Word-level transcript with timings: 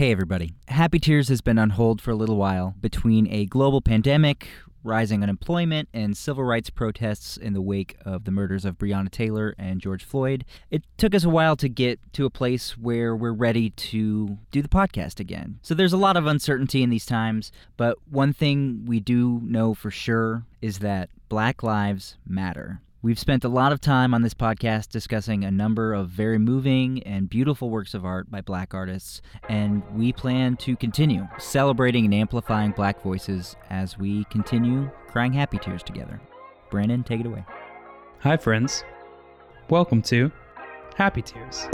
Hey, 0.00 0.12
everybody. 0.12 0.54
Happy 0.66 0.98
Tears 0.98 1.28
has 1.28 1.42
been 1.42 1.58
on 1.58 1.68
hold 1.68 2.00
for 2.00 2.10
a 2.10 2.14
little 2.14 2.38
while 2.38 2.74
between 2.80 3.30
a 3.30 3.44
global 3.44 3.82
pandemic, 3.82 4.48
rising 4.82 5.22
unemployment, 5.22 5.90
and 5.92 6.16
civil 6.16 6.42
rights 6.42 6.70
protests 6.70 7.36
in 7.36 7.52
the 7.52 7.60
wake 7.60 7.98
of 8.06 8.24
the 8.24 8.30
murders 8.30 8.64
of 8.64 8.78
Breonna 8.78 9.10
Taylor 9.10 9.54
and 9.58 9.78
George 9.78 10.02
Floyd. 10.02 10.46
It 10.70 10.84
took 10.96 11.14
us 11.14 11.24
a 11.24 11.28
while 11.28 11.54
to 11.56 11.68
get 11.68 12.00
to 12.14 12.24
a 12.24 12.30
place 12.30 12.78
where 12.78 13.14
we're 13.14 13.34
ready 13.34 13.68
to 13.68 14.38
do 14.50 14.62
the 14.62 14.68
podcast 14.68 15.20
again. 15.20 15.58
So 15.60 15.74
there's 15.74 15.92
a 15.92 15.98
lot 15.98 16.16
of 16.16 16.24
uncertainty 16.24 16.82
in 16.82 16.88
these 16.88 17.04
times, 17.04 17.52
but 17.76 17.98
one 18.08 18.32
thing 18.32 18.86
we 18.86 19.00
do 19.00 19.42
know 19.44 19.74
for 19.74 19.90
sure 19.90 20.46
is 20.62 20.78
that 20.78 21.10
Black 21.28 21.62
Lives 21.62 22.16
Matter. 22.26 22.80
We've 23.02 23.18
spent 23.18 23.44
a 23.44 23.48
lot 23.48 23.72
of 23.72 23.80
time 23.80 24.12
on 24.12 24.20
this 24.20 24.34
podcast 24.34 24.90
discussing 24.90 25.42
a 25.42 25.50
number 25.50 25.94
of 25.94 26.10
very 26.10 26.38
moving 26.38 27.02
and 27.04 27.30
beautiful 27.30 27.70
works 27.70 27.94
of 27.94 28.04
art 28.04 28.30
by 28.30 28.42
black 28.42 28.74
artists, 28.74 29.22
and 29.48 29.82
we 29.94 30.12
plan 30.12 30.58
to 30.58 30.76
continue 30.76 31.26
celebrating 31.38 32.04
and 32.04 32.12
amplifying 32.12 32.72
black 32.72 33.00
voices 33.00 33.56
as 33.70 33.96
we 33.96 34.24
continue 34.24 34.90
crying 35.08 35.32
happy 35.32 35.56
tears 35.56 35.82
together. 35.82 36.20
Brandon, 36.70 37.02
take 37.02 37.20
it 37.20 37.26
away. 37.26 37.42
Hi, 38.18 38.36
friends. 38.36 38.84
Welcome 39.70 40.02
to 40.02 40.30
Happy 40.94 41.22
Tears. 41.22 41.68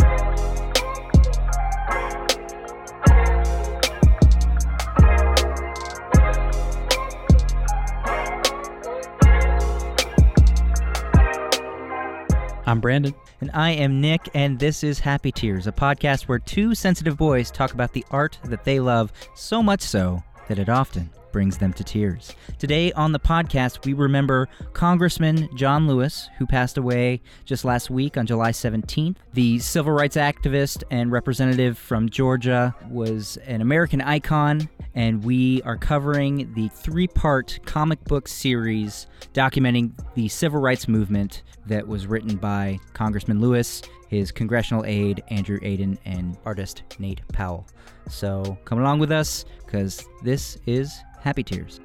I'm 12.66 12.80
Brandon. 12.80 13.15
And 13.41 13.51
I 13.55 13.70
am 13.70 14.01
Nick, 14.01 14.29
and 14.34 14.59
this 14.59 14.83
is 14.83 14.98
Happy 14.98 15.30
Tears, 15.30 15.69
a 15.69 15.73
podcast 15.73 16.23
where 16.23 16.41
two 16.41 16.75
sensitive 16.75 17.16
boys 17.16 17.51
talk 17.52 17.73
about 17.73 17.92
the 17.92 18.05
art 18.11 18.39
that 18.45 18.65
they 18.65 18.80
love 18.80 19.12
so 19.37 19.62
much 19.62 19.83
so 19.83 20.23
that 20.48 20.59
it 20.59 20.69
often 20.69 21.11
brings 21.37 21.59
them 21.59 21.71
to 21.71 21.85
tears. 21.85 22.34
Today 22.59 22.92
on 22.92 23.12
the 23.12 23.20
podcast, 23.20 23.84
we 23.84 23.92
remember 23.92 24.48
Congressman 24.73 25.55
John 25.55 25.87
Lewis, 25.87 26.31
who 26.39 26.47
passed 26.47 26.78
away 26.78 27.20
just 27.45 27.62
last 27.62 27.91
week 27.91 28.17
on 28.17 28.25
July 28.25 28.53
17th. 28.53 29.17
The 29.34 29.59
civil 29.59 29.93
rights 29.93 30.17
activist 30.17 30.83
and 30.91 31.12
representative 31.12 31.77
from 31.77 32.09
Georgia 32.09 32.75
was 32.89 33.37
an 33.45 33.61
American 33.61 34.01
icon, 34.01 34.67
and 34.95 35.23
we 35.23 35.61
are 35.65 35.77
covering 35.77 36.55
the 36.55 36.69
three 36.69 37.06
part 37.06 37.59
comic 37.67 38.03
book 38.05 38.28
series 38.28 39.06
documenting 39.34 39.93
the 40.15 40.28
civil 40.28 40.59
rights 40.62 40.89
movement 40.89 41.43
that 41.67 41.87
was 41.87 42.06
written 42.06 42.37
by 42.37 42.78
Congressman 42.95 43.43
Lewis, 43.43 43.83
his 44.09 44.31
congressional 44.33 44.85
aide, 44.87 45.23
Andrew 45.29 45.59
Aydin, 45.61 45.99
and 46.05 46.37
artist 46.45 46.83
Nate 46.99 47.21
Powell. 47.33 47.67
So 48.09 48.57
come 48.65 48.79
along 48.79 48.99
with 49.01 49.11
us 49.12 49.45
because 49.65 50.05
this 50.23 50.59
is 50.67 50.97
Happy 51.21 51.43
Tears. 51.43 51.81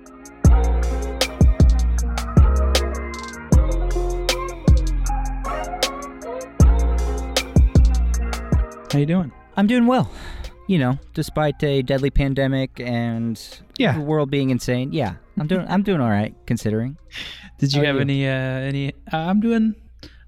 How 8.91 8.99
you 8.99 9.05
doing? 9.05 9.31
I'm 9.55 9.67
doing 9.67 9.87
well. 9.87 10.11
You 10.67 10.77
know, 10.79 10.99
despite 11.13 11.61
a 11.63 11.81
deadly 11.81 12.09
pandemic 12.09 12.79
and 12.79 13.39
Yeah. 13.77 13.93
the 13.93 14.01
world 14.01 14.29
being 14.29 14.49
insane. 14.49 14.91
Yeah, 14.91 15.15
I'm 15.39 15.47
doing 15.47 15.65
I'm 15.69 15.81
doing 15.83 16.01
all 16.01 16.09
right 16.09 16.35
considering. 16.45 16.97
Did 17.57 17.73
you 17.73 17.81
How 17.81 17.87
have 17.87 17.97
any 17.99 18.27
uh 18.27 18.31
any 18.31 18.91
uh, 19.11 19.17
I'm 19.17 19.39
doing 19.39 19.75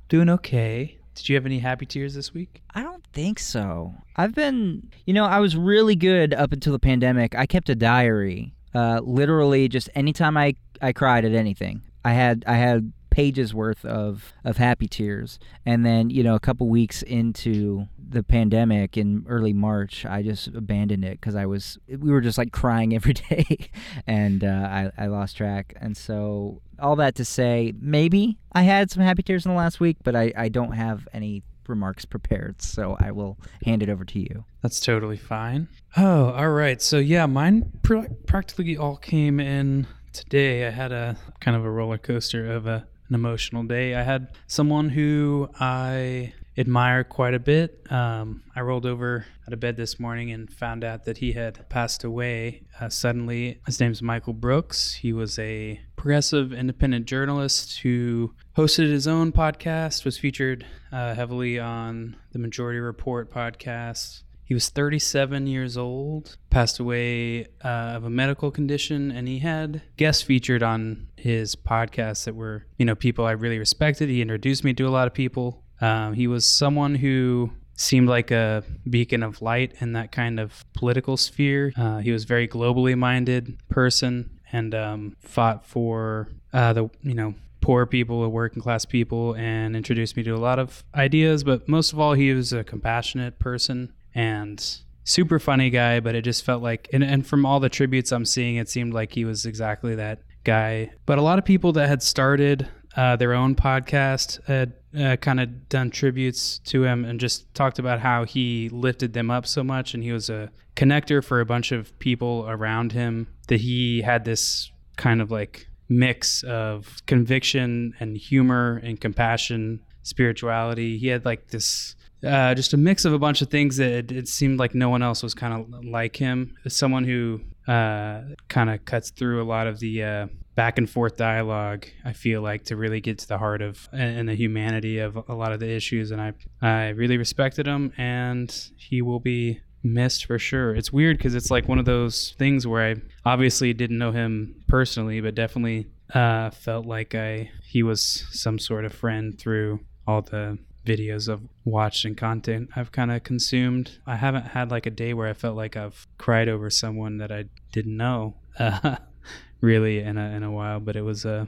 doing 0.07 0.29
okay. 0.29 0.97
Did 1.15 1.29
you 1.29 1.35
have 1.35 1.45
any 1.45 1.59
happy 1.59 1.85
tears 1.85 2.13
this 2.15 2.33
week? 2.33 2.61
I 2.73 2.81
don't 2.83 3.05
think 3.13 3.39
so. 3.39 3.93
I've 4.15 4.33
been, 4.33 4.89
you 5.05 5.13
know, 5.13 5.25
I 5.25 5.39
was 5.39 5.55
really 5.55 5.95
good 5.95 6.33
up 6.33 6.51
until 6.51 6.73
the 6.73 6.79
pandemic. 6.79 7.35
I 7.35 7.45
kept 7.45 7.69
a 7.69 7.75
diary. 7.75 8.53
Uh, 8.73 8.99
literally, 9.03 9.67
just 9.67 9.89
anytime 9.93 10.35
I 10.35 10.55
I 10.81 10.93
cried 10.93 11.25
at 11.25 11.33
anything, 11.33 11.81
I 12.03 12.13
had 12.13 12.43
I 12.47 12.55
had 12.55 12.91
pages 13.13 13.53
worth 13.53 13.85
of 13.85 14.33
of 14.43 14.57
happy 14.57 14.87
tears. 14.87 15.37
And 15.67 15.85
then, 15.85 16.09
you 16.09 16.23
know, 16.23 16.33
a 16.33 16.39
couple 16.39 16.67
weeks 16.67 17.03
into 17.03 17.87
the 17.97 18.23
pandemic 18.23 18.97
in 18.97 19.23
early 19.29 19.53
March, 19.53 20.03
I 20.03 20.23
just 20.23 20.47
abandoned 20.47 21.05
it 21.05 21.21
because 21.21 21.35
I 21.35 21.45
was 21.45 21.77
we 21.87 22.11
were 22.11 22.21
just 22.21 22.39
like 22.39 22.51
crying 22.51 22.95
every 22.95 23.13
day, 23.13 23.69
and 24.07 24.43
uh, 24.43 24.47
I 24.47 24.91
I 24.97 25.07
lost 25.07 25.37
track. 25.37 25.75
And 25.79 25.95
so 25.95 26.61
all 26.79 26.95
that 26.95 27.13
to 27.15 27.25
say, 27.25 27.73
maybe 27.79 28.39
I 28.51 28.63
had 28.63 28.89
some 28.89 29.03
happy 29.03 29.21
tears 29.21 29.45
in 29.45 29.51
the 29.51 29.57
last 29.57 29.79
week, 29.79 29.97
but 30.03 30.15
I 30.15 30.33
I 30.35 30.49
don't 30.49 30.73
have 30.73 31.07
any 31.13 31.43
remarks 31.67 32.03
prepared, 32.03 32.63
so 32.63 32.97
I 32.99 33.11
will 33.11 33.37
hand 33.63 33.83
it 33.83 33.89
over 33.89 34.03
to 34.05 34.19
you. 34.19 34.43
That's 34.61 34.79
totally 34.79 35.17
fine. 35.17 35.67
Oh, 35.95 36.31
all 36.31 36.49
right. 36.49 36.81
So 36.81 36.97
yeah, 36.97 37.27
mine 37.27 37.71
pr- 37.83 38.09
practically 38.25 38.75
all 38.75 38.97
came 38.97 39.39
in 39.39 39.85
today. 40.13 40.65
I 40.65 40.71
had 40.71 40.91
a 40.91 41.15
kind 41.39 41.55
of 41.55 41.63
a 41.63 41.69
roller 41.69 41.99
coaster 41.99 42.51
of 42.51 42.65
a, 42.65 42.87
an 43.13 43.19
emotional 43.19 43.63
day. 43.63 43.93
I 43.93 44.01
had 44.01 44.29
someone 44.47 44.89
who 44.89 45.47
I 45.59 46.33
admire 46.57 47.03
quite 47.03 47.33
a 47.33 47.39
bit. 47.39 47.85
Um, 47.91 48.43
I 48.55 48.61
rolled 48.61 48.85
over 48.85 49.25
out 49.47 49.53
of 49.53 49.59
bed 49.59 49.75
this 49.75 49.99
morning 49.99 50.31
and 50.31 50.51
found 50.51 50.83
out 50.83 51.05
that 51.05 51.17
he 51.17 51.33
had 51.33 51.67
passed 51.69 52.03
away 52.03 52.63
uh, 52.79 52.89
suddenly. 52.89 53.59
His 53.65 53.79
name's 53.79 54.01
Michael 54.01 54.33
Brooks. 54.33 54.95
He 54.95 55.13
was 55.13 55.37
a 55.37 55.79
progressive 55.95 56.53
independent 56.53 57.05
journalist 57.05 57.79
who 57.79 58.33
hosted 58.57 58.89
his 58.89 59.07
own 59.07 59.31
podcast, 59.31 60.05
was 60.05 60.17
featured 60.17 60.65
uh, 60.91 61.13
heavily 61.13 61.59
on 61.59 62.15
the 62.31 62.39
Majority 62.39 62.79
Report 62.79 63.31
podcast. 63.31 64.23
He 64.45 64.53
was 64.53 64.69
37 64.69 65.47
years 65.47 65.77
old, 65.77 66.37
passed 66.49 66.79
away 66.79 67.45
uh, 67.63 67.93
of 67.95 68.03
a 68.03 68.09
medical 68.09 68.51
condition, 68.51 69.11
and 69.11 69.27
he 69.27 69.39
had 69.39 69.81
guests 69.97 70.21
featured 70.21 70.61
on 70.61 71.07
his 71.15 71.55
podcast 71.55 72.25
that 72.25 72.35
were, 72.35 72.65
you 72.77 72.85
know, 72.85 72.95
people 72.95 73.25
I 73.25 73.31
really 73.31 73.57
respected. 73.57 74.09
He 74.09 74.21
introduced 74.21 74.63
me 74.63 74.73
to 74.73 74.87
a 74.87 74.89
lot 74.89 75.07
of 75.07 75.13
people. 75.13 75.63
Um, 75.81 76.13
he 76.13 76.27
was 76.27 76.45
someone 76.45 76.95
who 76.95 77.51
seemed 77.75 78.07
like 78.07 78.31
a 78.31 78.63
beacon 78.89 79.23
of 79.23 79.41
light 79.41 79.73
in 79.79 79.93
that 79.93 80.11
kind 80.11 80.39
of 80.39 80.63
political 80.73 81.17
sphere. 81.17 81.73
Uh, 81.75 81.97
he 81.99 82.11
was 82.11 82.25
very 82.25 82.47
globally 82.47 82.97
minded 82.97 83.57
person 83.69 84.39
and 84.51 84.75
um, 84.75 85.15
fought 85.21 85.65
for 85.65 86.29
uh, 86.51 86.73
the, 86.73 86.89
you 87.01 87.15
know, 87.15 87.33
poor 87.61 87.85
people, 87.85 88.27
working 88.29 88.61
class 88.61 88.85
people, 88.85 89.35
and 89.35 89.75
introduced 89.75 90.17
me 90.17 90.23
to 90.23 90.31
a 90.31 90.37
lot 90.37 90.59
of 90.59 90.83
ideas. 90.93 91.43
But 91.43 91.67
most 91.67 91.93
of 91.93 91.99
all, 91.99 92.13
he 92.13 92.33
was 92.33 92.51
a 92.53 92.63
compassionate 92.63 93.39
person 93.39 93.93
and 94.15 94.63
super 95.03 95.39
funny 95.39 95.69
guy. 95.69 95.99
But 95.99 96.15
it 96.15 96.23
just 96.23 96.43
felt 96.43 96.63
like, 96.63 96.89
and, 96.93 97.03
and 97.03 97.25
from 97.25 97.45
all 97.45 97.59
the 97.59 97.69
tributes 97.69 98.11
I'm 98.11 98.25
seeing, 98.25 98.55
it 98.55 98.69
seemed 98.69 98.93
like 98.93 99.13
he 99.13 99.25
was 99.25 99.45
exactly 99.45 99.95
that 99.95 100.19
guy. 100.43 100.91
But 101.05 101.17
a 101.17 101.21
lot 101.21 101.39
of 101.39 101.45
people 101.45 101.73
that 101.73 101.87
had 101.87 102.03
started 102.03 102.67
uh, 102.95 103.15
their 103.15 103.33
own 103.33 103.55
podcast 103.55 104.43
had 104.45 104.73
uh, 104.97 105.15
kind 105.17 105.39
of 105.39 105.67
done 105.69 105.89
tributes 105.89 106.59
to 106.59 106.83
him 106.83 107.05
and 107.05 107.19
just 107.19 107.51
talked 107.55 107.79
about 107.79 107.99
how 107.99 108.25
he 108.25 108.69
lifted 108.69 109.13
them 109.13 109.31
up 109.31 109.47
so 109.47 109.63
much 109.63 109.93
and 109.93 110.03
he 110.03 110.11
was 110.11 110.29
a 110.29 110.51
connector 110.75 111.23
for 111.23 111.39
a 111.39 111.45
bunch 111.45 111.71
of 111.71 111.97
people 111.99 112.45
around 112.47 112.91
him 112.91 113.27
that 113.47 113.61
he 113.61 114.01
had 114.01 114.25
this 114.25 114.71
kind 114.95 115.21
of 115.21 115.31
like 115.31 115.67
mix 115.89 116.43
of 116.43 117.01
conviction 117.07 117.93
and 117.99 118.15
humor 118.17 118.79
and 118.83 119.01
compassion 119.01 119.79
spirituality 120.03 120.97
he 120.97 121.07
had 121.07 121.25
like 121.25 121.47
this 121.49 121.95
uh, 122.25 122.55
just 122.55 122.73
a 122.73 122.77
mix 122.77 123.05
of 123.05 123.13
a 123.13 123.19
bunch 123.19 123.41
of 123.41 123.49
things 123.49 123.77
that 123.77 123.91
it, 123.91 124.11
it 124.11 124.27
seemed 124.27 124.59
like 124.59 124.73
no 124.73 124.89
one 124.89 125.03
else 125.03 125.23
was 125.23 125.33
kind 125.33 125.53
of 125.53 125.85
like 125.85 126.15
him. 126.15 126.55
Someone 126.67 127.03
who 127.03 127.41
uh, 127.67 128.21
kind 128.49 128.69
of 128.69 128.85
cuts 128.85 129.11
through 129.11 129.41
a 129.41 129.45
lot 129.45 129.67
of 129.67 129.79
the 129.79 130.03
uh, 130.03 130.27
back 130.55 130.77
and 130.77 130.87
forth 130.87 131.17
dialogue 131.17 131.87
i 132.05 132.13
feel 132.13 132.41
like 132.41 132.63
to 132.63 132.75
really 132.75 133.01
get 133.01 133.17
to 133.17 133.27
the 133.27 133.37
heart 133.37 133.61
of 133.61 133.89
and 133.91 134.29
the 134.29 134.35
humanity 134.35 134.99
of 134.99 135.17
a 135.27 135.33
lot 135.33 135.51
of 135.51 135.59
the 135.59 135.67
issues 135.67 136.11
and 136.11 136.21
i 136.21 136.31
i 136.61 136.89
really 136.89 137.17
respected 137.17 137.65
him 137.65 137.91
and 137.97 138.69
he 138.77 139.01
will 139.01 139.19
be 139.19 139.59
missed 139.83 140.25
for 140.25 140.39
sure. 140.39 140.73
It's 140.73 140.93
weird 140.93 141.17
because 141.17 141.35
it's 141.35 141.51
like 141.51 141.67
one 141.67 141.77
of 141.77 141.85
those 141.85 142.35
things 142.37 142.65
where 142.65 142.91
i 142.91 142.95
obviously 143.25 143.73
didn't 143.73 143.97
know 143.97 144.11
him 144.11 144.63
personally 144.67 145.19
but 145.19 145.35
definitely 145.35 145.87
uh, 146.13 146.51
felt 146.51 146.85
like 146.85 147.15
i 147.15 147.51
he 147.65 147.83
was 147.83 148.25
some 148.31 148.59
sort 148.59 148.85
of 148.85 148.93
friend 148.93 149.37
through 149.37 149.79
all 150.07 150.21
the 150.21 150.57
videos 150.85 151.31
I've 151.31 151.47
watched 151.65 152.05
and 152.05 152.17
content 152.17 152.69
I've 152.75 152.91
kind 152.91 153.11
of 153.11 153.23
consumed. 153.23 153.99
I 154.05 154.15
haven't 154.15 154.47
had 154.47 154.71
like 154.71 154.85
a 154.85 154.91
day 154.91 155.13
where 155.13 155.27
I 155.27 155.33
felt 155.33 155.55
like 155.55 155.77
I've 155.77 156.07
cried 156.17 156.49
over 156.49 156.69
someone 156.69 157.17
that 157.17 157.31
I 157.31 157.45
didn't 157.71 157.97
know, 157.97 158.35
uh, 158.59 158.97
really 159.61 159.99
in 159.99 160.17
a 160.17 160.31
in 160.31 160.43
a 160.43 160.51
while. 160.51 160.79
But 160.79 160.95
it 160.95 161.01
was 161.01 161.25
a 161.25 161.47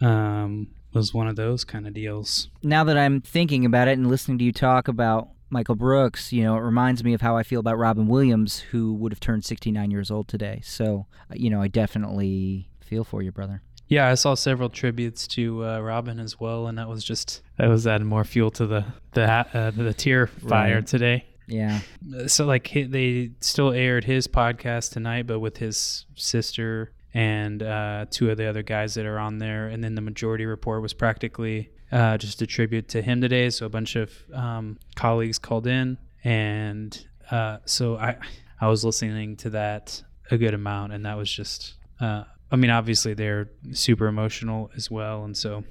um, 0.00 0.68
was 0.92 1.14
one 1.14 1.28
of 1.28 1.36
those 1.36 1.64
kind 1.64 1.86
of 1.86 1.94
deals. 1.94 2.48
Now 2.62 2.84
that 2.84 2.96
I'm 2.96 3.20
thinking 3.20 3.64
about 3.64 3.88
it 3.88 3.98
and 3.98 4.08
listening 4.08 4.38
to 4.38 4.44
you 4.44 4.52
talk 4.52 4.88
about 4.88 5.28
Michael 5.50 5.74
Brooks, 5.74 6.32
you 6.32 6.42
know, 6.44 6.56
it 6.56 6.60
reminds 6.60 7.02
me 7.02 7.12
of 7.12 7.20
how 7.20 7.36
I 7.36 7.42
feel 7.42 7.60
about 7.60 7.78
Robin 7.78 8.06
Williams, 8.06 8.60
who 8.60 8.94
would 8.94 9.12
have 9.12 9.20
turned 9.20 9.44
69 9.44 9.90
years 9.90 10.10
old 10.10 10.28
today. 10.28 10.60
So, 10.64 11.06
uh, 11.30 11.34
you 11.36 11.50
know, 11.50 11.60
I 11.60 11.68
definitely 11.68 12.70
feel 12.80 13.04
for 13.04 13.22
you, 13.22 13.32
brother. 13.32 13.62
Yeah, 13.90 14.08
I 14.08 14.14
saw 14.14 14.34
several 14.34 14.68
tributes 14.68 15.26
to 15.28 15.64
uh, 15.66 15.80
Robin 15.80 16.20
as 16.20 16.38
well, 16.38 16.68
and 16.68 16.78
that 16.78 16.88
was 16.88 17.02
just 17.04 17.42
that 17.58 17.66
was 17.68 17.86
adding 17.86 18.06
more 18.06 18.22
fuel 18.24 18.50
to 18.52 18.66
the 18.66 18.84
the 19.12 19.24
uh, 19.28 19.70
the 19.72 19.92
tear 19.92 20.28
fire 20.28 20.76
Right. 20.76 20.86
today. 20.86 21.24
Yeah. 21.48 21.80
So 22.28 22.46
like 22.46 22.68
he, 22.68 22.84
they 22.84 23.32
still 23.40 23.72
aired 23.72 24.04
his 24.04 24.28
podcast 24.28 24.92
tonight, 24.92 25.26
but 25.26 25.40
with 25.40 25.56
his 25.56 26.06
sister 26.14 26.92
and 27.12 27.60
uh, 27.64 28.06
two 28.08 28.30
of 28.30 28.36
the 28.36 28.46
other 28.46 28.62
guys 28.62 28.94
that 28.94 29.06
are 29.06 29.18
on 29.18 29.38
there, 29.38 29.66
and 29.66 29.82
then 29.82 29.96
the 29.96 30.00
majority 30.02 30.46
report 30.46 30.80
was 30.82 30.92
practically 30.94 31.70
uh, 31.90 32.16
just 32.16 32.40
a 32.42 32.46
tribute 32.46 32.86
to 32.90 33.02
him 33.02 33.20
today. 33.20 33.50
So 33.50 33.66
a 33.66 33.68
bunch 33.68 33.96
of 33.96 34.12
um, 34.32 34.78
colleagues 34.94 35.38
called 35.40 35.66
in, 35.66 35.98
and 36.22 36.96
uh, 37.32 37.58
so 37.64 37.96
I 37.96 38.16
I 38.60 38.68
was 38.68 38.84
listening 38.84 39.36
to 39.38 39.50
that 39.50 40.00
a 40.30 40.38
good 40.38 40.54
amount, 40.54 40.92
and 40.92 41.04
that 41.06 41.16
was 41.16 41.28
just. 41.30 41.74
Uh, 42.00 42.22
I 42.50 42.56
mean, 42.56 42.70
obviously 42.70 43.14
they're 43.14 43.48
super 43.72 44.06
emotional 44.06 44.70
as 44.76 44.90
well, 44.90 45.24
and 45.24 45.36
so 45.36 45.64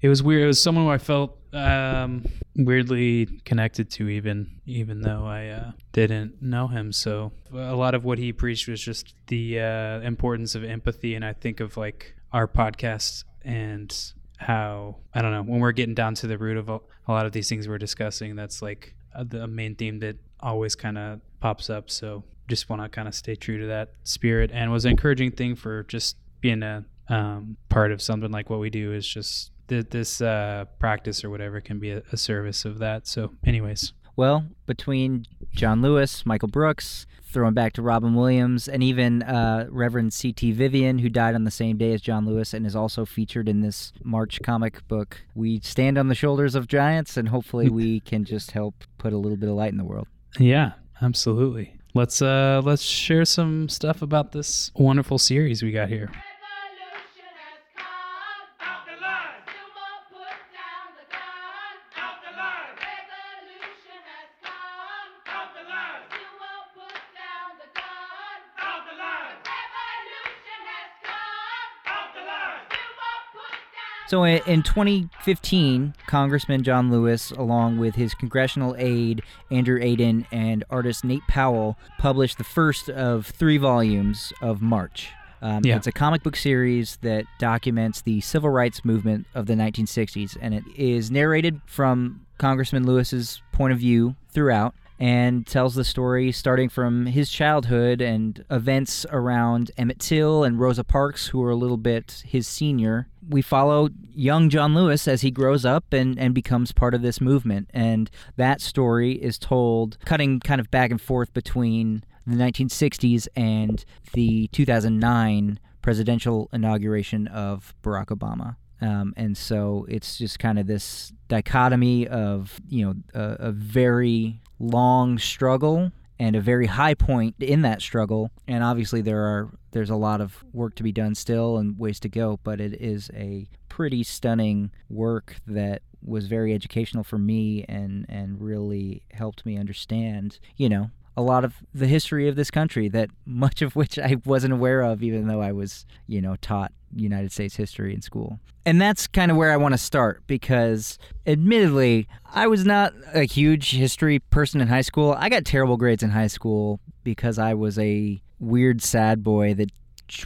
it 0.00 0.08
was 0.08 0.22
weird. 0.22 0.42
It 0.42 0.46
was 0.46 0.60
someone 0.60 0.84
who 0.84 0.90
I 0.90 0.98
felt 0.98 1.38
um, 1.52 2.24
weirdly 2.56 3.26
connected 3.44 3.90
to, 3.92 4.08
even 4.08 4.60
even 4.66 5.00
though 5.00 5.24
I 5.24 5.48
uh, 5.48 5.72
didn't 5.92 6.42
know 6.42 6.68
him. 6.68 6.92
So 6.92 7.32
a 7.52 7.74
lot 7.74 7.94
of 7.94 8.04
what 8.04 8.18
he 8.18 8.32
preached 8.32 8.68
was 8.68 8.80
just 8.80 9.14
the 9.26 9.60
uh, 9.60 10.00
importance 10.00 10.54
of 10.54 10.64
empathy, 10.64 11.14
and 11.14 11.24
I 11.24 11.32
think 11.32 11.60
of 11.60 11.76
like 11.76 12.14
our 12.32 12.46
podcast 12.46 13.24
and 13.42 13.94
how 14.36 14.96
I 15.14 15.22
don't 15.22 15.32
know 15.32 15.42
when 15.42 15.60
we're 15.60 15.72
getting 15.72 15.94
down 15.94 16.14
to 16.16 16.26
the 16.26 16.38
root 16.38 16.56
of 16.56 16.68
a, 16.68 16.80
a 17.08 17.12
lot 17.12 17.26
of 17.26 17.32
these 17.32 17.48
things 17.48 17.66
we're 17.66 17.78
discussing. 17.78 18.36
That's 18.36 18.62
like 18.62 18.94
uh, 19.14 19.24
the 19.26 19.46
main 19.46 19.74
theme 19.74 19.98
that 20.00 20.16
always 20.40 20.74
kind 20.74 20.98
of 20.98 21.20
pops 21.40 21.70
up. 21.70 21.90
So 21.90 22.22
just 22.48 22.68
want 22.68 22.82
to 22.82 22.88
kind 22.88 23.06
of 23.06 23.14
stay 23.14 23.34
true 23.34 23.58
to 23.60 23.66
that 23.66 23.90
spirit, 24.04 24.50
and 24.52 24.72
was 24.72 24.84
an 24.84 24.92
encouraging 24.92 25.32
thing 25.32 25.54
for 25.54 25.84
just 25.84 26.16
being 26.40 26.62
a 26.62 26.84
um, 27.08 27.56
part 27.68 27.92
of 27.92 28.02
something 28.02 28.30
like 28.30 28.50
what 28.50 28.60
we 28.60 28.70
do 28.70 28.92
is 28.92 29.06
just 29.06 29.50
that 29.68 29.90
this 29.90 30.20
uh, 30.20 30.64
practice 30.78 31.24
or 31.24 31.30
whatever 31.30 31.60
can 31.60 31.78
be 31.78 31.90
a, 31.90 32.02
a 32.12 32.16
service 32.16 32.64
of 32.64 32.78
that. 32.78 33.06
So, 33.06 33.32
anyways, 33.44 33.92
Well, 34.16 34.46
between 34.66 35.26
John 35.54 35.82
Lewis, 35.82 36.26
Michael 36.26 36.48
Brooks, 36.48 37.06
throwing 37.30 37.54
back 37.54 37.74
to 37.74 37.82
Robin 37.82 38.14
Williams, 38.14 38.68
and 38.68 38.82
even 38.82 39.22
uh, 39.22 39.66
Reverend 39.70 40.12
C.T. 40.12 40.52
Vivian, 40.52 40.98
who 40.98 41.08
died 41.08 41.34
on 41.34 41.44
the 41.44 41.50
same 41.50 41.76
day 41.76 41.92
as 41.92 42.00
John 42.00 42.26
Lewis 42.26 42.54
and 42.54 42.66
is 42.66 42.74
also 42.74 43.04
featured 43.04 43.48
in 43.48 43.60
this 43.60 43.92
March 44.02 44.40
comic 44.42 44.86
book, 44.88 45.20
we 45.34 45.60
stand 45.60 45.98
on 45.98 46.08
the 46.08 46.14
shoulders 46.14 46.54
of 46.54 46.66
giants, 46.66 47.16
and 47.16 47.28
hopefully 47.28 47.68
we 47.70 48.00
can 48.00 48.24
just 48.24 48.52
help 48.52 48.84
put 48.96 49.12
a 49.12 49.18
little 49.18 49.36
bit 49.36 49.48
of 49.48 49.54
light 49.54 49.72
in 49.72 49.78
the 49.78 49.84
world. 49.84 50.08
yeah, 50.38 50.72
absolutely. 51.02 51.74
Let's 51.94 52.20
uh 52.22 52.60
let's 52.64 52.82
share 52.82 53.24
some 53.24 53.68
stuff 53.68 54.02
about 54.02 54.32
this 54.32 54.70
wonderful 54.74 55.18
series 55.18 55.62
we 55.62 55.72
got 55.72 55.88
here. 55.88 56.10
Revolution 56.12 57.32
has 57.32 57.64
come. 57.74 58.44
Out 58.60 58.84
the 58.86 59.00
line. 59.00 59.40
Silver 59.48 59.96
put 60.12 60.36
down 60.52 60.92
the 61.00 61.06
gun. 61.08 61.74
Out 61.96 62.20
the 62.22 62.32
line. 62.36 62.76
Revolution 62.76 64.00
has 64.04 64.30
come. 64.44 65.10
Out 65.32 65.50
the 65.56 65.64
line. 65.64 66.04
Silver 66.12 66.60
put 66.76 67.00
down 67.16 67.56
the 67.56 67.68
gun. 67.72 68.38
Out 68.60 68.82
the 68.84 68.94
line. 69.00 69.36
Revolution 69.48 70.60
has 70.68 70.92
come. 71.08 71.72
Out 71.88 72.10
the 72.14 72.22
line. 72.28 72.68
Silver 72.68 73.16
put 73.32 73.56
down. 73.72 73.96
So 74.08 74.24
in, 74.24 74.40
in 74.46 74.62
2015, 74.62 75.94
Congressman 76.06 76.62
John 76.62 76.90
Lewis, 76.90 77.30
along 77.30 77.78
with 77.78 77.94
his 77.94 78.14
congressional 78.14 78.74
aide 78.78 79.22
Andrew 79.50 79.78
Aydin 79.78 80.24
and 80.32 80.64
artist 80.70 81.04
Nate 81.04 81.26
Powell, 81.28 81.76
published 81.98 82.38
the 82.38 82.44
first 82.44 82.88
of 82.88 83.26
three 83.26 83.58
volumes 83.58 84.32
of 84.40 84.62
March. 84.62 85.10
Um, 85.42 85.60
Yeah. 85.62 85.76
It's 85.76 85.86
a 85.86 85.92
comic 85.92 86.22
book 86.22 86.36
series 86.36 86.96
that 87.02 87.26
documents 87.38 88.00
the 88.00 88.22
civil 88.22 88.48
rights 88.48 88.82
movement 88.82 89.26
of 89.34 89.44
the 89.44 89.54
1960s, 89.54 90.38
and 90.40 90.54
it 90.54 90.64
is 90.74 91.10
narrated 91.10 91.60
from 91.66 92.22
Congressman 92.38 92.86
Lewis's 92.86 93.42
point 93.52 93.74
of 93.74 93.78
view 93.78 94.16
throughout 94.30 94.74
and 94.98 95.46
tells 95.46 95.74
the 95.74 95.84
story 95.84 96.32
starting 96.32 96.68
from 96.68 97.06
his 97.06 97.30
childhood 97.30 98.00
and 98.00 98.44
events 98.50 99.06
around 99.10 99.70
Emmett 99.76 100.00
Till 100.00 100.42
and 100.42 100.58
Rosa 100.58 100.82
Parks, 100.82 101.28
who 101.28 101.42
are 101.42 101.50
a 101.50 101.56
little 101.56 101.76
bit 101.76 102.22
his 102.26 102.48
senior. 102.48 103.08
We 103.28 103.42
follow 103.42 103.90
young 104.14 104.50
John 104.50 104.74
Lewis 104.74 105.06
as 105.06 105.20
he 105.20 105.30
grows 105.30 105.64
up 105.64 105.92
and, 105.92 106.18
and 106.18 106.34
becomes 106.34 106.72
part 106.72 106.94
of 106.94 107.02
this 107.02 107.20
movement. 107.20 107.70
And 107.72 108.10
that 108.36 108.60
story 108.60 109.12
is 109.12 109.38
told 109.38 109.98
cutting 110.04 110.40
kind 110.40 110.60
of 110.60 110.70
back 110.70 110.90
and 110.90 111.00
forth 111.00 111.32
between 111.32 112.04
the 112.26 112.36
1960s 112.36 113.28
and 113.36 113.84
the 114.12 114.48
2009 114.48 115.60
presidential 115.80 116.48
inauguration 116.52 117.28
of 117.28 117.74
Barack 117.82 118.06
Obama. 118.06 118.56
Um, 118.80 119.12
and 119.16 119.36
so 119.36 119.86
it's 119.88 120.18
just 120.18 120.38
kind 120.38 120.58
of 120.58 120.66
this 120.66 121.12
dichotomy 121.28 122.06
of, 122.06 122.60
you 122.68 122.84
know, 122.84 122.94
a, 123.14 123.48
a 123.48 123.52
very 123.52 124.40
long 124.58 125.18
struggle 125.18 125.92
and 126.18 126.34
a 126.34 126.40
very 126.40 126.66
high 126.66 126.94
point 126.94 127.36
in 127.38 127.62
that 127.62 127.80
struggle. 127.80 128.30
And 128.46 128.64
obviously 128.64 129.00
there 129.00 129.22
are 129.22 129.50
there's 129.70 129.90
a 129.90 129.96
lot 129.96 130.20
of 130.20 130.44
work 130.52 130.74
to 130.76 130.82
be 130.82 130.92
done 130.92 131.14
still 131.14 131.58
and 131.58 131.78
ways 131.78 132.00
to 132.00 132.08
go, 132.08 132.40
but 132.42 132.60
it 132.60 132.80
is 132.80 133.10
a 133.14 133.48
pretty 133.68 134.02
stunning 134.02 134.70
work 134.88 135.36
that 135.46 135.82
was 136.04 136.26
very 136.26 136.54
educational 136.54 137.04
for 137.04 137.18
me 137.18 137.64
and 137.68 138.06
and 138.08 138.40
really 138.40 139.02
helped 139.12 139.44
me 139.46 139.56
understand, 139.56 140.38
you 140.56 140.68
know, 140.68 140.90
a 141.18 141.22
lot 141.22 141.44
of 141.44 141.56
the 141.74 141.88
history 141.88 142.28
of 142.28 142.36
this 142.36 142.48
country 142.48 142.88
that 142.88 143.10
much 143.26 143.60
of 143.60 143.74
which 143.74 143.98
I 143.98 144.18
wasn't 144.24 144.52
aware 144.52 144.82
of 144.82 145.02
even 145.02 145.26
though 145.26 145.42
I 145.42 145.50
was, 145.50 145.84
you 146.06 146.22
know, 146.22 146.36
taught 146.36 146.70
United 146.94 147.32
States 147.32 147.56
history 147.56 147.92
in 147.92 148.02
school. 148.02 148.38
And 148.64 148.80
that's 148.80 149.08
kind 149.08 149.32
of 149.32 149.36
where 149.36 149.50
I 149.50 149.56
want 149.56 149.74
to 149.74 149.78
start 149.78 150.22
because 150.28 150.96
admittedly, 151.26 152.06
I 152.24 152.46
was 152.46 152.64
not 152.64 152.94
a 153.12 153.24
huge 153.24 153.72
history 153.72 154.20
person 154.20 154.60
in 154.60 154.68
high 154.68 154.82
school. 154.82 155.12
I 155.18 155.28
got 155.28 155.44
terrible 155.44 155.76
grades 155.76 156.04
in 156.04 156.10
high 156.10 156.28
school 156.28 156.78
because 157.02 157.36
I 157.36 157.52
was 157.54 157.80
a 157.80 158.22
weird 158.38 158.80
sad 158.80 159.24
boy 159.24 159.54
that 159.54 159.72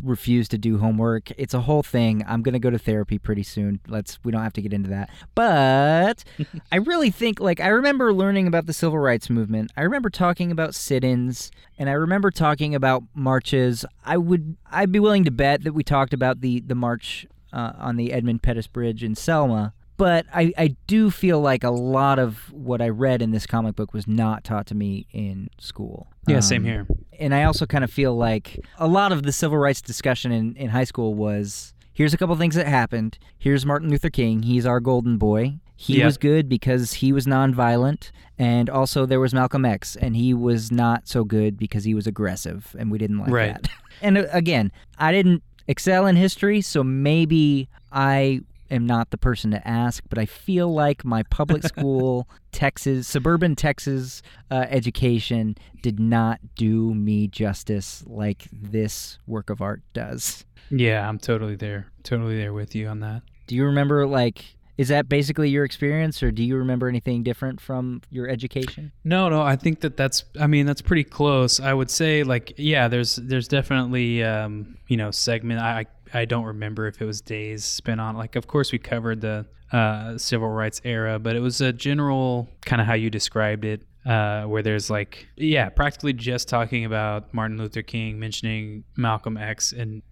refused 0.03 0.51
to 0.53 0.59
do 0.59 0.79
homework. 0.79 1.31
It's 1.33 1.55
a 1.55 1.61
whole 1.61 1.83
thing. 1.83 2.25
I'm 2.27 2.43
going 2.43 2.53
to 2.53 2.59
go 2.59 2.71
to 2.71 2.79
therapy 2.79 3.19
pretty 3.19 3.43
soon. 3.43 3.81
Let's 3.89 4.19
we 4.25 4.33
don't 4.33 4.43
have 4.43 4.53
to 4.55 4.63
get 4.63 4.73
into 4.73 4.91
that. 4.91 5.11
But 5.35 6.25
I 6.73 6.77
really 6.77 7.11
think 7.11 7.41
like 7.41 7.61
I 7.61 7.69
remember 7.69 8.13
learning 8.13 8.47
about 8.47 8.67
the 8.67 8.73
civil 8.73 8.99
rights 8.99 9.29
movement. 9.29 9.71
I 9.77 9.83
remember 9.83 10.11
talking 10.11 10.51
about 10.53 10.75
sit-ins 10.75 11.51
and 11.79 11.89
I 11.89 11.93
remember 11.93 12.31
talking 12.31 12.75
about 12.75 13.03
marches. 13.15 13.85
I 14.05 14.17
would 14.17 14.57
I'd 14.71 14.93
be 14.93 15.01
willing 15.01 15.25
to 15.25 15.31
bet 15.31 15.65
that 15.65 15.73
we 15.73 15.83
talked 15.85 16.15
about 16.15 16.41
the 16.41 16.61
the 16.61 16.75
march 16.75 17.27
uh, 17.53 17.73
on 17.79 17.97
the 17.97 18.13
Edmund 18.13 18.43
Pettus 18.43 18.67
Bridge 18.67 19.03
in 19.05 19.15
Selma. 19.15 19.75
But 19.99 20.27
I, 20.35 20.53
I 20.59 20.75
do 20.87 21.11
feel 21.11 21.41
like 21.41 21.63
a 21.63 21.71
lot 21.71 22.19
of 22.19 22.51
what 22.53 22.81
I 22.81 22.89
read 22.89 23.23
in 23.23 23.31
this 23.31 23.47
comic 23.47 23.77
book 23.77 23.93
was 23.93 24.09
not 24.09 24.43
taught 24.43 24.67
to 24.69 24.75
me 24.75 25.07
in 25.13 25.49
school. 25.61 26.09
Yeah, 26.27 26.41
same 26.41 26.63
Um, 26.63 26.67
here. 26.67 26.87
And 27.23 27.35
I 27.35 27.45
also 27.45 27.65
kind 27.67 27.85
of 27.85 27.91
feel 27.91 28.15
like 28.17 28.59
a 28.79 28.87
lot 28.89 29.13
of 29.13 29.23
the 29.23 29.33
civil 29.33 29.59
rights 29.59 29.81
discussion 29.81 30.33
in, 30.33 30.55
in 30.57 30.69
high 30.71 30.85
school 30.85 31.15
was 31.15 31.73
here's 31.95 32.13
a 32.13 32.19
couple 32.19 32.35
things 32.37 32.55
that 32.55 32.67
happened. 32.67 33.19
Here's 33.39 33.65
Martin 33.65 33.89
Luther 33.91 34.11
King. 34.11 34.43
He's 34.43 34.67
our 34.67 34.81
golden 34.81 35.17
boy. 35.19 35.59
He 35.77 35.99
Yeah. 35.99 36.07
was 36.07 36.17
good 36.19 36.49
because 36.49 36.95
he 36.95 37.13
was 37.13 37.27
nonviolent. 37.27 38.11
And 38.39 38.69
also 38.71 39.05
there 39.07 39.21
was 39.21 39.33
Malcolm 39.35 39.65
X, 39.65 39.97
and 39.97 40.17
he 40.17 40.33
was 40.35 40.71
not 40.73 41.07
so 41.09 41.25
good 41.25 41.59
because 41.59 41.85
he 41.85 41.95
was 41.95 42.07
aggressive, 42.07 42.75
and 42.79 42.91
we 42.91 42.99
didn't 42.99 43.19
like 43.19 43.31
Right. 43.31 43.55
that. 43.63 43.69
And 44.03 44.19
uh, 44.19 44.25
again, 44.33 44.73
I 44.99 45.13
didn't 45.13 45.43
excel 45.69 46.07
in 46.07 46.17
history, 46.17 46.61
so 46.61 46.83
maybe 46.83 47.69
I 47.93 48.41
am 48.73 48.87
not 48.87 49.11
the 49.11 49.19
person 49.19 49.51
to 49.53 49.69
ask, 49.69 50.03
but 50.09 50.19
I 50.19 50.27
feel 50.27 50.73
like 50.73 51.05
my 51.05 51.23
public 51.25 51.63
school 51.67 52.29
Texas, 52.51 53.07
suburban 53.07 53.55
Texas 53.57 54.23
uh, 54.51 54.67
education 54.69 55.57
did 55.83 56.01
not 56.01 56.41
do 56.57 56.95
me 56.95 57.29
justice 57.29 58.05
like 58.07 58.47
this 58.53 59.19
work 59.27 59.51
of 59.51 59.61
art 59.61 59.83
does. 59.93 60.45
Yeah, 60.71 61.09
I'm 61.09 61.19
totally 61.19 61.57
there. 61.57 61.87
Totally 62.03 62.37
there 62.37 62.53
with 62.53 62.75
you 62.75 62.89
on 62.89 63.01
that. 63.01 63.23
Do 63.47 63.55
you 63.55 63.65
remember, 63.65 64.07
like, 64.07 64.57
is 64.79 64.89
that 64.89 65.09
basically 65.09 65.51
your 65.51 65.65
experience, 65.65 66.23
or 66.23 66.31
do 66.31 66.43
you 66.43 66.57
remember 66.57 66.89
anything 66.89 67.23
different 67.23 67.61
from 67.61 68.01
your 68.11 68.29
education? 68.29 68.91
No, 69.05 69.29
no, 69.29 69.43
I 69.43 69.55
think 69.57 69.81
that 69.81 69.97
that's 69.97 70.25
I 70.41 70.47
mean, 70.47 70.65
that's 70.65 70.81
pretty 70.81 71.05
close. 71.05 71.61
I 71.61 71.75
would 71.75 71.91
say 71.91 72.23
like 72.23 72.55
yeah, 72.57 72.89
there's 72.89 73.17
there's 73.17 73.49
definitely 73.49 74.25
um, 74.25 74.79
you 74.89 74.97
know, 74.97 75.11
segment 75.11 75.61
I 75.61 75.85
I 76.15 76.25
don't 76.25 76.45
remember 76.45 76.87
if 76.87 77.01
it 77.01 77.05
was 77.05 77.21
days 77.21 77.65
spent 77.65 78.01
on 78.01 78.17
like 78.17 78.37
of 78.37 78.47
course 78.47 78.73
we 78.73 78.79
covered 78.79 79.21
the 79.21 79.47
uh, 79.73 80.19
civil 80.19 80.49
rights 80.49 80.81
era, 80.85 81.19
but 81.19 81.35
it 81.35 81.41
was 81.41 81.61
a 81.61 81.73
general 81.73 82.49
kind 82.67 82.81
of 82.81 82.87
how 82.87 82.95
you 82.95 83.09
described 83.09 83.65
it 83.65 83.83
uh, 84.05 84.45
where 84.45 84.63
there's 84.63 84.91
like 84.91 85.29
yeah 85.37 85.69
practically 85.69 86.13
just 86.13 86.49
talking 86.49 86.85
about 86.85 87.33
martin 87.33 87.57
luther 87.57 87.83
king 87.83 88.19
mentioning 88.19 88.83
malcolm 88.97 89.37
x 89.37 89.73
and 89.73 90.03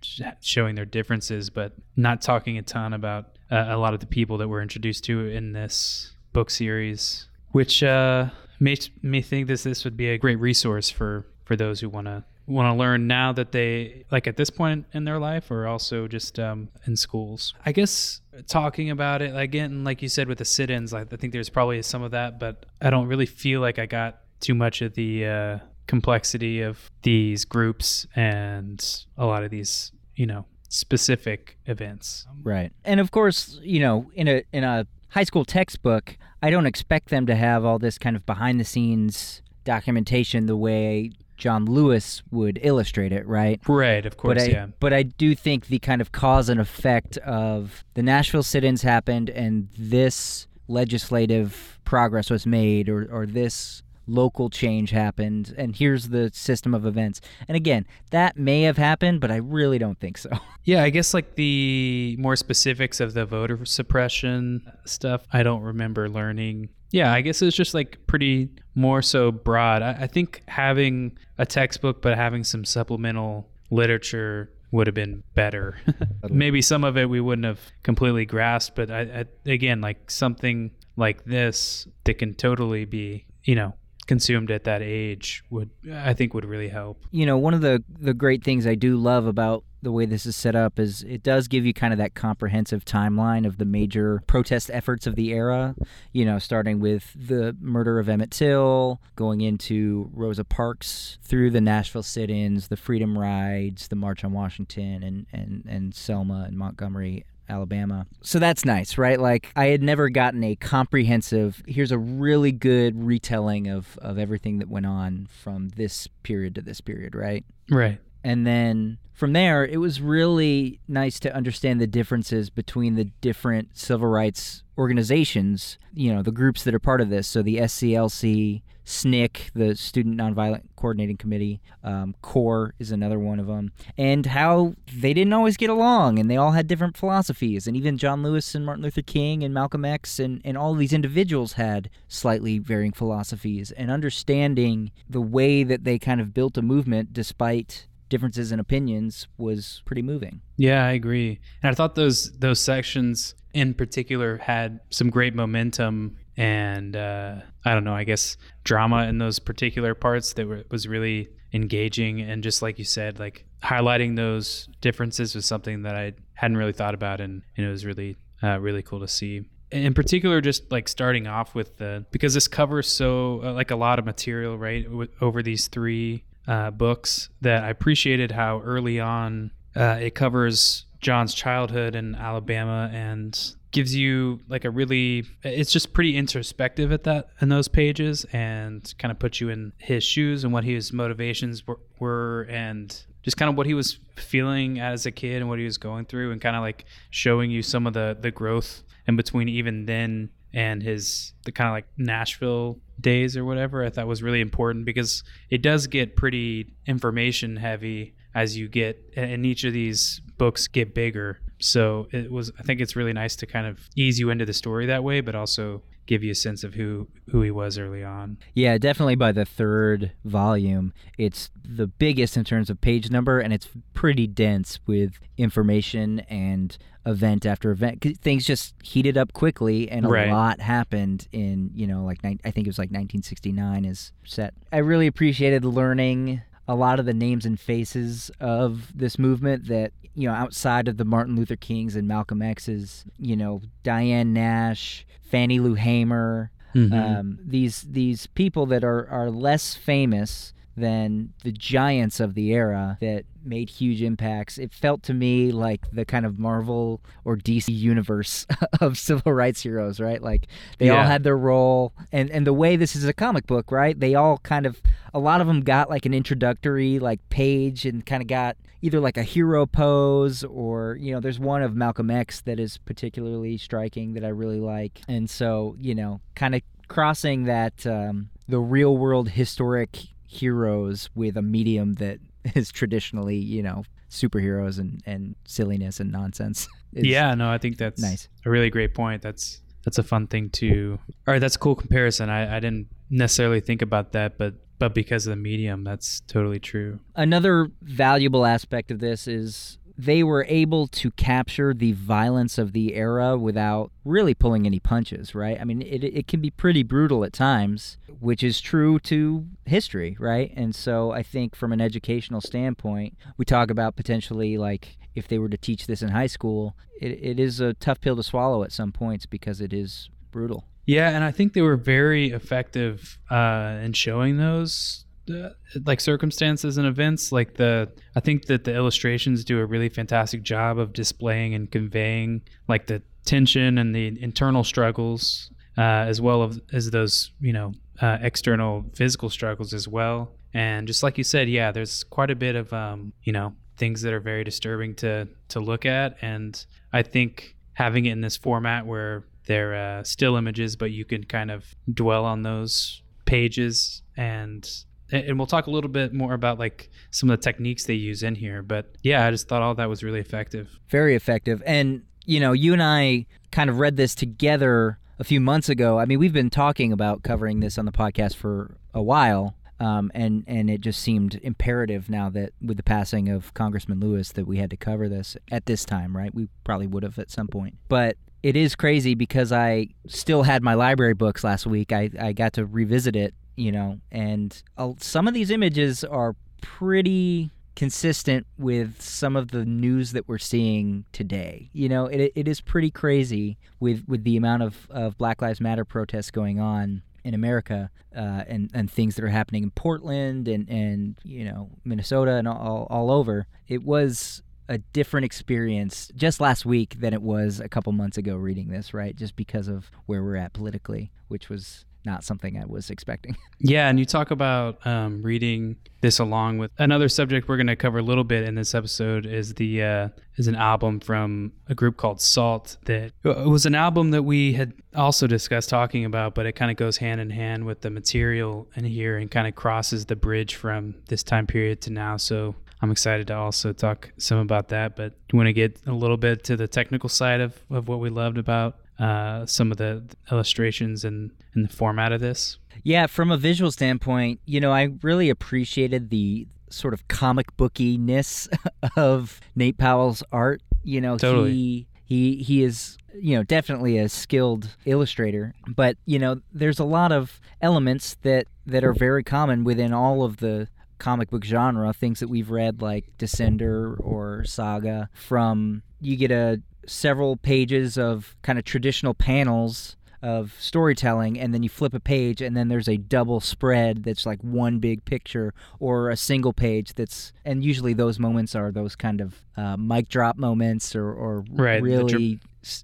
showing 0.40 0.75
their 0.75 0.85
differences 0.85 1.50
but 1.50 1.73
not 1.97 2.23
talking 2.23 2.57
a 2.57 2.62
ton 2.62 2.92
about 2.92 3.37
uh, 3.50 3.66
a 3.69 3.76
lot 3.76 3.92
of 3.92 4.00
the 4.00 4.07
people 4.07 4.38
that 4.38 4.49
we're 4.49 4.62
introduced 4.62 5.04
to 5.04 5.26
in 5.26 5.52
this 5.52 6.12
book 6.33 6.50
series 6.50 7.26
which 7.50 7.83
uh, 7.83 8.28
makes 8.61 8.90
me 9.02 9.21
think 9.21 9.49
this 9.49 9.64
this 9.64 9.85
would 9.85 9.97
be 9.97 10.11
a 10.11 10.19
great 10.19 10.38
resource 10.38 10.88
for 10.88 11.26
for 11.45 11.57
those 11.57 11.80
who 11.80 11.88
want 11.88 12.07
to 12.07 12.23
want 12.50 12.73
to 12.73 12.78
learn 12.78 13.07
now 13.07 13.33
that 13.33 13.52
they 13.52 14.04
like 14.11 14.26
at 14.26 14.37
this 14.37 14.50
point 14.50 14.85
in 14.92 15.04
their 15.04 15.19
life 15.19 15.50
or 15.50 15.66
also 15.66 16.09
just 16.09 16.38
um, 16.38 16.69
in 16.87 16.97
schools 16.97 17.54
i 17.64 17.73
guess 17.73 18.21
talking 18.47 18.90
about 18.90 19.23
it 19.23 19.35
again 19.37 19.85
like 19.85 20.02
you 20.02 20.09
said 20.09 20.28
with 20.28 20.38
the 20.38 20.45
sit-ins 20.45 20.92
like, 20.92 21.12
i 21.12 21.16
think 21.16 21.33
there's 21.33 21.50
probably 21.50 21.80
some 21.83 22.02
of 22.02 22.11
that 22.11 22.38
but 22.38 22.66
i 22.80 22.90
don't 22.90 23.07
really 23.07 23.26
feel 23.26 23.61
like 23.61 23.78
i 23.78 23.87
got 23.87 24.21
too 24.40 24.54
much 24.54 24.83
of 24.83 24.95
the 24.95 25.26
uh, 25.26 25.59
complexity 25.87 26.61
of 26.62 26.90
these 27.02 27.45
groups 27.45 28.07
and 28.14 29.04
a 29.16 29.26
lot 29.26 29.42
of 29.42 29.50
these, 29.50 29.92
you 30.14 30.26
know, 30.26 30.47
specific 30.69 31.59
events. 31.66 32.26
Right. 32.42 32.73
And 32.85 33.00
of 33.00 33.11
course, 33.11 33.59
you 33.62 33.80
know, 33.80 34.11
in 34.14 34.28
a 34.28 34.42
in 34.52 34.64
a 34.64 34.87
high 35.11 35.25
school 35.25 35.45
textbook, 35.45 36.16
I 36.42 36.50
don't 36.50 36.66
expect 36.66 37.09
them 37.11 37.26
to 37.26 37.35
have 37.35 37.64
all 37.64 37.78
this 37.78 37.99
kind 37.99 38.16
of 38.16 38.25
behind 38.25 38.61
the 38.61 38.64
scenes 38.64 39.42
documentation 39.64 40.47
the 40.47 40.57
way 40.57 41.11
John 41.40 41.64
Lewis 41.64 42.23
would 42.30 42.61
illustrate 42.62 43.12
it, 43.12 43.26
right? 43.26 43.61
Right, 43.66 44.06
of 44.06 44.16
course, 44.16 44.37
but 44.37 44.42
I, 44.42 44.47
yeah. 44.47 44.66
But 44.78 44.92
I 44.92 45.02
do 45.02 45.35
think 45.35 45.66
the 45.66 45.80
kind 45.80 46.00
of 46.00 46.12
cause 46.12 46.49
and 46.49 46.61
effect 46.61 47.16
of 47.18 47.85
the 47.94 48.02
Nashville 48.02 48.44
sit-ins 48.44 48.82
happened, 48.82 49.30
and 49.30 49.68
this 49.76 50.47
legislative 50.68 51.80
progress 51.85 52.30
was 52.30 52.47
made, 52.47 52.88
or 52.88 53.09
or 53.11 53.26
this 53.26 53.82
local 54.10 54.50
change 54.50 54.90
happened, 54.90 55.54
and 55.56 55.74
here's 55.76 56.08
the 56.08 56.30
system 56.32 56.74
of 56.74 56.84
events. 56.84 57.20
And 57.48 57.56
again, 57.56 57.86
that 58.10 58.36
may 58.36 58.62
have 58.62 58.76
happened, 58.76 59.20
but 59.20 59.30
I 59.30 59.36
really 59.36 59.78
don't 59.78 59.98
think 59.98 60.18
so. 60.18 60.30
Yeah, 60.62 60.84
I 60.84 60.90
guess 60.90 61.14
like 61.14 61.36
the 61.36 62.16
more 62.18 62.36
specifics 62.36 63.00
of 63.00 63.14
the 63.14 63.24
voter 63.24 63.64
suppression 63.64 64.70
stuff, 64.84 65.26
I 65.32 65.42
don't 65.42 65.62
remember 65.62 66.06
learning. 66.08 66.68
Yeah, 66.90 67.12
I 67.12 67.22
guess 67.22 67.40
it's 67.40 67.56
just 67.56 67.72
like 67.72 67.98
pretty 68.06 68.50
more 68.74 69.00
so 69.00 69.32
broad. 69.32 69.80
I, 69.80 69.92
I 70.02 70.06
think 70.06 70.42
having 70.48 71.16
a 71.38 71.46
textbook 71.46 72.02
but 72.02 72.14
having 72.14 72.44
some 72.44 72.66
supplemental 72.66 73.48
literature 73.70 74.52
would 74.70 74.86
have 74.86 74.94
been 74.94 75.22
better. 75.34 75.78
Maybe 76.28 76.62
some 76.62 76.84
of 76.84 76.96
it 76.96 77.08
we 77.08 77.20
wouldn't 77.20 77.46
have 77.46 77.60
completely 77.82 78.26
grasped, 78.26 78.76
but 78.76 78.90
I, 78.90 79.00
I, 79.00 79.50
again, 79.50 79.80
like 79.80 80.10
something 80.10 80.70
like 80.96 81.24
this 81.24 81.88
that 82.04 82.18
can 82.18 82.34
totally 82.34 82.84
be, 82.84 83.26
you 83.44 83.54
know, 83.54 83.74
consumed 84.10 84.50
at 84.50 84.64
that 84.64 84.82
age 84.82 85.44
would 85.50 85.70
I 85.94 86.14
think 86.14 86.34
would 86.34 86.44
really 86.44 86.66
help. 86.66 87.04
you 87.12 87.24
know, 87.24 87.38
one 87.38 87.54
of 87.54 87.60
the 87.60 87.84
the 87.88 88.12
great 88.12 88.42
things 88.42 88.66
I 88.66 88.74
do 88.74 88.96
love 88.96 89.24
about 89.24 89.62
the 89.82 89.92
way 89.92 90.04
this 90.04 90.26
is 90.26 90.34
set 90.34 90.56
up 90.56 90.80
is 90.80 91.04
it 91.04 91.22
does 91.22 91.46
give 91.46 91.64
you 91.64 91.72
kind 91.72 91.92
of 91.92 91.98
that 91.98 92.14
comprehensive 92.16 92.84
timeline 92.84 93.46
of 93.46 93.58
the 93.58 93.64
major 93.64 94.20
protest 94.26 94.68
efforts 94.72 95.06
of 95.06 95.14
the 95.14 95.30
era. 95.30 95.76
You 96.12 96.24
know, 96.24 96.40
starting 96.40 96.80
with 96.80 97.14
the 97.14 97.56
murder 97.60 98.00
of 98.00 98.08
Emmett 98.08 98.32
Till, 98.32 99.00
going 99.14 99.42
into 99.42 100.10
Rosa 100.12 100.44
Parks, 100.44 101.16
through 101.22 101.50
the 101.52 101.60
Nashville 101.60 102.02
sit-ins, 102.02 102.66
the 102.66 102.76
Freedom 102.76 103.16
Rides, 103.16 103.86
the 103.86 103.96
March 103.96 104.24
on 104.24 104.32
Washington, 104.32 105.04
and 105.04 105.26
and 105.32 105.64
and 105.68 105.94
Selma 105.94 106.46
and 106.48 106.58
Montgomery. 106.58 107.24
Alabama. 107.50 108.07
So 108.23 108.38
that's 108.38 108.64
nice, 108.64 108.97
right? 108.97 109.21
Like 109.21 109.52
I 109.57 109.66
had 109.66 109.83
never 109.83 110.09
gotten 110.09 110.42
a 110.45 110.57
comprehensive 110.57 111.62
here's 111.66 111.92
a 111.92 111.99
really 111.99 112.52
good 112.52 113.02
retelling 113.04 113.69
of 113.69 113.99
of 113.99 114.19
everything 114.19 114.59
that 114.61 114.69
went 114.69 114.87
on 114.87 115.26
from 115.30 115.71
this 115.71 116.07
period 116.23 116.54
to 116.54 116.62
this 116.62 116.80
period, 116.80 117.14
right? 117.14 117.45
Right. 117.69 117.99
And 118.22 118.46
then 118.46 118.98
from 119.12 119.32
there, 119.32 119.66
it 119.66 119.78
was 119.78 120.00
really 120.00 120.80
nice 120.88 121.20
to 121.20 121.34
understand 121.34 121.80
the 121.80 121.86
differences 121.86 122.48
between 122.48 122.94
the 122.94 123.04
different 123.04 123.76
civil 123.76 124.08
rights 124.08 124.62
organizations, 124.78 125.78
you 125.92 126.12
know, 126.12 126.22
the 126.22 126.32
groups 126.32 126.64
that 126.64 126.74
are 126.74 126.78
part 126.78 127.02
of 127.02 127.10
this. 127.10 127.28
So 127.28 127.42
the 127.42 127.58
SCLC, 127.58 128.62
SNCC, 128.86 129.50
the 129.54 129.76
Student 129.76 130.16
Nonviolent 130.16 130.62
Coordinating 130.76 131.16
Committee, 131.16 131.60
um, 131.84 132.14
CORE 132.22 132.74
is 132.78 132.90
another 132.90 133.18
one 133.18 133.38
of 133.38 133.46
them, 133.46 133.72
and 133.96 134.26
how 134.26 134.74
they 134.92 135.14
didn't 135.14 135.32
always 135.32 135.56
get 135.56 135.70
along 135.70 136.18
and 136.18 136.30
they 136.30 136.36
all 136.36 136.52
had 136.52 136.66
different 136.66 136.96
philosophies. 136.96 137.66
And 137.66 137.76
even 137.76 137.98
John 137.98 138.22
Lewis 138.22 138.54
and 138.54 138.64
Martin 138.64 138.82
Luther 138.82 139.02
King 139.02 139.44
and 139.44 139.54
Malcolm 139.54 139.84
X 139.84 140.18
and, 140.18 140.40
and 140.44 140.56
all 140.56 140.74
these 140.74 140.92
individuals 140.92 141.54
had 141.54 141.90
slightly 142.08 142.58
varying 142.58 142.92
philosophies. 142.92 143.70
And 143.72 143.90
understanding 143.90 144.90
the 145.08 145.20
way 145.20 145.62
that 145.62 145.84
they 145.84 145.98
kind 145.98 146.20
of 146.20 146.34
built 146.34 146.56
a 146.56 146.62
movement 146.62 147.12
despite 147.12 147.86
differences 148.10 148.52
in 148.52 148.60
opinions 148.60 149.26
was 149.38 149.80
pretty 149.86 150.02
moving. 150.02 150.42
Yeah, 150.58 150.84
I 150.84 150.90
agree. 150.92 151.40
And 151.62 151.70
I 151.70 151.74
thought 151.74 151.94
those 151.94 152.30
those 152.32 152.60
sections 152.60 153.34
in 153.54 153.72
particular 153.72 154.36
had 154.36 154.80
some 154.90 155.08
great 155.08 155.34
momentum 155.34 156.18
and 156.36 156.94
uh, 156.94 157.36
I 157.64 157.74
don't 157.74 157.84
know, 157.84 157.94
I 157.94 158.04
guess 158.04 158.36
drama 158.64 159.06
in 159.06 159.18
those 159.18 159.38
particular 159.38 159.94
parts 159.94 160.34
that 160.34 160.46
were, 160.46 160.64
was 160.70 160.86
really 160.86 161.30
engaging 161.52 162.20
and 162.20 162.42
just 162.42 162.62
like 162.62 162.78
you 162.78 162.84
said, 162.84 163.18
like 163.18 163.46
highlighting 163.62 164.16
those 164.16 164.68
differences 164.80 165.34
was 165.34 165.46
something 165.46 165.82
that 165.82 165.96
I 165.96 166.12
hadn't 166.34 166.56
really 166.56 166.72
thought 166.72 166.94
about 166.94 167.20
and, 167.20 167.42
and 167.56 167.66
it 167.66 167.70
was 167.70 167.84
really 167.84 168.16
uh, 168.42 168.58
really 168.58 168.82
cool 168.82 169.00
to 169.00 169.08
see. 169.08 169.42
In 169.70 169.94
particular, 169.94 170.40
just 170.40 170.72
like 170.72 170.88
starting 170.88 171.28
off 171.28 171.54
with 171.54 171.76
the 171.76 172.04
because 172.10 172.34
this 172.34 172.48
covers 172.48 172.88
so 172.88 173.40
uh, 173.44 173.52
like 173.52 173.70
a 173.70 173.76
lot 173.76 174.00
of 174.00 174.04
material 174.04 174.58
right 174.58 174.84
w- 174.84 175.10
over 175.20 175.42
these 175.42 175.68
three 175.68 176.24
uh, 176.50 176.69
books 176.73 177.28
that 177.40 177.62
I 177.62 177.71
appreciated 177.71 178.33
how 178.33 178.61
early 178.62 178.99
on 178.99 179.52
uh, 179.76 179.99
it 180.00 180.16
covers 180.16 180.85
John's 181.00 181.33
childhood 181.33 181.95
in 181.95 182.16
Alabama 182.16 182.90
and 182.92 183.54
gives 183.71 183.95
you 183.95 184.40
like 184.49 184.64
a 184.64 184.71
really 184.71 185.25
it's 185.45 185.71
just 185.71 185.92
pretty 185.92 186.16
introspective 186.16 186.90
at 186.90 187.04
that 187.04 187.28
in 187.40 187.50
those 187.50 187.69
pages 187.69 188.26
and 188.33 188.92
kind 188.99 189.12
of 189.12 189.19
puts 189.21 189.40
you 189.40 189.49
in 189.49 189.73
his 189.78 190.02
shoes 190.02 190.42
and 190.42 190.52
what 190.52 190.64
his 190.64 190.92
motivations 190.92 191.64
were, 191.69 191.78
were 192.00 192.49
and 192.50 193.04
just 193.23 193.37
kind 193.37 193.49
of 193.49 193.57
what 193.57 193.66
he 193.66 193.75
was 193.75 194.00
feeling 194.16 194.80
as 194.80 195.07
a 195.07 195.12
kid 195.12 195.37
and 195.37 195.49
what 195.49 195.61
he 195.61 195.64
was 195.64 195.78
going 195.78 196.04
through 196.04 196.33
and 196.33 196.40
kind 196.40 196.57
of 196.57 196.62
like 196.62 196.85
showing 197.11 197.49
you 197.49 197.62
some 197.62 197.87
of 197.87 197.92
the 197.92 198.16
the 198.21 198.33
growth 198.33 198.83
in 199.07 199.14
between 199.14 199.49
even 199.49 199.87
then 199.87 200.28
and 200.52 200.83
his 200.83 201.33
the 201.45 201.52
kind 201.52 201.69
of 201.69 201.75
like 201.75 201.87
Nashville 201.97 202.80
days 203.00 203.37
or 203.37 203.45
whatever 203.45 203.85
I 203.85 203.90
thought 203.90 204.07
was 204.07 204.23
really 204.23 204.40
important 204.40 204.85
because 204.85 205.23
it 205.49 205.62
does 205.62 205.87
get 205.87 206.16
pretty 206.16 206.75
information 206.87 207.57
heavy 207.57 208.14
as 208.35 208.57
you 208.57 208.69
get 208.69 209.12
and 209.16 209.45
each 209.45 209.64
of 209.64 209.73
these 209.73 210.21
books 210.38 210.69
get 210.69 210.95
bigger. 210.95 211.40
So 211.59 212.09
it 212.12 212.30
was 212.30 212.50
i 212.59 212.62
think 212.62 212.80
it's 212.80 212.97
really 212.97 213.12
nice 213.12 213.37
to 213.37 213.47
kind 213.47 213.66
of 213.66 213.78
ease 213.97 214.19
you 214.19 214.30
into 214.30 214.47
the 214.47 214.54
story 214.54 214.87
that 214.87 215.04
way 215.04 215.21
but 215.21 215.35
also 215.35 215.83
give 216.11 216.25
you 216.25 216.33
a 216.33 216.35
sense 216.35 216.64
of 216.64 216.75
who 216.75 217.07
who 217.30 217.40
he 217.40 217.52
was 217.52 217.78
early 217.78 218.02
on. 218.02 218.37
Yeah, 218.52 218.76
definitely 218.78 219.14
by 219.14 219.30
the 219.30 219.45
third 219.45 220.11
volume, 220.25 220.92
it's 221.16 221.50
the 221.62 221.87
biggest 221.87 222.37
in 222.37 222.45
terms 222.45 222.69
of 222.69 222.80
page 222.80 223.11
number, 223.11 223.38
and 223.38 223.52
it's 223.52 223.69
pretty 223.95 224.26
dense 224.26 224.80
with 224.87 225.21
information 225.38 226.21
and 226.21 226.76
event 227.07 227.47
after 227.47 227.71
event. 227.71 228.00
'Cause 228.00 228.12
Things 228.21 228.45
just 228.45 228.75
heated 228.83 229.16
up 229.16 229.33
quickly, 229.33 229.90
and 229.90 230.04
a 230.04 230.09
Right. 230.09 230.30
lot 230.30 230.61
happened 230.61 231.26
in 231.33 231.71
you 231.75 231.87
know 231.87 232.04
like 232.04 232.19
I 232.25 232.37
think 232.50 232.66
it 232.66 232.71
was 232.71 232.78
like 232.78 232.90
1969 232.90 233.85
is 233.85 234.12
set. 234.25 234.54
I 234.73 234.78
really 234.78 235.07
appreciated 235.07 235.64
learning 235.64 236.42
a 236.69 236.75
lot 236.75 237.00
of 237.00 237.07
the 237.07 237.14
names 237.14 237.45
and 237.47 237.59
faces 237.59 238.30
of 238.38 238.92
this 238.95 239.19
movement 239.19 239.66
that 239.69 239.92
you 240.14 240.28
know 240.28 240.35
outside 240.35 240.88
of 240.88 240.97
the 240.99 241.04
Martin 241.04 241.37
Luther 241.37 241.57
Kings 241.57 241.97
and 241.97 242.07
Malcolm 242.07 242.42
X's, 242.42 243.04
you 243.19 243.37
know 243.37 243.62
Diane 243.83 244.33
Nash, 244.33 245.07
Fannie 245.23 245.59
Lou 245.61 245.75
Hamer, 245.75 246.50
um, 246.75 247.38
these 247.45 247.83
these 247.83 248.26
people 248.28 248.66
that 248.66 248.85
are 248.85 249.09
are 249.09 249.30
less 249.30 249.75
famous 249.75 250.52
than 250.80 251.32
the 251.44 251.52
giants 251.52 252.18
of 252.18 252.34
the 252.34 252.52
era 252.52 252.99
that 253.00 253.25
made 253.44 253.70
huge 253.70 254.02
impacts. 254.02 254.58
It 254.58 254.72
felt 254.72 255.02
to 255.04 255.14
me 255.14 255.52
like 255.52 255.90
the 255.92 256.04
kind 256.04 256.26
of 256.26 256.38
Marvel 256.38 257.00
or 257.25 257.37
DC 257.37 257.75
universe 257.75 258.46
of 258.80 258.99
civil 258.99 259.32
rights 259.32 259.62
heroes, 259.62 260.00
right? 260.00 260.22
Like 260.22 260.46
they 260.78 260.90
all 260.90 261.04
had 261.04 261.22
their 261.22 261.38
role, 261.38 261.92
and 262.12 262.30
and 262.30 262.46
the 262.46 262.52
way 262.52 262.76
this 262.76 262.96
is 262.96 263.04
a 263.04 263.12
comic 263.12 263.46
book, 263.46 263.70
right? 263.70 263.99
They 263.99 264.14
all 264.14 264.38
kind 264.38 264.66
of 264.66 264.80
a 265.14 265.18
lot 265.18 265.40
of 265.40 265.46
them 265.46 265.60
got 265.60 265.90
like 265.90 266.06
an 266.06 266.14
introductory 266.14 266.99
like 266.99 267.26
page 267.28 267.87
and 267.87 268.04
kind 268.04 268.22
of 268.22 268.28
got 268.28 268.56
either 268.82 269.00
like 269.00 269.16
a 269.16 269.22
hero 269.22 269.66
pose 269.66 270.44
or 270.44 270.96
you 271.00 271.12
know 271.12 271.20
there's 271.20 271.38
one 271.38 271.62
of 271.62 271.75
Malcolm 271.75 272.10
X 272.10 272.40
that 272.42 272.58
is 272.58 272.78
particularly 272.78 273.56
striking 273.56 274.14
that 274.14 274.25
I 274.25 274.28
really 274.28 274.60
like, 274.60 275.00
and 275.08 275.28
so 275.28 275.76
you 275.78 275.94
know 275.94 276.20
kind 276.34 276.54
of 276.54 276.62
crossing 276.88 277.44
that 277.44 277.87
um, 277.87 278.30
the 278.49 278.58
real 278.58 278.96
world 278.96 279.30
historic 279.30 280.08
heroes 280.30 281.10
with 281.14 281.37
a 281.37 281.42
medium 281.42 281.94
that 281.94 282.18
is 282.54 282.70
traditionally 282.70 283.37
you 283.37 283.62
know 283.62 283.82
superheroes 284.08 284.78
and 284.78 285.02
and 285.06 285.34
silliness 285.44 286.00
and 286.00 286.10
nonsense. 286.10 286.68
yeah 286.92 287.34
no 287.34 287.50
i 287.50 287.58
think 287.58 287.76
that's 287.76 288.00
nice. 288.02 288.28
a 288.44 288.50
really 288.50 288.70
great 288.70 288.94
point 288.94 289.22
that's 289.22 289.60
that's 289.84 289.99
a 289.99 290.02
fun 290.02 290.26
thing 290.26 290.50
to 290.50 290.99
all 291.26 291.34
right 291.34 291.38
that's 291.40 291.54
a 291.56 291.58
cool 291.58 291.75
comparison 291.76 292.28
i 292.28 292.56
i 292.56 292.60
didn't 292.60 292.88
necessarily 293.10 293.60
think 293.60 293.82
about 293.82 294.12
that 294.12 294.37
but 294.38 294.54
but 294.80 294.94
because 294.94 295.26
of 295.26 295.30
the 295.30 295.37
medium 295.37 295.84
that's 295.84 296.20
totally 296.20 296.58
true 296.58 296.99
Another 297.14 297.70
valuable 297.82 298.46
aspect 298.46 298.90
of 298.90 298.99
this 298.99 299.28
is 299.28 299.78
they 300.04 300.23
were 300.23 300.47
able 300.49 300.87
to 300.87 301.11
capture 301.12 301.75
the 301.75 301.92
violence 301.92 302.57
of 302.57 302.73
the 302.73 302.95
era 302.95 303.37
without 303.37 303.92
really 304.04 304.33
pulling 304.35 304.64
any 304.64 304.80
punches, 304.80 305.35
right? 305.35 305.61
I 305.61 305.64
mean, 305.64 305.83
it, 305.83 306.02
it 306.02 306.26
can 306.26 306.40
be 306.40 306.50
pretty 306.50 306.83
brutal 306.83 307.23
at 307.23 307.35
times, 307.35 307.99
which 308.19 308.42
is 308.42 308.62
true 308.62 308.99
to 309.00 309.47
history, 309.66 310.16
right? 310.19 310.52
And 310.57 310.75
so 310.75 311.11
I 311.11 311.23
think 311.23 311.54
from 311.54 311.71
an 311.73 311.83
educational 311.83 312.40
standpoint, 312.40 313.16
we 313.37 313.45
talk 313.45 313.71
about 313.71 313.95
potentially 313.95 314.57
like 314.57 314.97
if 315.14 315.28
they 315.28 315.38
were 315.38 315.50
to 315.50 315.59
teach 315.59 315.87
this 315.87 316.00
in 316.00 316.09
high 316.09 316.28
school, 316.28 316.75
it, 316.99 317.19
it 317.23 317.38
is 317.38 317.61
a 317.61 317.75
tough 317.75 318.00
pill 318.00 318.16
to 318.16 318.23
swallow 318.23 318.62
at 318.62 318.73
some 318.73 318.92
points 318.92 319.26
because 319.26 319.61
it 319.61 319.75
is 319.75 320.09
brutal. 320.30 320.64
Yeah, 320.87 321.11
and 321.11 321.23
I 321.23 321.30
think 321.30 321.52
they 321.52 321.61
were 321.61 321.76
very 321.76 322.30
effective 322.30 323.19
uh, 323.28 323.78
in 323.83 323.92
showing 323.92 324.38
those 324.38 325.04
uh, 325.30 325.50
like 325.84 326.00
circumstances 326.00 326.76
and 326.76 326.87
events. 326.87 327.32
Like 327.32 327.54
the, 327.54 327.90
I 328.16 328.20
think 328.20 328.46
that 328.46 328.64
the 328.64 328.75
illustrations 328.75 329.44
do 329.44 329.58
a 329.58 329.66
really 329.66 329.88
fantastic 329.88 330.42
job 330.42 330.78
of 330.78 330.92
displaying 330.92 331.54
and 331.54 331.70
conveying 331.70 332.42
like 332.68 332.87
the 332.87 333.02
tension 333.25 333.78
and 333.78 333.94
the 333.94 334.20
internal 334.22 334.64
struggles, 334.64 335.50
uh, 335.78 335.80
as 335.80 336.20
well 336.20 336.52
as 336.72 336.90
those 336.90 337.32
you 337.40 337.52
know 337.52 337.72
uh, 338.00 338.18
external 338.20 338.84
physical 338.94 339.30
struggles 339.30 339.72
as 339.72 339.87
well. 339.87 340.32
And 340.52 340.87
just 340.87 341.02
like 341.02 341.16
you 341.16 341.25
said, 341.25 341.49
yeah, 341.49 341.70
there's 341.70 342.02
quite 342.04 342.30
a 342.30 342.37
bit 342.37 342.56
of 342.56 342.72
um, 342.72 343.12
you 343.22 343.32
know 343.32 343.54
things 343.76 344.02
that 344.02 344.12
are 344.12 344.20
very 344.20 344.44
disturbing 344.44 344.94
to 344.96 345.28
to 345.49 345.60
look 345.60 345.87
at, 345.87 346.16
and 346.22 346.64
I 346.92 347.02
think 347.02 347.56
having 347.75 348.06
it 348.06 348.12
in 348.12 348.20
this 348.20 348.37
format 348.37 348.87
where 348.87 349.25
they're 349.46 349.75
uh, 349.75 350.04
still 350.04 350.37
images, 350.37 350.76
but 350.76 350.90
you 350.90 351.04
can 351.04 351.25
kind 351.25 351.50
of 351.50 351.64
dwell 351.92 352.25
on 352.25 352.42
those 352.42 353.02
pages 353.25 354.02
and 354.16 354.68
and 355.12 355.38
we'll 355.38 355.46
talk 355.46 355.66
a 355.66 355.70
little 355.70 355.90
bit 355.90 356.12
more 356.12 356.34
about 356.34 356.58
like 356.58 356.90
some 357.10 357.30
of 357.30 357.38
the 357.38 357.42
techniques 357.42 357.84
they 357.84 357.94
use 357.94 358.22
in 358.22 358.34
here 358.34 358.62
but 358.62 358.94
yeah 359.02 359.26
i 359.26 359.30
just 359.30 359.48
thought 359.48 359.62
all 359.62 359.74
that 359.74 359.88
was 359.88 360.02
really 360.02 360.20
effective 360.20 360.78
Very 360.88 361.14
effective. 361.14 361.62
And, 361.66 362.02
you 362.26 362.40
know, 362.40 362.52
you 362.52 362.72
and 362.72 362.82
I 362.82 363.26
kind 363.50 363.70
of 363.70 363.78
read 363.78 363.96
this 363.96 364.14
together 364.14 364.98
a 365.18 365.24
few 365.24 365.40
months 365.40 365.68
ago. 365.68 365.98
I 365.98 366.04
mean, 366.04 366.18
we've 366.18 366.32
been 366.32 366.50
talking 366.50 366.92
about 366.92 367.22
covering 367.22 367.60
this 367.60 367.78
on 367.78 367.84
the 367.84 367.92
podcast 367.92 368.34
for 368.36 368.76
a 368.94 369.02
while. 369.02 369.54
Um, 369.78 370.10
and, 370.14 370.44
and 370.46 370.68
it 370.68 370.82
just 370.82 371.00
seemed 371.00 371.40
imperative 371.42 372.10
now 372.10 372.28
that 372.30 372.52
with 372.60 372.76
the 372.76 372.82
passing 372.82 373.28
of 373.30 373.54
Congressman 373.54 373.98
Lewis 374.00 374.32
that 374.32 374.46
we 374.46 374.58
had 374.58 374.70
to 374.70 374.76
cover 374.76 375.08
this 375.08 375.36
at 375.50 375.66
this 375.66 375.84
time, 375.84 376.16
right? 376.16 376.34
We 376.34 376.48
probably 376.64 376.86
would 376.86 377.02
have 377.02 377.18
at 377.18 377.30
some 377.30 377.48
point. 377.48 377.76
But 377.88 378.16
it 378.42 378.56
is 378.56 378.74
crazy 378.76 379.14
because 379.14 379.52
I 379.52 379.88
still 380.06 380.42
had 380.42 380.62
my 380.62 380.74
library 380.74 381.14
books 381.14 381.44
last 381.44 381.66
week. 381.66 381.92
I, 381.92 382.10
I 382.18 382.32
got 382.32 382.52
to 382.54 382.66
revisit 382.66 383.16
it, 383.16 383.34
you 383.60 383.70
know, 383.70 384.00
and 384.10 384.62
uh, 384.78 384.92
some 384.98 385.28
of 385.28 385.34
these 385.34 385.50
images 385.50 386.02
are 386.02 386.34
pretty 386.62 387.50
consistent 387.76 388.46
with 388.56 389.00
some 389.02 389.36
of 389.36 389.50
the 389.50 389.66
news 389.66 390.12
that 390.12 390.26
we're 390.26 390.38
seeing 390.38 391.04
today. 391.12 391.68
You 391.74 391.90
know, 391.90 392.06
it, 392.06 392.32
it 392.34 392.48
is 392.48 392.62
pretty 392.62 392.90
crazy 392.90 393.58
with, 393.78 394.04
with 394.08 394.24
the 394.24 394.38
amount 394.38 394.62
of, 394.62 394.86
of 394.90 395.18
Black 395.18 395.42
Lives 395.42 395.60
Matter 395.60 395.84
protests 395.84 396.30
going 396.30 396.58
on 396.58 397.02
in 397.22 397.34
America 397.34 397.90
uh, 398.16 398.44
and, 398.48 398.70
and 398.72 398.90
things 398.90 399.14
that 399.16 399.24
are 399.24 399.28
happening 399.28 399.64
in 399.64 399.70
Portland 399.72 400.48
and, 400.48 400.66
and 400.70 401.18
you 401.22 401.44
know, 401.44 401.68
Minnesota 401.84 402.36
and 402.36 402.48
all, 402.48 402.86
all 402.88 403.10
over. 403.10 403.46
It 403.68 403.82
was 403.82 404.42
a 404.70 404.78
different 404.78 405.26
experience 405.26 406.10
just 406.16 406.40
last 406.40 406.64
week 406.64 406.98
than 406.98 407.12
it 407.12 407.20
was 407.20 407.60
a 407.60 407.68
couple 407.68 407.92
months 407.92 408.16
ago 408.16 408.36
reading 408.36 408.68
this, 408.68 408.94
right? 408.94 409.14
Just 409.14 409.36
because 409.36 409.68
of 409.68 409.90
where 410.06 410.24
we're 410.24 410.36
at 410.36 410.54
politically, 410.54 411.12
which 411.28 411.50
was 411.50 411.84
not 412.04 412.25
something 412.25 412.59
I 412.59 412.64
was 412.66 412.90
expecting. 412.90 413.37
Yeah, 413.62 413.90
and 413.90 413.99
you 413.99 414.07
talk 414.07 414.30
about 414.30 414.87
um, 414.87 415.21
reading 415.23 415.76
this 416.00 416.19
along 416.19 416.57
with 416.57 416.71
another 416.78 417.11
subject 417.11 417.47
we're 417.47 417.59
going 417.59 417.66
to 417.66 417.76
cover 417.76 417.99
a 417.99 418.02
little 418.02 418.25
bit 418.25 418.49
in 418.49 418.54
this 418.54 418.75
episode 418.75 419.26
is 419.26 419.52
the 419.52 419.83
uh, 419.83 420.09
is 420.38 420.49
an 420.49 420.54
album 420.54 420.99
from 420.99 421.52
a 421.69 421.75
group 421.75 421.99
called 421.99 422.23
SAULT 422.23 422.78
that 422.87 423.12
it 423.23 423.47
was 423.47 423.66
an 423.66 423.75
album 423.75 424.12
that 424.12 424.23
we 424.23 424.54
had 424.54 424.73
also 424.97 425.26
discussed 425.26 425.69
talking 425.69 426.07
about, 426.07 426.35
but 426.35 426.47
it 426.47 426.52
kind 426.52 426.71
of 426.71 426.78
goes 426.78 426.97
hand 426.97 427.21
in 427.21 427.28
hand 427.28 427.66
with 427.66 427.83
the 427.83 427.90
material 427.90 428.66
in 428.76 428.85
here 428.85 429.19
and 429.19 429.30
kind 429.30 429.47
of 429.47 429.54
crosses 429.54 430.07
the 430.07 430.16
bridge 430.16 430.54
from 430.54 430.95
this 431.09 431.23
time 431.23 431.47
period 431.47 431.83
to 431.83 431.90
now. 431.90 432.16
So 432.16 432.54
I'm 432.83 432.90
excited 432.90 433.26
to 433.26 433.37
also 433.37 433.73
talk 433.73 434.11
some 434.16 434.38
about 434.38 434.69
that. 434.69 434.97
But 434.97 435.12
you 435.30 435.37
want 435.37 435.49
to 435.49 435.52
get 435.52 435.78
a 435.87 435.92
little 435.92 436.16
bit 436.16 436.45
to 436.45 436.57
the 436.57 436.66
technical 436.66 437.09
side 437.09 437.40
of, 437.40 437.61
of 437.71 437.88
what 437.88 438.00
we 438.00 438.09
loved 438.09 438.38
about 438.38 438.76
uh, 439.00 439.47
some 439.47 439.73
of 439.73 439.78
the 439.78 440.04
illustrations 440.30 441.04
and, 441.04 441.30
and 441.54 441.64
the 441.64 441.73
format 441.73 442.12
of 442.12 442.21
this? 442.21 442.59
Yeah, 442.85 443.07
from 443.07 443.30
a 443.30 443.37
visual 443.37 443.71
standpoint, 443.71 444.40
you 444.45 444.61
know, 444.61 444.73
I 444.73 444.90
really 445.02 445.30
appreciated 445.30 446.11
the 446.11 446.47
sort 446.69 446.95
of 446.95 447.09
comic 447.09 447.57
bookiness 447.57 448.49
of 448.97 449.40
Nate 449.57 449.78
Powell's 449.78 450.23
art. 450.33 450.62
You 450.83 451.00
know, 451.00 451.19
Totally. 451.19 451.52
he 451.52 451.86
he 452.04 452.36
he 452.36 452.63
is 452.63 452.97
you 453.15 453.36
know 453.36 453.43
definitely 453.43 453.99
a 453.99 454.08
skilled 454.08 454.76
illustrator, 454.84 455.54
but 455.67 455.97
you 456.06 456.19
know, 456.19 456.41
there's 456.52 456.78
a 456.78 456.84
lot 456.84 457.13
of 457.13 457.41
elements 457.60 458.17
that 458.23 458.47
that 458.67 458.84
are 458.84 458.95
very 458.95 459.25
common 459.25 459.65
within 459.65 459.93
all 459.93 460.23
of 460.23 460.39
the 460.39 460.69
comic 460.99 461.30
book 461.30 461.45
genre, 461.45 461.93
things 461.93 462.21
that 462.21 462.28
we've 462.28 462.50
read 462.50 462.80
like 462.80 463.06
Descender 463.19 463.97
or 464.00 464.45
Saga 464.45 465.08
from 465.15 465.82
you 466.00 466.17
get 466.17 466.30
a 466.30 466.63
several 466.90 467.36
pages 467.36 467.96
of 467.96 468.36
kind 468.42 468.58
of 468.58 468.64
traditional 468.64 469.14
panels 469.14 469.96
of 470.22 470.54
storytelling 470.58 471.40
and 471.40 471.54
then 471.54 471.62
you 471.62 471.68
flip 471.70 471.94
a 471.94 472.00
page 472.00 472.42
and 472.42 472.54
then 472.54 472.68
there's 472.68 472.88
a 472.90 472.98
double 472.98 473.40
spread 473.40 474.04
that's 474.04 474.26
like 474.26 474.38
one 474.42 474.78
big 474.78 475.02
picture 475.06 475.54
or 475.78 476.10
a 476.10 476.16
single 476.16 476.52
page 476.52 476.92
that's 476.92 477.32
and 477.46 477.64
usually 477.64 477.94
those 477.94 478.18
moments 478.18 478.54
are 478.54 478.70
those 478.70 478.94
kind 478.94 479.22
of 479.22 479.36
uh, 479.56 479.78
mic 479.78 480.10
drop 480.10 480.36
moments 480.36 480.94
or, 480.94 481.10
or 481.10 481.42
Right, 481.50 481.82
the 481.82 481.88
dr- 482.00 482.12
really 482.12 482.40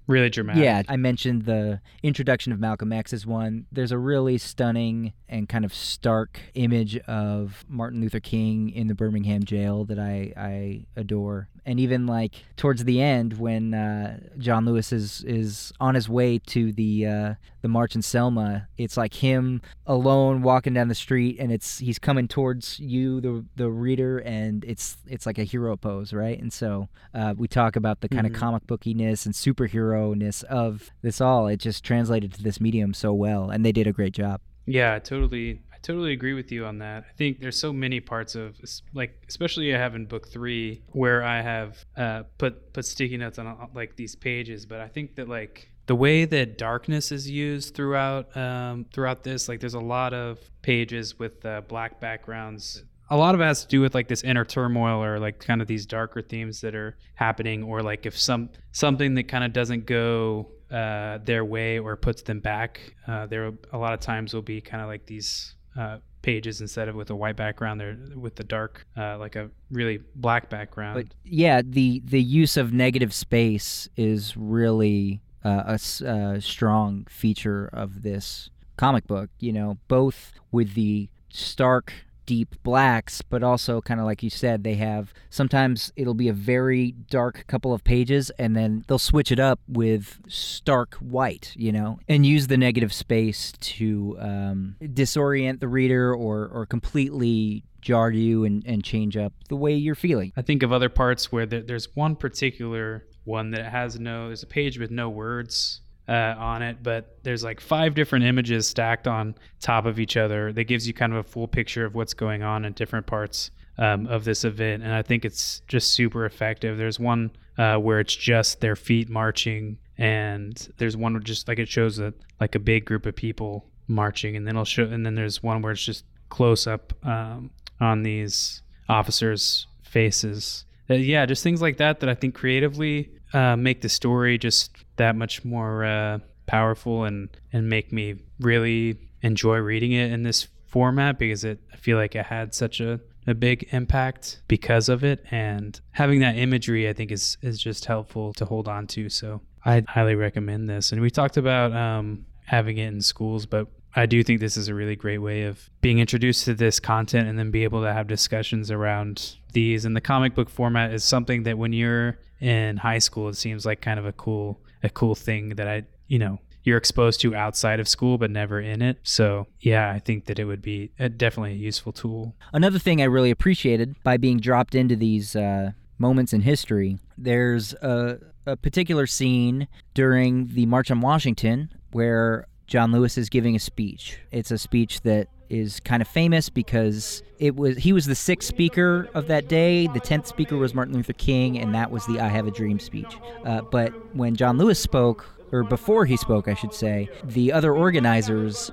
Really 0.07 0.31
dramatic. 0.31 0.63
yeah, 0.63 0.81
I 0.89 0.97
mentioned 0.97 1.43
the 1.45 1.81
introduction 2.01 2.51
of 2.51 2.59
Malcolm 2.59 2.91
X 2.91 3.13
as 3.13 3.27
one. 3.27 3.67
There's 3.71 3.91
a 3.91 3.97
really 3.99 4.39
stunning 4.39 5.13
and 5.29 5.47
kind 5.47 5.63
of 5.63 5.71
stark 5.71 6.39
image 6.55 6.97
of 7.01 7.63
Martin 7.69 8.01
Luther 8.01 8.19
King 8.19 8.71
in 8.71 8.87
the 8.87 8.95
Birmingham 8.95 9.43
jail 9.43 9.85
that 9.85 9.99
I, 9.99 10.33
I 10.35 10.85
adore. 10.99 11.49
And 11.67 11.81
even 11.81 12.07
like 12.07 12.33
towards 12.55 12.85
the 12.85 13.01
end, 13.01 13.33
when 13.37 13.73
uh, 13.73 14.21
John 14.37 14.65
Lewis 14.65 14.93
is, 14.93 15.21
is 15.25 15.73
on 15.81 15.95
his 15.95 16.07
way 16.07 16.39
to 16.47 16.71
the 16.71 17.05
uh, 17.05 17.33
the 17.61 17.67
march 17.67 17.93
in 17.93 18.01
Selma, 18.01 18.69
it's 18.77 18.95
like 18.95 19.15
him 19.15 19.61
alone 19.85 20.41
walking 20.43 20.73
down 20.73 20.87
the 20.87 20.95
street, 20.95 21.35
and 21.39 21.51
it's 21.51 21.79
he's 21.79 21.99
coming 21.99 22.29
towards 22.29 22.79
you, 22.79 23.19
the 23.19 23.45
the 23.57 23.69
reader, 23.69 24.19
and 24.19 24.63
it's 24.63 24.95
it's 25.07 25.25
like 25.25 25.37
a 25.37 25.43
hero 25.43 25.75
pose, 25.75 26.13
right? 26.13 26.39
And 26.41 26.53
so 26.53 26.87
uh, 27.13 27.33
we 27.37 27.49
talk 27.49 27.75
about 27.75 27.99
the 27.99 28.07
kind 28.07 28.25
Mhm. 28.25 28.31
of 28.33 28.39
comic 28.39 28.65
bookiness 28.65 29.25
and 29.25 29.35
superhero 29.35 30.15
ness 30.15 30.43
of 30.43 30.91
this 31.01 31.19
all. 31.19 31.47
It 31.47 31.57
just 31.57 31.83
translated 31.83 32.31
to 32.35 32.43
this 32.43 32.61
medium 32.61 32.93
so 32.93 33.13
well, 33.13 33.49
and 33.49 33.65
they 33.65 33.73
did 33.73 33.87
a 33.87 33.91
great 33.91 34.13
job. 34.13 34.39
Yeah, 34.65 34.99
totally 34.99 35.61
totally 35.87 36.11
agree 36.11 36.33
with 36.33 36.51
you 36.51 36.65
on 36.65 36.79
that. 36.79 37.05
I 37.09 37.13
think 37.13 37.39
there's 37.39 37.57
so 37.57 37.71
many 37.71 37.99
parts 38.01 38.35
of 38.35 38.57
like 38.93 39.23
especially 39.29 39.73
I 39.73 39.77
have 39.77 39.95
in 39.95 40.05
book 40.05 40.27
3 40.27 40.81
where 40.91 41.23
I 41.23 41.41
have 41.41 41.85
uh 41.95 42.23
put 42.37 42.73
put 42.73 42.85
sticky 42.85 43.17
notes 43.17 43.39
on 43.39 43.47
uh, 43.47 43.67
like 43.73 43.95
these 43.95 44.15
pages, 44.15 44.65
but 44.65 44.81
I 44.81 44.89
think 44.89 45.15
that 45.15 45.29
like 45.29 45.69
the 45.85 45.95
way 45.95 46.25
that 46.25 46.57
darkness 46.57 47.13
is 47.13 47.29
used 47.29 47.73
throughout 47.73 48.35
um 48.35 48.85
throughout 48.93 49.23
this 49.23 49.47
like 49.47 49.61
there's 49.61 49.73
a 49.73 49.79
lot 49.79 50.13
of 50.13 50.39
pages 50.61 51.17
with 51.17 51.45
uh, 51.45 51.61
black 51.61 52.01
backgrounds 52.01 52.83
a 53.09 53.15
lot 53.15 53.33
of 53.33 53.39
it 53.39 53.45
has 53.45 53.61
to 53.61 53.67
do 53.69 53.79
with 53.79 53.95
like 53.95 54.09
this 54.09 54.21
inner 54.23 54.43
turmoil 54.43 55.01
or 55.01 55.17
like 55.17 55.39
kind 55.39 55.61
of 55.61 55.67
these 55.67 55.85
darker 55.85 56.21
themes 56.21 56.59
that 56.59 56.75
are 56.75 56.97
happening 57.15 57.63
or 57.63 57.81
like 57.81 58.05
if 58.05 58.19
some 58.19 58.49
something 58.73 59.13
that 59.15 59.29
kind 59.29 59.45
of 59.45 59.53
doesn't 59.53 59.85
go 59.85 60.51
uh, 60.69 61.17
their 61.19 61.45
way 61.45 61.79
or 61.79 61.95
puts 61.95 62.21
them 62.23 62.41
back 62.41 62.81
uh, 63.07 63.25
there 63.25 63.53
a 63.71 63.77
lot 63.77 63.93
of 63.93 64.01
times 64.01 64.33
will 64.33 64.41
be 64.41 64.59
kind 64.59 64.83
of 64.83 64.89
like 64.89 65.05
these 65.05 65.55
uh, 65.77 65.97
pages 66.23 66.59
instead 66.59 66.89
of 66.89 66.95
with 66.95 67.09
a 67.09 67.15
white 67.15 67.35
background 67.37 67.79
they're 67.79 67.95
with 68.15 68.35
the 68.35 68.43
dark 68.43 68.85
uh, 68.97 69.17
like 69.17 69.35
a 69.35 69.49
really 69.71 69.99
black 70.15 70.49
background 70.49 70.95
But 70.95 71.15
yeah, 71.23 71.61
the 71.63 72.01
the 72.03 72.21
use 72.21 72.57
of 72.57 72.73
negative 72.73 73.13
space 73.13 73.87
is 73.95 74.35
really 74.35 75.21
uh, 75.45 75.63
a 75.67 75.71
s- 75.73 76.01
uh, 76.01 76.39
strong 76.41 77.05
feature 77.09 77.69
of 77.71 78.01
this 78.01 78.49
comic 78.75 79.07
book. 79.07 79.29
You 79.39 79.53
know, 79.53 79.77
both 79.87 80.33
with 80.51 80.73
the 80.73 81.09
stark, 81.29 81.93
deep 82.27 82.55
blacks, 82.61 83.23
but 83.23 83.41
also 83.41 83.81
kind 83.81 83.99
of 83.99 84.05
like 84.05 84.21
you 84.21 84.29
said, 84.29 84.63
they 84.63 84.75
have 84.75 85.11
sometimes 85.31 85.91
it'll 85.95 86.13
be 86.13 86.27
a 86.27 86.33
very 86.33 86.91
dark 86.91 87.45
couple 87.47 87.73
of 87.73 87.83
pages, 87.83 88.29
and 88.37 88.55
then 88.55 88.85
they'll 88.87 88.99
switch 88.99 89.31
it 89.31 89.39
up 89.39 89.59
with 89.67 90.19
stark 90.27 90.93
white. 90.95 91.53
You 91.55 91.71
know, 91.71 91.99
and 92.07 92.23
use 92.23 92.45
the 92.45 92.57
negative 92.57 92.93
space 92.93 93.53
to 93.59 94.17
um, 94.19 94.75
disorient 94.83 95.59
the 95.59 95.67
reader 95.67 96.13
or 96.13 96.47
or 96.47 96.67
completely 96.67 97.63
jar 97.81 98.11
you 98.11 98.43
and, 98.43 98.63
and 98.67 98.83
change 98.83 99.15
up 99.15 99.33
the 99.47 99.55
way 99.55 99.73
you're 99.73 99.95
feeling. 99.95 100.33
I 100.35 100.41
think 100.41 100.61
of 100.61 100.73
other 100.73 100.89
parts 100.89 101.31
where 101.31 101.45
there, 101.45 101.61
there's 101.61 101.95
one 101.95 102.15
particular 102.15 103.05
one 103.23 103.51
that 103.51 103.71
has 103.71 103.99
no, 103.99 104.27
there's 104.27 104.43
a 104.43 104.47
page 104.47 104.77
with 104.79 104.91
no 104.91 105.09
words 105.09 105.81
uh, 106.07 106.35
on 106.37 106.61
it, 106.61 106.81
but 106.81 107.17
there's 107.23 107.43
like 107.43 107.59
five 107.59 107.93
different 107.93 108.25
images 108.25 108.67
stacked 108.67 109.07
on 109.07 109.35
top 109.59 109.85
of 109.85 109.99
each 109.99 110.15
other 110.15 110.53
that 110.53 110.63
gives 110.65 110.87
you 110.87 110.93
kind 110.93 111.13
of 111.13 111.19
a 111.19 111.23
full 111.23 111.47
picture 111.47 111.85
of 111.85 111.95
what's 111.95 112.13
going 112.13 112.43
on 112.43 112.65
in 112.65 112.73
different 112.73 113.05
parts 113.05 113.51
um, 113.77 114.07
of 114.07 114.23
this 114.23 114.43
event. 114.43 114.83
And 114.83 114.93
I 114.93 115.01
think 115.01 115.25
it's 115.25 115.61
just 115.67 115.91
super 115.91 116.25
effective. 116.25 116.77
There's 116.77 116.99
one 116.99 117.31
uh, 117.57 117.77
where 117.77 117.99
it's 117.99 118.15
just 118.15 118.61
their 118.61 118.75
feet 118.75 119.09
marching, 119.09 119.77
and 119.97 120.55
there's 120.77 120.95
one 120.95 121.13
where 121.13 121.21
just 121.21 121.47
like 121.47 121.59
it 121.59 121.67
shows 121.67 121.99
a 121.99 122.13
like 122.39 122.55
a 122.55 122.59
big 122.59 122.85
group 122.85 123.05
of 123.05 123.15
people 123.15 123.65
marching, 123.87 124.35
and 124.35 124.47
then 124.47 124.55
it'll 124.55 124.65
show, 124.65 124.83
and 124.83 125.05
then 125.05 125.15
there's 125.15 125.41
one 125.41 125.61
where 125.61 125.71
it's 125.71 125.83
just 125.83 126.05
close 126.29 126.67
up 126.67 126.93
um, 127.05 127.51
on 127.79 128.03
these 128.03 128.61
officers' 128.89 129.67
faces. 129.83 130.65
Uh, 130.89 130.95
yeah, 130.95 131.25
just 131.25 131.43
things 131.43 131.61
like 131.61 131.77
that 131.77 131.99
that 131.99 132.09
I 132.09 132.13
think 132.13 132.35
creatively 132.35 133.09
uh, 133.33 133.55
make 133.55 133.81
the 133.81 133.89
story 133.89 134.37
just 134.37 134.71
that 134.97 135.15
much 135.15 135.45
more 135.45 135.85
uh, 135.85 136.19
powerful 136.45 137.03
and 137.03 137.29
and 137.53 137.69
make 137.69 137.91
me 137.91 138.15
really 138.39 138.97
enjoy 139.21 139.57
reading 139.57 139.91
it 139.91 140.11
in 140.11 140.23
this 140.23 140.47
format 140.65 141.17
because 141.17 141.43
it 141.43 141.59
I 141.73 141.77
feel 141.77 141.97
like 141.97 142.15
it 142.15 142.25
had 142.25 142.53
such 142.53 142.79
a 142.79 142.99
a 143.27 143.33
big 143.33 143.67
impact 143.71 144.41
because 144.47 144.87
of 144.87 145.03
it. 145.03 145.23
And 145.29 145.79
having 145.91 146.21
that 146.21 146.37
imagery 146.37 146.89
I 146.89 146.93
think 146.93 147.11
is 147.11 147.37
is 147.41 147.59
just 147.59 147.85
helpful 147.85 148.33
to 148.33 148.45
hold 148.45 148.67
on 148.67 148.87
to. 148.87 149.09
So 149.09 149.41
I 149.65 149.83
highly 149.87 150.15
recommend 150.15 150.69
this. 150.69 150.91
And 150.91 151.01
we 151.01 151.09
talked 151.11 151.37
about 151.37 151.73
um, 151.73 152.25
having 152.45 152.77
it 152.77 152.87
in 152.87 153.01
schools 153.01 153.45
but 153.45 153.67
I 153.95 154.05
do 154.05 154.21
think 154.23 154.39
this 154.39 154.57
is 154.57 154.67
a 154.67 154.75
really 154.75 154.95
great 154.95 155.17
way 155.17 155.43
of 155.43 155.71
being 155.81 155.97
introduced 155.97 156.45
to 156.45 156.53
this 156.53 156.79
content 156.79 157.27
and 157.27 157.39
then 157.39 157.49
be 157.49 157.63
able 157.63 157.81
to 157.81 157.91
have 157.91 158.05
discussions 158.05 158.69
around 158.69 159.37
these. 159.53 159.85
And 159.85 159.95
the 159.95 160.01
comic 160.01 160.35
book 160.35 160.51
format 160.51 160.93
is 160.93 161.03
something 161.03 161.43
that 161.43 161.57
when 161.57 161.73
you're 161.73 162.19
in 162.39 162.77
high 162.77 162.99
school 162.99 163.29
it 163.29 163.35
seems 163.35 163.65
like 163.65 163.81
kind 163.81 163.99
of 163.99 164.05
a 164.05 164.11
cool 164.13 164.61
a 164.87 164.89
cool 164.89 165.15
thing 165.15 165.49
that 165.49 165.67
I 165.67 165.83
you 166.07 166.17
know 166.19 166.39
you're 166.67 166.77
exposed 166.77 167.21
to 167.21 167.33
outside 167.33 167.79
of 167.79 167.87
school 167.87 168.17
but 168.17 168.29
never 168.29 168.59
in 168.59 168.81
it. 168.81 168.97
So, 169.03 169.47
yeah, 169.61 169.89
I 169.89 169.99
think 169.99 170.25
that 170.25 170.37
it 170.37 170.43
would 170.43 170.61
be 170.61 170.91
a, 170.99 171.07
definitely 171.07 171.53
a 171.53 171.55
useful 171.55 171.93
tool. 171.93 172.35
Another 172.51 172.77
thing 172.77 173.01
I 173.01 173.05
really 173.05 173.31
appreciated 173.31 173.95
by 174.03 174.17
being 174.17 174.37
dropped 174.37 174.75
into 174.75 174.97
these 174.97 175.33
uh, 175.33 175.71
moments 175.97 176.33
in 176.33 176.41
history, 176.41 176.99
there's 177.17 177.73
a, 177.75 178.19
a 178.45 178.57
particular 178.57 179.07
scene 179.07 179.69
during 179.93 180.47
the 180.47 180.65
March 180.65 180.91
on 180.91 180.99
Washington 180.99 181.71
where 181.93 182.47
John 182.67 182.91
Lewis 182.91 183.17
is 183.17 183.29
giving 183.29 183.55
a 183.55 183.59
speech. 183.59 184.19
It's 184.31 184.51
a 184.51 184.57
speech 184.57 185.01
that 185.03 185.29
is 185.49 185.79
kind 185.79 186.01
of 186.01 186.07
famous 186.07 186.49
because 186.49 187.23
it 187.39 187.55
was 187.55 187.77
he 187.77 187.93
was 187.93 188.05
the 188.05 188.15
sixth 188.15 188.47
speaker 188.47 189.09
of 189.13 189.27
that 189.27 189.47
day. 189.47 189.87
The 189.87 189.99
tenth 189.99 190.27
speaker 190.27 190.57
was 190.57 190.73
Martin 190.73 190.93
Luther 190.93 191.13
King, 191.13 191.57
and 191.57 191.73
that 191.75 191.91
was 191.91 192.05
the 192.05 192.19
"I 192.19 192.27
Have 192.27 192.47
a 192.47 192.51
Dream" 192.51 192.79
speech. 192.79 193.17
Uh, 193.45 193.61
but 193.61 193.93
when 194.15 194.35
John 194.35 194.57
Lewis 194.57 194.79
spoke, 194.79 195.25
or 195.51 195.63
before 195.63 196.05
he 196.05 196.17
spoke, 196.17 196.47
I 196.47 196.53
should 196.53 196.73
say, 196.73 197.09
the 197.23 197.51
other 197.51 197.73
organizers 197.73 198.71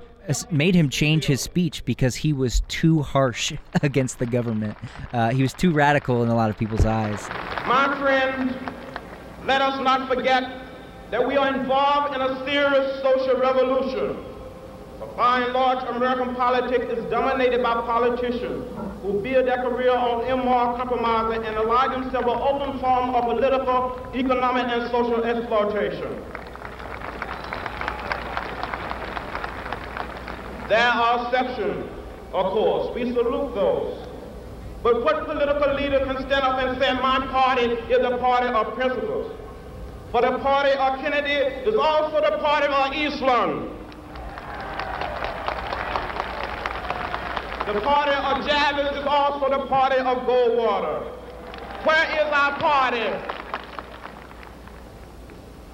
made 0.49 0.73
him 0.73 0.89
change 0.89 1.25
his 1.25 1.39
speech 1.41 1.85
because 1.85 2.15
he 2.15 2.33
was 2.33 2.61
too 2.67 3.01
harsh 3.01 3.53
against 3.83 4.19
the 4.19 4.25
government. 4.25 4.77
Uh, 5.13 5.29
he 5.29 5.41
was 5.41 5.53
too 5.53 5.71
radical 5.71 6.23
in 6.23 6.29
a 6.29 6.35
lot 6.35 6.49
of 6.49 6.57
people's 6.57 6.85
eyes. 6.85 7.27
My 7.67 7.95
friends, 7.99 8.53
let 9.45 9.61
us 9.61 9.79
not 9.83 10.07
forget 10.09 10.43
that 11.11 11.25
we 11.25 11.37
are 11.37 11.55
involved 11.55 12.15
in 12.15 12.21
a 12.21 12.43
serious 12.45 13.01
social 13.01 13.39
revolution. 13.39 14.34
By 15.15 15.43
and 15.43 15.53
large, 15.53 15.81
American 15.95 16.35
politics 16.35 16.85
is 16.91 17.05
dominated 17.05 17.63
by 17.63 17.73
politicians 17.73 18.67
who 19.01 19.21
build 19.21 19.47
their 19.47 19.57
career 19.63 19.91
on 19.91 20.25
immoral 20.25 20.75
compromise 20.75 21.37
and 21.37 21.55
ally 21.55 21.87
themselves 21.87 22.27
an 22.27 22.37
open 22.37 22.79
form 22.79 23.15
of 23.15 23.23
political, 23.23 24.11
economic, 24.13 24.65
and 24.67 24.91
social 24.91 25.23
exploitation. 25.23 26.21
There 30.67 30.79
are 30.79 31.25
exceptions, 31.27 31.89
of 32.33 32.51
course. 32.51 32.93
We 32.93 33.13
salute 33.13 33.55
those. 33.55 34.07
But 34.83 35.03
what 35.05 35.25
political 35.25 35.75
leader 35.75 35.99
can 36.05 36.17
stand 36.17 36.43
up 36.43 36.59
and 36.59 36.77
say, 36.77 36.91
my 36.95 37.25
party 37.27 37.67
is 37.93 38.03
a 38.03 38.17
party 38.17 38.47
of 38.47 38.75
principles? 38.75 39.31
For 40.11 40.21
the 40.21 40.37
party 40.39 40.71
of 40.71 40.99
Kennedy 40.99 41.31
is 41.69 41.75
also 41.75 42.19
the 42.19 42.37
party 42.37 42.67
of 42.67 42.93
Eastland. 42.93 43.74
The 47.65 47.81
party 47.81 48.11
of 48.11 48.45
Javits 48.45 48.99
is 48.99 49.05
also 49.07 49.49
the 49.49 49.65
party 49.65 49.97
of 49.97 50.17
Goldwater. 50.27 51.01
Where 51.83 52.05
is 52.11 52.31
our 52.31 52.59
party? 52.59 53.09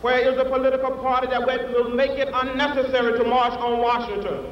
Where 0.02 0.20
is 0.20 0.38
the 0.38 0.46
political 0.46 0.92
party 0.92 1.28
that 1.28 1.46
will 1.46 1.90
make 1.90 2.12
it 2.12 2.30
unnecessary 2.34 3.20
to 3.20 3.26
march 3.26 3.54
on 3.60 3.80
Washington? 3.80 4.46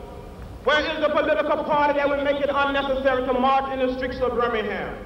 Where 0.66 0.82
is 0.82 1.02
the 1.02 1.10
political 1.10 1.64
party 1.64 1.98
that 1.98 2.10
will 2.10 2.24
make 2.24 2.42
it 2.42 2.50
unnecessary 2.54 3.26
to 3.26 3.34
march 3.34 3.72
in 3.72 3.80
the 3.80 3.96
streets 3.96 4.20
of 4.20 4.32
Birmingham? 4.32 5.06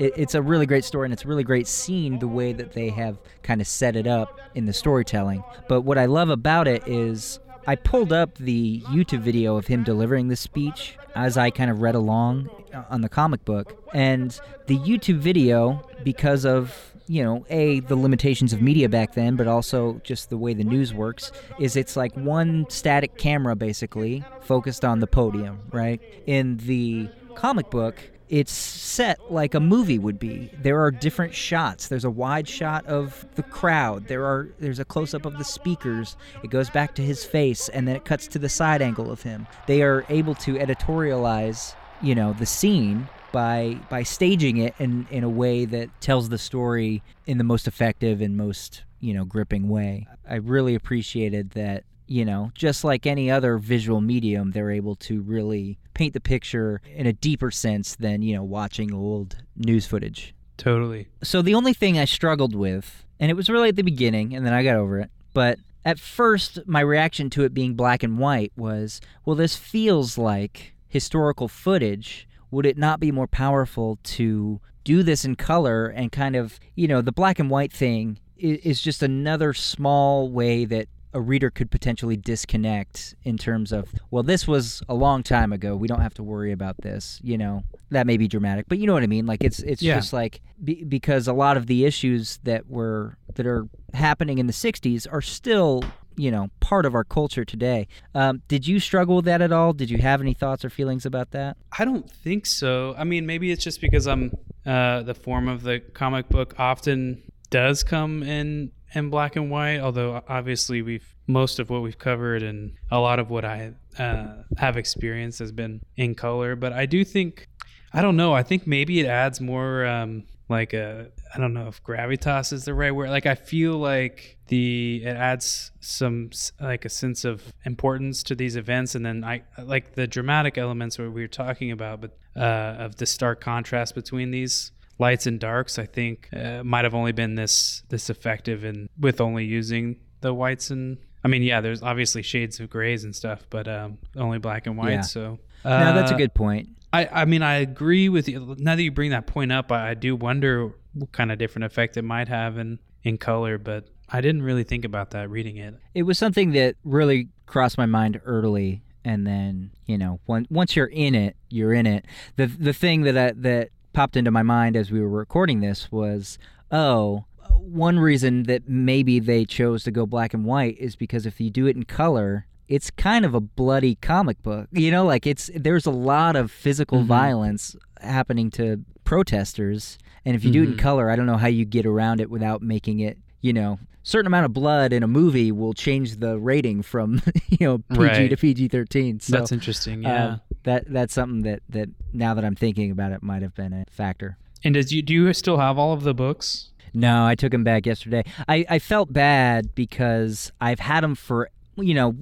It's 0.00 0.34
a 0.34 0.42
really 0.42 0.66
great 0.66 0.84
story, 0.84 1.06
and 1.06 1.12
it's 1.12 1.24
a 1.24 1.28
really 1.28 1.44
great 1.44 1.68
scene 1.68 2.18
the 2.18 2.26
way 2.26 2.54
that 2.54 2.72
they 2.72 2.88
have 2.88 3.18
kind 3.42 3.60
of 3.60 3.66
set 3.66 3.96
it 3.96 4.06
up 4.06 4.40
in 4.54 4.64
the 4.64 4.72
storytelling. 4.72 5.44
But 5.68 5.82
what 5.82 5.98
I 5.98 6.06
love 6.06 6.30
about 6.30 6.66
it 6.66 6.88
is 6.88 7.38
I 7.68 7.76
pulled 7.76 8.14
up 8.14 8.38
the 8.38 8.80
YouTube 8.86 9.20
video 9.20 9.56
of 9.56 9.66
him 9.66 9.84
delivering 9.84 10.28
the 10.28 10.36
speech 10.36 10.96
as 11.14 11.36
I 11.36 11.50
kind 11.50 11.70
of 11.70 11.82
read 11.82 11.94
along 11.94 12.48
uh, 12.72 12.84
on 12.88 13.02
the 13.02 13.10
comic 13.10 13.44
book, 13.44 13.84
and 13.92 14.30
the 14.68 14.78
YouTube 14.78 15.18
video, 15.18 15.86
because 16.02 16.46
of 16.46 16.74
you 17.08 17.22
know, 17.22 17.44
a 17.50 17.80
the 17.80 17.94
limitations 17.94 18.54
of 18.54 18.62
media 18.62 18.88
back 18.88 19.12
then, 19.12 19.36
but 19.36 19.46
also 19.46 20.00
just 20.02 20.30
the 20.30 20.38
way 20.38 20.54
the 20.54 20.64
news 20.64 20.94
works, 20.94 21.30
is 21.58 21.76
it's 21.76 21.94
like 21.94 22.16
one 22.16 22.64
static 22.70 23.18
camera 23.18 23.54
basically 23.54 24.24
focused 24.40 24.82
on 24.82 25.00
the 25.00 25.06
podium, 25.06 25.60
right? 25.70 26.00
In 26.24 26.56
the 26.56 27.10
comic 27.34 27.68
book, 27.68 27.96
it's 28.28 28.52
set 28.52 29.32
like 29.32 29.54
a 29.54 29.60
movie 29.60 29.98
would 29.98 30.18
be. 30.18 30.50
There 30.60 30.82
are 30.82 30.90
different 30.90 31.34
shots. 31.34 31.88
There's 31.88 32.04
a 32.04 32.10
wide 32.10 32.48
shot 32.48 32.86
of 32.86 33.26
the 33.34 33.42
crowd. 33.42 34.06
There 34.08 34.24
are 34.24 34.48
there's 34.58 34.78
a 34.78 34.84
close 34.84 35.14
up 35.14 35.24
of 35.24 35.38
the 35.38 35.44
speakers. 35.44 36.16
It 36.42 36.50
goes 36.50 36.70
back 36.70 36.94
to 36.96 37.02
his 37.02 37.24
face 37.24 37.68
and 37.68 37.86
then 37.86 37.96
it 37.96 38.04
cuts 38.04 38.26
to 38.28 38.38
the 38.38 38.48
side 38.48 38.82
angle 38.82 39.10
of 39.10 39.22
him. 39.22 39.46
They 39.66 39.82
are 39.82 40.04
able 40.08 40.34
to 40.36 40.54
editorialize, 40.54 41.74
you 42.02 42.14
know, 42.14 42.32
the 42.32 42.46
scene 42.46 43.08
by 43.32 43.78
by 43.90 44.02
staging 44.02 44.58
it 44.58 44.74
in 44.78 45.06
in 45.10 45.24
a 45.24 45.28
way 45.28 45.64
that 45.64 45.88
tells 46.00 46.28
the 46.28 46.38
story 46.38 47.02
in 47.26 47.38
the 47.38 47.44
most 47.44 47.66
effective 47.66 48.20
and 48.20 48.36
most, 48.36 48.84
you 49.00 49.14
know, 49.14 49.24
gripping 49.24 49.68
way. 49.68 50.06
I 50.28 50.36
really 50.36 50.74
appreciated 50.74 51.50
that 51.50 51.84
you 52.08 52.24
know, 52.24 52.50
just 52.54 52.84
like 52.84 53.06
any 53.06 53.30
other 53.30 53.58
visual 53.58 54.00
medium, 54.00 54.50
they're 54.50 54.70
able 54.70 54.96
to 54.96 55.20
really 55.20 55.78
paint 55.94 56.14
the 56.14 56.20
picture 56.20 56.80
in 56.94 57.06
a 57.06 57.12
deeper 57.12 57.50
sense 57.50 57.96
than, 57.96 58.22
you 58.22 58.34
know, 58.34 58.42
watching 58.42 58.92
old 58.92 59.36
news 59.56 59.86
footage. 59.86 60.34
Totally. 60.56 61.08
So 61.22 61.42
the 61.42 61.54
only 61.54 61.72
thing 61.72 61.98
I 61.98 62.04
struggled 62.04 62.54
with, 62.54 63.04
and 63.20 63.30
it 63.30 63.34
was 63.34 63.48
really 63.48 63.68
at 63.68 63.76
the 63.76 63.82
beginning, 63.82 64.34
and 64.34 64.44
then 64.44 64.52
I 64.52 64.64
got 64.64 64.76
over 64.76 64.98
it, 64.98 65.10
but 65.34 65.58
at 65.84 66.00
first 66.00 66.58
my 66.66 66.80
reaction 66.80 67.30
to 67.30 67.44
it 67.44 67.54
being 67.54 67.74
black 67.74 68.02
and 68.02 68.18
white 68.18 68.52
was, 68.56 69.00
well, 69.24 69.36
this 69.36 69.56
feels 69.56 70.18
like 70.18 70.74
historical 70.88 71.48
footage. 71.48 72.26
Would 72.50 72.66
it 72.66 72.78
not 72.78 72.98
be 72.98 73.12
more 73.12 73.26
powerful 73.26 73.98
to 74.02 74.60
do 74.84 75.02
this 75.02 75.24
in 75.24 75.36
color 75.36 75.86
and 75.86 76.10
kind 76.10 76.34
of, 76.34 76.58
you 76.74 76.88
know, 76.88 77.02
the 77.02 77.12
black 77.12 77.38
and 77.38 77.50
white 77.50 77.72
thing 77.72 78.18
is 78.38 78.80
just 78.80 79.02
another 79.02 79.52
small 79.52 80.30
way 80.30 80.64
that 80.64 80.88
a 81.14 81.20
reader 81.20 81.50
could 81.50 81.70
potentially 81.70 82.16
disconnect 82.16 83.14
in 83.24 83.36
terms 83.38 83.72
of 83.72 83.88
well 84.10 84.22
this 84.22 84.46
was 84.46 84.82
a 84.88 84.94
long 84.94 85.22
time 85.22 85.52
ago 85.52 85.74
we 85.76 85.88
don't 85.88 86.00
have 86.00 86.14
to 86.14 86.22
worry 86.22 86.52
about 86.52 86.76
this 86.82 87.18
you 87.22 87.36
know 87.38 87.62
that 87.90 88.06
may 88.06 88.16
be 88.16 88.28
dramatic 88.28 88.66
but 88.68 88.78
you 88.78 88.86
know 88.86 88.92
what 88.92 89.02
i 89.02 89.06
mean 89.06 89.26
like 89.26 89.42
it's 89.42 89.60
it's 89.60 89.82
Yeah. 89.82 89.96
just 89.96 90.12
like 90.12 90.40
be, 90.62 90.84
because 90.84 91.26
a 91.28 91.32
lot 91.32 91.56
of 91.56 91.66
the 91.66 91.84
issues 91.84 92.38
that 92.44 92.68
were 92.68 93.16
that 93.34 93.46
are 93.46 93.68
happening 93.94 94.38
in 94.38 94.46
the 94.46 94.52
60s 94.52 95.06
are 95.10 95.22
still 95.22 95.82
you 96.16 96.30
know 96.30 96.50
part 96.60 96.84
of 96.84 96.94
our 96.94 97.04
culture 97.04 97.44
today 97.44 97.86
um, 98.14 98.42
did 98.48 98.66
you 98.66 98.80
struggle 98.80 99.16
with 99.16 99.24
that 99.26 99.40
at 99.40 99.52
all 99.52 99.72
did 99.72 99.88
you 99.88 99.98
have 99.98 100.20
any 100.20 100.34
thoughts 100.34 100.64
or 100.64 100.70
feelings 100.70 101.06
about 101.06 101.30
that 101.30 101.56
I 101.78 101.84
don't 101.84 102.10
think 102.10 102.44
so. 102.46 102.94
I 102.98 103.04
mean, 103.04 103.24
maybe 103.24 103.52
it's 103.52 103.62
just 103.62 103.80
because 103.80 104.08
I'm 104.08 104.32
uh, 104.66 105.02
the 105.02 105.14
form 105.14 105.46
of 105.46 105.62
the 105.62 105.78
comic 105.78 106.28
book 106.28 106.54
often 106.58 107.22
does 107.50 107.84
come 107.84 108.22
in 108.24 108.72
in 108.94 109.10
black 109.10 109.36
and 109.36 109.50
white. 109.50 109.80
Although 109.80 110.22
obviously 110.28 110.82
we've 110.82 111.14
most 111.26 111.58
of 111.58 111.70
what 111.70 111.82
we've 111.82 111.98
covered 111.98 112.42
and 112.42 112.72
a 112.90 112.98
lot 112.98 113.18
of 113.18 113.30
what 113.30 113.44
I 113.44 113.72
uh, 113.98 114.28
have 114.56 114.76
experienced 114.76 115.38
has 115.40 115.52
been 115.52 115.82
in 115.96 116.14
color. 116.14 116.56
But 116.56 116.72
I 116.72 116.86
do 116.86 117.04
think 117.04 117.48
I 117.92 118.02
don't 118.02 118.16
know. 118.16 118.34
I 118.34 118.42
think 118.42 118.66
maybe 118.66 119.00
it 119.00 119.06
adds 119.06 119.40
more 119.40 119.86
um, 119.86 120.24
like 120.48 120.72
a 120.72 121.08
I 121.34 121.38
don't 121.38 121.52
know 121.52 121.68
if 121.68 121.82
gravitas 121.82 122.52
is 122.52 122.64
the 122.64 122.74
right 122.74 122.94
word. 122.94 123.10
Like 123.10 123.26
I 123.26 123.34
feel 123.34 123.76
like 123.78 124.38
the 124.48 125.02
it 125.04 125.16
adds 125.16 125.70
some 125.80 126.30
like 126.60 126.84
a 126.84 126.88
sense 126.88 127.24
of 127.24 127.52
importance 127.64 128.22
to 128.24 128.34
these 128.34 128.56
events, 128.56 128.94
and 128.94 129.04
then 129.04 129.24
I 129.24 129.42
like 129.62 129.94
the 129.94 130.06
dramatic 130.06 130.58
elements 130.58 130.98
what 130.98 131.12
we 131.12 131.20
were 131.20 131.28
talking 131.28 131.70
about, 131.70 132.00
but 132.00 132.18
uh, 132.36 132.76
of 132.78 132.96
the 132.96 133.06
stark 133.06 133.40
contrast 133.40 133.94
between 133.94 134.30
these 134.30 134.72
lights 134.98 135.26
and 135.26 135.38
darks. 135.40 135.78
I 135.78 135.86
think 135.86 136.28
uh, 136.32 136.62
might 136.64 136.84
have 136.84 136.94
only 136.94 137.12
been 137.12 137.34
this 137.34 137.82
this 137.88 138.10
effective 138.10 138.64
and 138.64 138.88
with 138.98 139.20
only 139.20 139.44
using 139.44 140.00
the 140.20 140.34
whites 140.34 140.70
and. 140.70 140.98
I 141.24 141.26
mean, 141.26 141.42
yeah, 141.42 141.60
there's 141.60 141.82
obviously 141.82 142.22
shades 142.22 142.60
of 142.60 142.70
grays 142.70 143.02
and 143.02 143.14
stuff, 143.14 143.44
but 143.50 143.66
um, 143.66 143.98
only 144.16 144.38
black 144.38 144.68
and 144.68 144.78
white. 144.78 144.92
Yeah. 144.92 145.00
So 145.00 145.40
no 145.64 145.92
that's 145.92 146.12
a 146.12 146.14
uh, 146.14 146.16
good 146.16 146.32
point 146.32 146.68
I, 146.92 147.06
I 147.06 147.24
mean, 147.24 147.42
I 147.42 147.56
agree 147.56 148.08
with 148.08 148.28
you. 148.28 148.56
Now 148.58 148.76
that 148.76 148.82
you 148.82 148.90
bring 148.90 149.10
that 149.10 149.26
point 149.26 149.52
up, 149.52 149.70
I, 149.70 149.90
I 149.90 149.94
do 149.94 150.16
wonder 150.16 150.72
what 150.94 151.12
kind 151.12 151.30
of 151.30 151.38
different 151.38 151.66
effect 151.66 151.96
it 151.96 152.02
might 152.02 152.28
have 152.28 152.58
in, 152.58 152.78
in 153.02 153.18
color, 153.18 153.58
but 153.58 153.88
I 154.08 154.20
didn't 154.20 154.42
really 154.42 154.64
think 154.64 154.84
about 154.84 155.10
that 155.10 155.28
reading 155.28 155.58
it. 155.58 155.74
it 155.94 156.04
was 156.04 156.18
something 156.18 156.52
that 156.52 156.76
really 156.84 157.28
crossed 157.46 157.78
my 157.78 157.86
mind 157.86 158.20
early 158.24 158.82
and 159.04 159.26
then 159.26 159.70
you 159.86 159.96
know 159.96 160.20
once 160.26 160.46
once 160.50 160.74
you're 160.76 160.86
in 160.86 161.14
it 161.14 161.36
you're 161.48 161.72
in 161.72 161.86
it 161.86 162.04
the 162.36 162.46
the 162.46 162.72
thing 162.72 163.02
that 163.02 163.16
I, 163.16 163.32
that 163.36 163.70
popped 163.92 164.16
into 164.16 164.30
my 164.30 164.42
mind 164.42 164.76
as 164.76 164.90
we 164.90 165.00
were 165.00 165.08
recording 165.08 165.60
this 165.60 165.90
was 165.90 166.38
oh 166.70 167.24
one 167.60 167.98
reason 167.98 168.44
that 168.44 168.68
maybe 168.68 169.18
they 169.18 169.44
chose 169.44 169.82
to 169.84 169.90
go 169.90 170.06
black 170.06 170.32
and 170.34 170.44
white 170.44 170.76
is 170.78 170.96
because 170.96 171.26
if 171.26 171.40
you 171.40 171.50
do 171.50 171.66
it 171.66 171.76
in 171.76 171.82
color, 171.84 172.46
it's 172.68 172.90
kind 172.90 173.24
of 173.24 173.34
a 173.34 173.40
bloody 173.40 173.94
comic 173.96 174.42
book. 174.42 174.68
You 174.72 174.90
know, 174.90 175.04
like 175.04 175.26
it's 175.26 175.50
there's 175.54 175.86
a 175.86 175.90
lot 175.90 176.36
of 176.36 176.50
physical 176.50 177.02
Mhm. 177.02 177.06
violence 177.06 177.76
happening 178.00 178.50
to 178.52 178.84
protesters, 179.04 179.98
and 180.24 180.36
if 180.36 180.44
you 180.44 180.50
do 180.50 180.62
it 180.62 180.66
in 180.68 180.74
Mhm. 180.74 180.78
color, 180.78 181.10
I 181.10 181.16
don't 181.16 181.26
know 181.26 181.36
how 181.36 181.48
you 181.48 181.64
get 181.64 181.84
around 181.86 182.20
it 182.20 182.30
without 182.30 182.62
making 182.62 183.00
it, 183.00 183.18
you 183.40 183.52
know, 183.52 183.78
certain 184.02 184.26
amount 184.26 184.46
of 184.46 184.52
blood 184.52 184.92
in 184.92 185.02
a 185.02 185.08
movie 185.08 185.50
will 185.52 185.72
change 185.74 186.16
the 186.16 186.38
rating 186.38 186.82
from, 186.82 187.20
you 187.50 187.66
know, 187.66 187.78
PG 187.78 187.98
Right. 188.00 188.30
to 188.30 188.36
PG-13. 188.36 189.20
So 189.20 189.32
That's 189.32 189.52
interesting. 189.52 190.06
uh, 190.06 190.08
Yeah. 190.08 190.36
That 190.68 190.84
that's 190.92 191.12
something 191.14 191.42
that 191.42 191.62
that 191.70 191.88
now 192.12 192.34
that 192.34 192.44
I'm 192.44 192.54
thinking 192.54 192.90
about 192.90 193.12
it 193.12 193.22
might 193.22 193.42
have 193.42 193.54
been 193.54 193.72
a 193.72 193.84
factor. 193.90 194.36
and 194.64 194.74
does 194.74 194.92
you 194.92 195.02
do 195.02 195.12
you 195.12 195.32
still 195.32 195.58
have 195.58 195.78
all 195.78 195.92
of 195.92 196.02
the 196.02 196.14
books? 196.14 196.70
No, 196.94 197.26
I 197.26 197.34
took 197.34 197.52
them 197.52 197.64
back 197.64 197.84
yesterday. 197.86 198.24
I, 198.48 198.64
I 198.68 198.78
felt 198.78 199.12
bad 199.12 199.74
because 199.74 200.50
I've 200.60 200.78
had 200.80 201.02
them 201.04 201.14
for 201.14 201.50
you 201.76 201.94
know, 201.94 202.16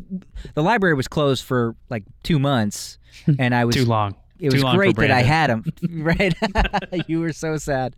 the 0.54 0.62
library 0.62 0.94
was 0.94 1.08
closed 1.08 1.44
for 1.44 1.74
like 1.88 2.04
two 2.22 2.38
months, 2.38 2.98
and 3.38 3.54
I 3.54 3.64
was 3.64 3.74
Too 3.74 3.84
long. 3.86 4.14
it 4.38 4.50
Too 4.50 4.56
was 4.56 4.64
long 4.64 4.76
great 4.76 4.96
that 4.96 5.10
I 5.10 5.22
had 5.22 5.48
them. 5.50 5.64
right, 5.90 6.34
you 7.08 7.20
were 7.20 7.32
so 7.32 7.56
sad. 7.56 7.96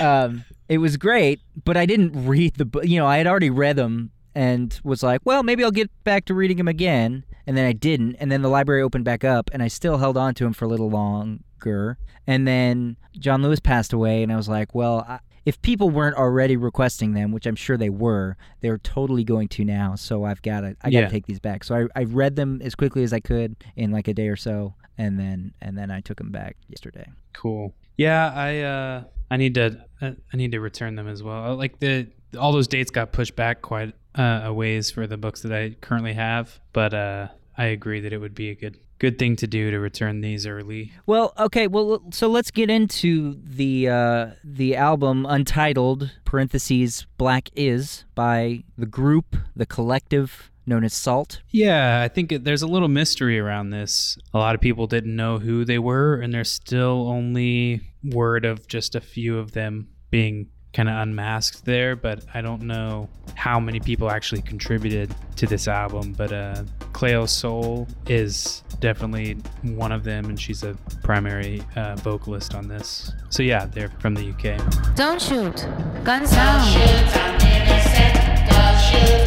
Um, 0.00 0.44
it 0.68 0.78
was 0.78 0.96
great, 0.96 1.40
but 1.64 1.76
I 1.76 1.86
didn't 1.86 2.26
read 2.26 2.54
the 2.56 2.64
book. 2.64 2.84
You 2.86 2.98
know, 2.98 3.06
I 3.06 3.18
had 3.18 3.26
already 3.28 3.50
read 3.50 3.76
them 3.76 4.10
and 4.34 4.78
was 4.84 5.02
like, 5.02 5.20
well, 5.24 5.42
maybe 5.42 5.64
I'll 5.64 5.70
get 5.70 5.90
back 6.04 6.24
to 6.26 6.34
reading 6.34 6.56
them 6.56 6.68
again. 6.68 7.24
And 7.46 7.56
then 7.56 7.66
I 7.66 7.72
didn't. 7.72 8.14
And 8.16 8.30
then 8.30 8.42
the 8.42 8.48
library 8.48 8.82
opened 8.82 9.04
back 9.04 9.24
up, 9.24 9.50
and 9.52 9.62
I 9.62 9.68
still 9.68 9.98
held 9.98 10.16
on 10.16 10.34
to 10.34 10.46
him 10.46 10.52
for 10.52 10.66
a 10.66 10.68
little 10.68 10.90
longer. 10.90 11.98
And 12.26 12.46
then 12.46 12.96
John 13.18 13.42
Lewis 13.42 13.60
passed 13.60 13.92
away, 13.92 14.22
and 14.22 14.32
I 14.32 14.36
was 14.36 14.48
like, 14.48 14.74
well, 14.74 15.04
I, 15.08 15.18
if 15.44 15.60
people 15.62 15.90
weren't 15.90 16.16
already 16.16 16.56
requesting 16.56 17.14
them, 17.14 17.32
which 17.32 17.46
I'm 17.46 17.56
sure 17.56 17.76
they 17.76 17.90
were, 17.90 18.36
they're 18.60 18.78
totally 18.78 19.24
going 19.24 19.48
to 19.48 19.64
now. 19.64 19.94
So 19.96 20.24
I've 20.24 20.42
got 20.42 20.60
to, 20.60 20.76
I 20.82 20.90
got 20.90 20.98
to 20.98 21.04
Yeah. 21.04 21.08
take 21.08 21.26
these 21.26 21.40
back. 21.40 21.64
So 21.64 21.74
I, 21.96 22.00
I 22.00 22.04
read 22.04 22.36
them 22.36 22.60
as 22.62 22.74
quickly 22.74 23.02
as 23.02 23.12
I 23.12 23.20
could 23.20 23.56
in 23.74 23.90
like 23.90 24.06
a 24.06 24.14
day 24.14 24.28
or 24.28 24.36
so, 24.36 24.74
and 24.98 25.18
then 25.18 25.52
and 25.62 25.76
then 25.76 25.90
I 25.90 26.00
took 26.02 26.18
them 26.18 26.30
back 26.30 26.56
yesterday. 26.68 27.06
Cool. 27.32 27.74
Yeah, 27.96 28.30
I 28.32 28.60
uh 28.60 29.04
I 29.30 29.36
need 29.38 29.54
to 29.54 29.82
uh, 30.02 30.12
I 30.32 30.36
need 30.36 30.52
to 30.52 30.60
return 30.60 30.94
them 30.94 31.08
as 31.08 31.22
well. 31.22 31.56
Like 31.56 31.80
the 31.80 32.06
all 32.38 32.52
those 32.52 32.68
dates 32.68 32.90
got 32.90 33.10
pushed 33.12 33.34
back 33.34 33.62
quite 33.62 33.94
uh, 34.14 34.42
a 34.44 34.52
ways 34.52 34.90
for 34.90 35.06
the 35.06 35.16
books 35.16 35.42
that 35.42 35.52
I 35.52 35.76
currently 35.80 36.14
have, 36.14 36.60
but 36.72 36.94
uh 36.94 37.28
I 37.60 37.66
agree 37.66 38.00
that 38.00 38.12
it 38.14 38.18
would 38.18 38.34
be 38.34 38.48
a 38.48 38.54
good 38.54 38.78
good 38.98 39.18
thing 39.18 39.36
to 39.36 39.46
do 39.46 39.70
to 39.70 39.78
return 39.78 40.22
these 40.22 40.46
early. 40.46 40.92
Well, 41.04 41.34
okay. 41.38 41.66
Well, 41.66 42.02
so 42.10 42.28
let's 42.28 42.50
get 42.50 42.70
into 42.70 43.36
the 43.44 43.88
uh, 43.88 44.26
the 44.42 44.76
album 44.76 45.26
Untitled 45.26 46.10
(parentheses 46.24 47.06
Black 47.18 47.50
Is) 47.54 48.04
by 48.14 48.64
the 48.78 48.86
group, 48.86 49.36
the 49.54 49.66
collective 49.66 50.50
known 50.66 50.84
as 50.84 50.94
SAULT. 50.94 51.42
Yeah, 51.50 52.00
I 52.02 52.08
think 52.08 52.32
it, 52.32 52.44
there's 52.44 52.62
a 52.62 52.66
little 52.66 52.88
mystery 52.88 53.38
around 53.38 53.70
this. 53.70 54.16
A 54.32 54.38
lot 54.38 54.54
of 54.54 54.60
people 54.60 54.86
didn't 54.86 55.16
know 55.16 55.38
who 55.38 55.64
they 55.66 55.78
were, 55.78 56.14
and 56.14 56.32
there's 56.32 56.52
still 56.52 57.08
only 57.08 57.92
word 58.04 58.44
of 58.44 58.68
just 58.68 58.94
a 58.94 59.00
few 59.00 59.38
of 59.38 59.52
them 59.52 59.88
being 60.10 60.48
kind 60.72 60.88
of 60.88 60.96
unmasked 60.96 61.64
there. 61.64 61.96
But 61.96 62.24
I 62.34 62.40
don't 62.40 62.62
know 62.62 63.08
how 63.34 63.60
many 63.60 63.80
people 63.80 64.10
actually 64.10 64.42
contributed 64.42 65.14
to 65.36 65.46
this 65.46 65.68
album. 65.68 66.12
But 66.12 66.32
uh, 66.32 66.64
Cleo 66.92 67.26
Sol 67.26 67.86
is 68.06 68.62
definitely 68.80 69.34
one 69.62 69.92
of 69.92 70.04
them, 70.04 70.26
and 70.26 70.38
she's 70.40 70.62
a 70.62 70.76
primary 71.02 71.62
uh, 71.76 71.96
vocalist 71.96 72.54
on 72.54 72.68
this. 72.68 73.12
So 73.30 73.42
yeah, 73.42 73.66
they're 73.66 73.90
from 74.00 74.14
the 74.14 74.30
UK. 74.30 74.94
Don't 74.96 75.20
shoot. 75.20 75.66
Guns 76.04 76.30
down. 76.32 76.60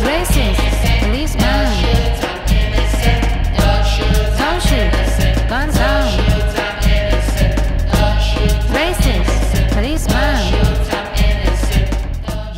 Racist. 0.04 1.00
Policeman. 1.00 1.44
Don't 4.38 4.62
shoot. 4.62 5.50
Guns 5.50 5.76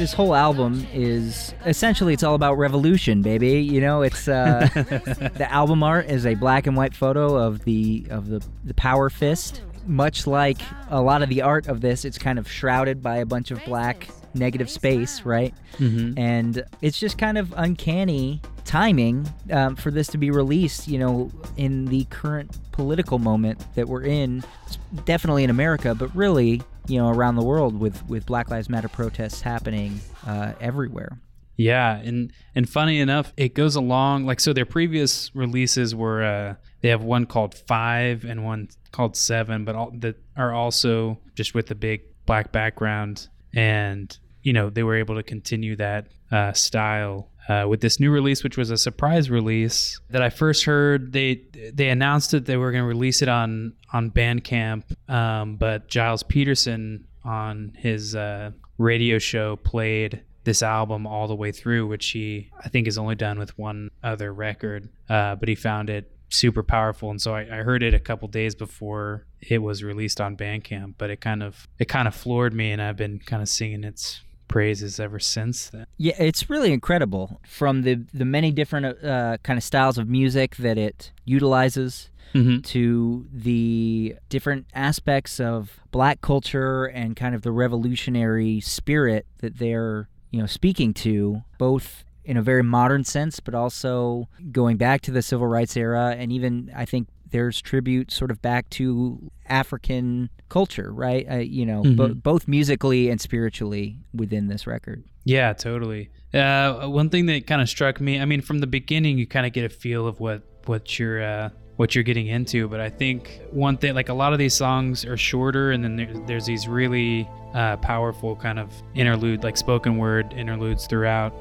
This 0.05 0.13
whole 0.13 0.35
album 0.35 0.85
is 0.93 1.55
essentially 1.65 2.13
it's 2.13 2.21
all 2.21 2.35
about 2.35 2.59
revolution, 2.59 3.23
baby. 3.23 3.53
You 3.63 3.81
know, 3.81 4.03
it's 4.03 4.27
uh, 4.27 4.69
the 4.75 5.47
album 5.49 5.81
art 5.81 6.05
is 6.11 6.27
a 6.27 6.35
black 6.35 6.67
and 6.67 6.77
white 6.77 6.93
photo 6.93 7.35
of 7.35 7.63
the 7.65 8.05
of 8.11 8.29
the 8.29 8.39
the 8.63 8.75
power 8.75 9.09
fist. 9.09 9.63
Much 9.87 10.27
like 10.27 10.61
a 10.91 11.01
lot 11.01 11.23
of 11.23 11.29
the 11.29 11.41
art 11.41 11.65
of 11.65 11.81
this, 11.81 12.05
it's 12.05 12.19
kind 12.19 12.37
of 12.37 12.47
shrouded 12.47 13.01
by 13.01 13.15
a 13.17 13.25
bunch 13.25 13.49
of 13.49 13.65
black 13.65 14.07
negative 14.35 14.69
space, 14.69 15.23
right? 15.23 15.55
Mm-hmm. 15.79 16.19
and 16.19 16.63
it's 16.83 16.99
just 16.99 17.17
kind 17.17 17.39
of 17.39 17.51
uncanny 17.57 18.41
timing 18.63 19.27
um, 19.51 19.75
for 19.75 19.89
this 19.89 20.07
to 20.09 20.17
be 20.19 20.29
released 20.31 20.87
you 20.87 20.97
know 20.99 21.29
in 21.57 21.85
the 21.85 22.05
current 22.05 22.57
political 22.71 23.19
moment 23.19 23.61
that 23.75 23.87
we're 23.89 24.03
in 24.03 24.41
s- 24.67 24.77
definitely 25.03 25.43
in 25.43 25.49
america 25.49 25.93
but 25.93 26.15
really 26.15 26.61
you 26.87 26.97
know 26.97 27.09
around 27.09 27.35
the 27.35 27.43
world 27.43 27.79
with 27.79 28.07
with 28.07 28.25
black 28.25 28.49
lives 28.49 28.69
matter 28.69 28.87
protests 28.89 29.41
happening 29.41 29.99
uh, 30.27 30.53
everywhere 30.59 31.19
Yeah, 31.57 31.95
and 31.97 32.33
and 32.53 32.69
funny 32.69 32.99
enough, 32.99 33.31
it 33.37 33.53
goes 33.53 33.75
along 33.75 34.25
like 34.25 34.39
so. 34.41 34.51
Their 34.51 34.65
previous 34.65 35.33
releases 35.33 35.95
were 35.95 36.23
uh, 36.23 36.55
they 36.81 36.89
have 36.89 37.01
one 37.01 37.25
called 37.25 37.55
Five 37.55 38.25
and 38.25 38.43
one 38.43 38.67
called 38.91 39.15
Seven, 39.15 39.63
but 39.63 39.75
all 39.75 39.91
that 39.99 40.17
are 40.35 40.53
also 40.53 41.19
just 41.33 41.53
with 41.53 41.67
the 41.67 41.75
big 41.75 42.01
black 42.25 42.51
background, 42.51 43.29
and 43.53 44.17
you 44.43 44.51
know 44.51 44.69
they 44.69 44.83
were 44.83 44.95
able 44.95 45.15
to 45.15 45.23
continue 45.23 45.77
that 45.77 46.07
uh, 46.31 46.51
style. 46.51 47.31
Uh, 47.47 47.65
with 47.67 47.79
this 47.81 47.99
new 47.99 48.09
release, 48.09 48.43
which 48.43 48.57
was 48.57 48.71
a 48.71 48.77
surprise 48.77 49.29
release 49.29 49.99
that 50.09 50.21
I 50.21 50.29
first 50.29 50.65
heard, 50.65 51.13
they 51.13 51.41
they 51.73 51.89
announced 51.89 52.31
that 52.31 52.45
they 52.45 52.57
were 52.57 52.71
going 52.71 52.83
to 52.83 52.87
release 52.87 53.21
it 53.21 53.29
on 53.29 53.73
on 53.93 54.09
Bandcamp, 54.09 54.83
um, 55.09 55.55
but 55.57 55.91
Gilles 55.91 56.23
Peterson 56.23 57.07
on 57.23 57.73
his 57.77 58.15
uh, 58.15 58.51
radio 58.77 59.19
show 59.19 59.57
played 59.57 60.21
this 60.43 60.63
album 60.63 61.05
all 61.05 61.27
the 61.27 61.35
way 61.35 61.51
through, 61.51 61.87
which 61.87 62.07
he 62.09 62.49
I 62.63 62.69
think 62.69 62.87
is 62.87 62.97
only 62.97 63.15
done 63.15 63.37
with 63.37 63.57
one 63.57 63.91
other 64.03 64.33
record. 64.33 64.89
Uh, 65.07 65.35
but 65.35 65.47
he 65.47 65.55
found 65.55 65.89
it 65.89 66.11
super 66.29 66.63
powerful, 66.63 67.11
and 67.11 67.21
so 67.21 67.35
I, 67.35 67.41
I 67.41 67.63
heard 67.63 67.83
it 67.83 67.93
a 67.93 67.99
couple 67.99 68.27
days 68.27 68.55
before 68.55 69.25
it 69.41 69.59
was 69.59 69.83
released 69.83 70.19
on 70.19 70.35
Bandcamp. 70.35 70.95
But 70.97 71.09
it 71.09 71.21
kind 71.21 71.43
of 71.43 71.67
it 71.77 71.85
kind 71.85 72.07
of 72.07 72.15
floored 72.15 72.53
me, 72.53 72.71
and 72.71 72.81
I've 72.81 72.97
been 72.97 73.19
kind 73.19 73.41
of 73.41 73.49
singing 73.49 73.83
its 73.83 74.21
praises 74.47 74.99
ever 74.99 75.19
since 75.19 75.69
then. 75.69 75.85
yeah 75.97 76.13
it's 76.19 76.49
really 76.49 76.71
incredible 76.71 77.39
from 77.47 77.81
the 77.83 77.95
the 78.13 78.25
many 78.25 78.51
different 78.51 78.85
uh, 79.03 79.37
kind 79.43 79.57
of 79.57 79.63
styles 79.63 79.97
of 79.97 80.07
music 80.09 80.55
that 80.57 80.77
it 80.77 81.11
utilizes 81.25 82.09
Mm-hmm. 82.33 82.61
to 82.61 83.27
the 83.31 84.15
different 84.27 84.65
aspects 84.73 85.39
of 85.39 85.79
black 85.91 86.19
culture 86.19 86.83
and 86.83 87.15
kind 87.15 87.33
of 87.33 87.43
the 87.43 87.51
revolutionary 87.51 88.59
spirit 88.59 89.25
that 89.39 89.57
they're 89.57 90.09
you 90.31 90.41
know 90.41 90.45
speaking 90.45 90.93
to 90.95 91.43
both 91.57 92.03
in 92.25 92.35
a 92.35 92.41
very 92.41 92.63
modern 92.63 93.05
sense 93.05 93.39
but 93.39 93.55
also 93.55 94.27
going 94.51 94.75
back 94.75 94.99
to 95.01 95.11
the 95.11 95.21
civil 95.21 95.47
rights 95.47 95.77
era 95.77 96.13
and 96.17 96.33
even 96.33 96.69
i 96.75 96.83
think 96.83 97.07
there's 97.31 97.61
tribute 97.61 98.11
sort 98.11 98.31
of 98.31 98.41
back 98.41 98.69
to 98.69 99.31
african 99.47 100.29
culture 100.49 100.91
right 100.91 101.25
uh, 101.29 101.35
you 101.37 101.65
know 101.65 101.81
bo- 101.83 102.09
Mhm. 102.09 102.23
both 102.23 102.47
musically 102.47 103.09
and 103.09 103.19
spiritually 103.21 103.97
within 104.13 104.47
this 104.47 104.65
record 104.67 105.03
Yeah, 105.27 105.53
totally. 105.53 106.09
Uh, 106.35 106.87
one 106.87 107.09
thing 107.09 107.25
that 107.27 107.47
kind 107.47 107.59
of 107.61 107.67
struck 107.67 107.99
me, 107.99 108.19
I 108.21 108.25
mean, 108.25 108.41
from 108.41 108.59
the 108.59 108.67
beginning, 108.67 109.17
you 109.17 109.25
kind 109.25 109.45
of 109.47 109.53
get 109.53 109.63
a 109.65 109.69
feel 109.69 110.05
of 110.07 110.19
what 110.19 110.43
what 110.67 110.99
you're 110.99 111.23
uh, 111.23 111.49
what 111.77 111.95
you're 111.95 112.03
getting 112.03 112.27
into. 112.27 112.67
But 112.67 112.79
I 112.79 112.89
think 112.89 113.39
one 113.49 113.77
thing, 113.77 113.95
like 113.95 114.09
a 114.09 114.13
lot 114.13 114.33
of 114.33 114.39
these 114.39 114.53
songs 114.53 115.03
are 115.03 115.17
shorter, 115.17 115.71
and 115.71 115.83
then 115.83 115.95
there, 115.95 116.13
there's 116.27 116.45
these 116.45 116.67
really 116.67 117.27
uh, 117.55 117.77
powerful 117.77 118.35
kind 118.35 118.59
of 118.59 118.69
interlude, 118.93 119.43
like 119.43 119.57
spoken 119.57 119.97
word 119.97 120.31
interludes 120.33 120.85
throughout. 120.85 121.33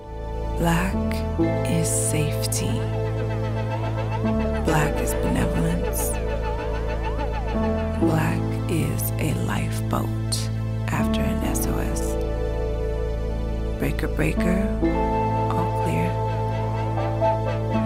Black 0.59 0.97
is 1.68 1.88
safety. 1.88 2.73
Black 4.64 4.94
is 5.03 5.12
Breaker, 14.04 14.16
breaker, 14.16 14.68
all 15.50 15.82
clear. 15.82 16.10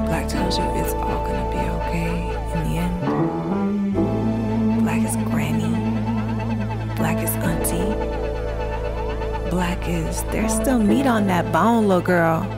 Black 0.06 0.26
tells 0.26 0.58
you 0.58 0.64
it's 0.74 0.92
all 0.94 1.24
gonna 1.24 1.48
be 1.52 1.58
okay 1.78 2.12
in 2.54 2.60
the 2.64 2.74
end. 2.80 2.98
Black 4.82 5.02
is 5.04 5.16
granny. 5.30 5.70
Black 6.96 7.22
is 7.22 7.30
auntie. 7.36 7.94
Black 9.48 9.88
is 9.88 10.24
there's 10.32 10.52
still 10.52 10.80
meat 10.80 11.06
on 11.06 11.28
that 11.28 11.52
bone, 11.52 11.86
little 11.86 12.02
girl. 12.02 12.57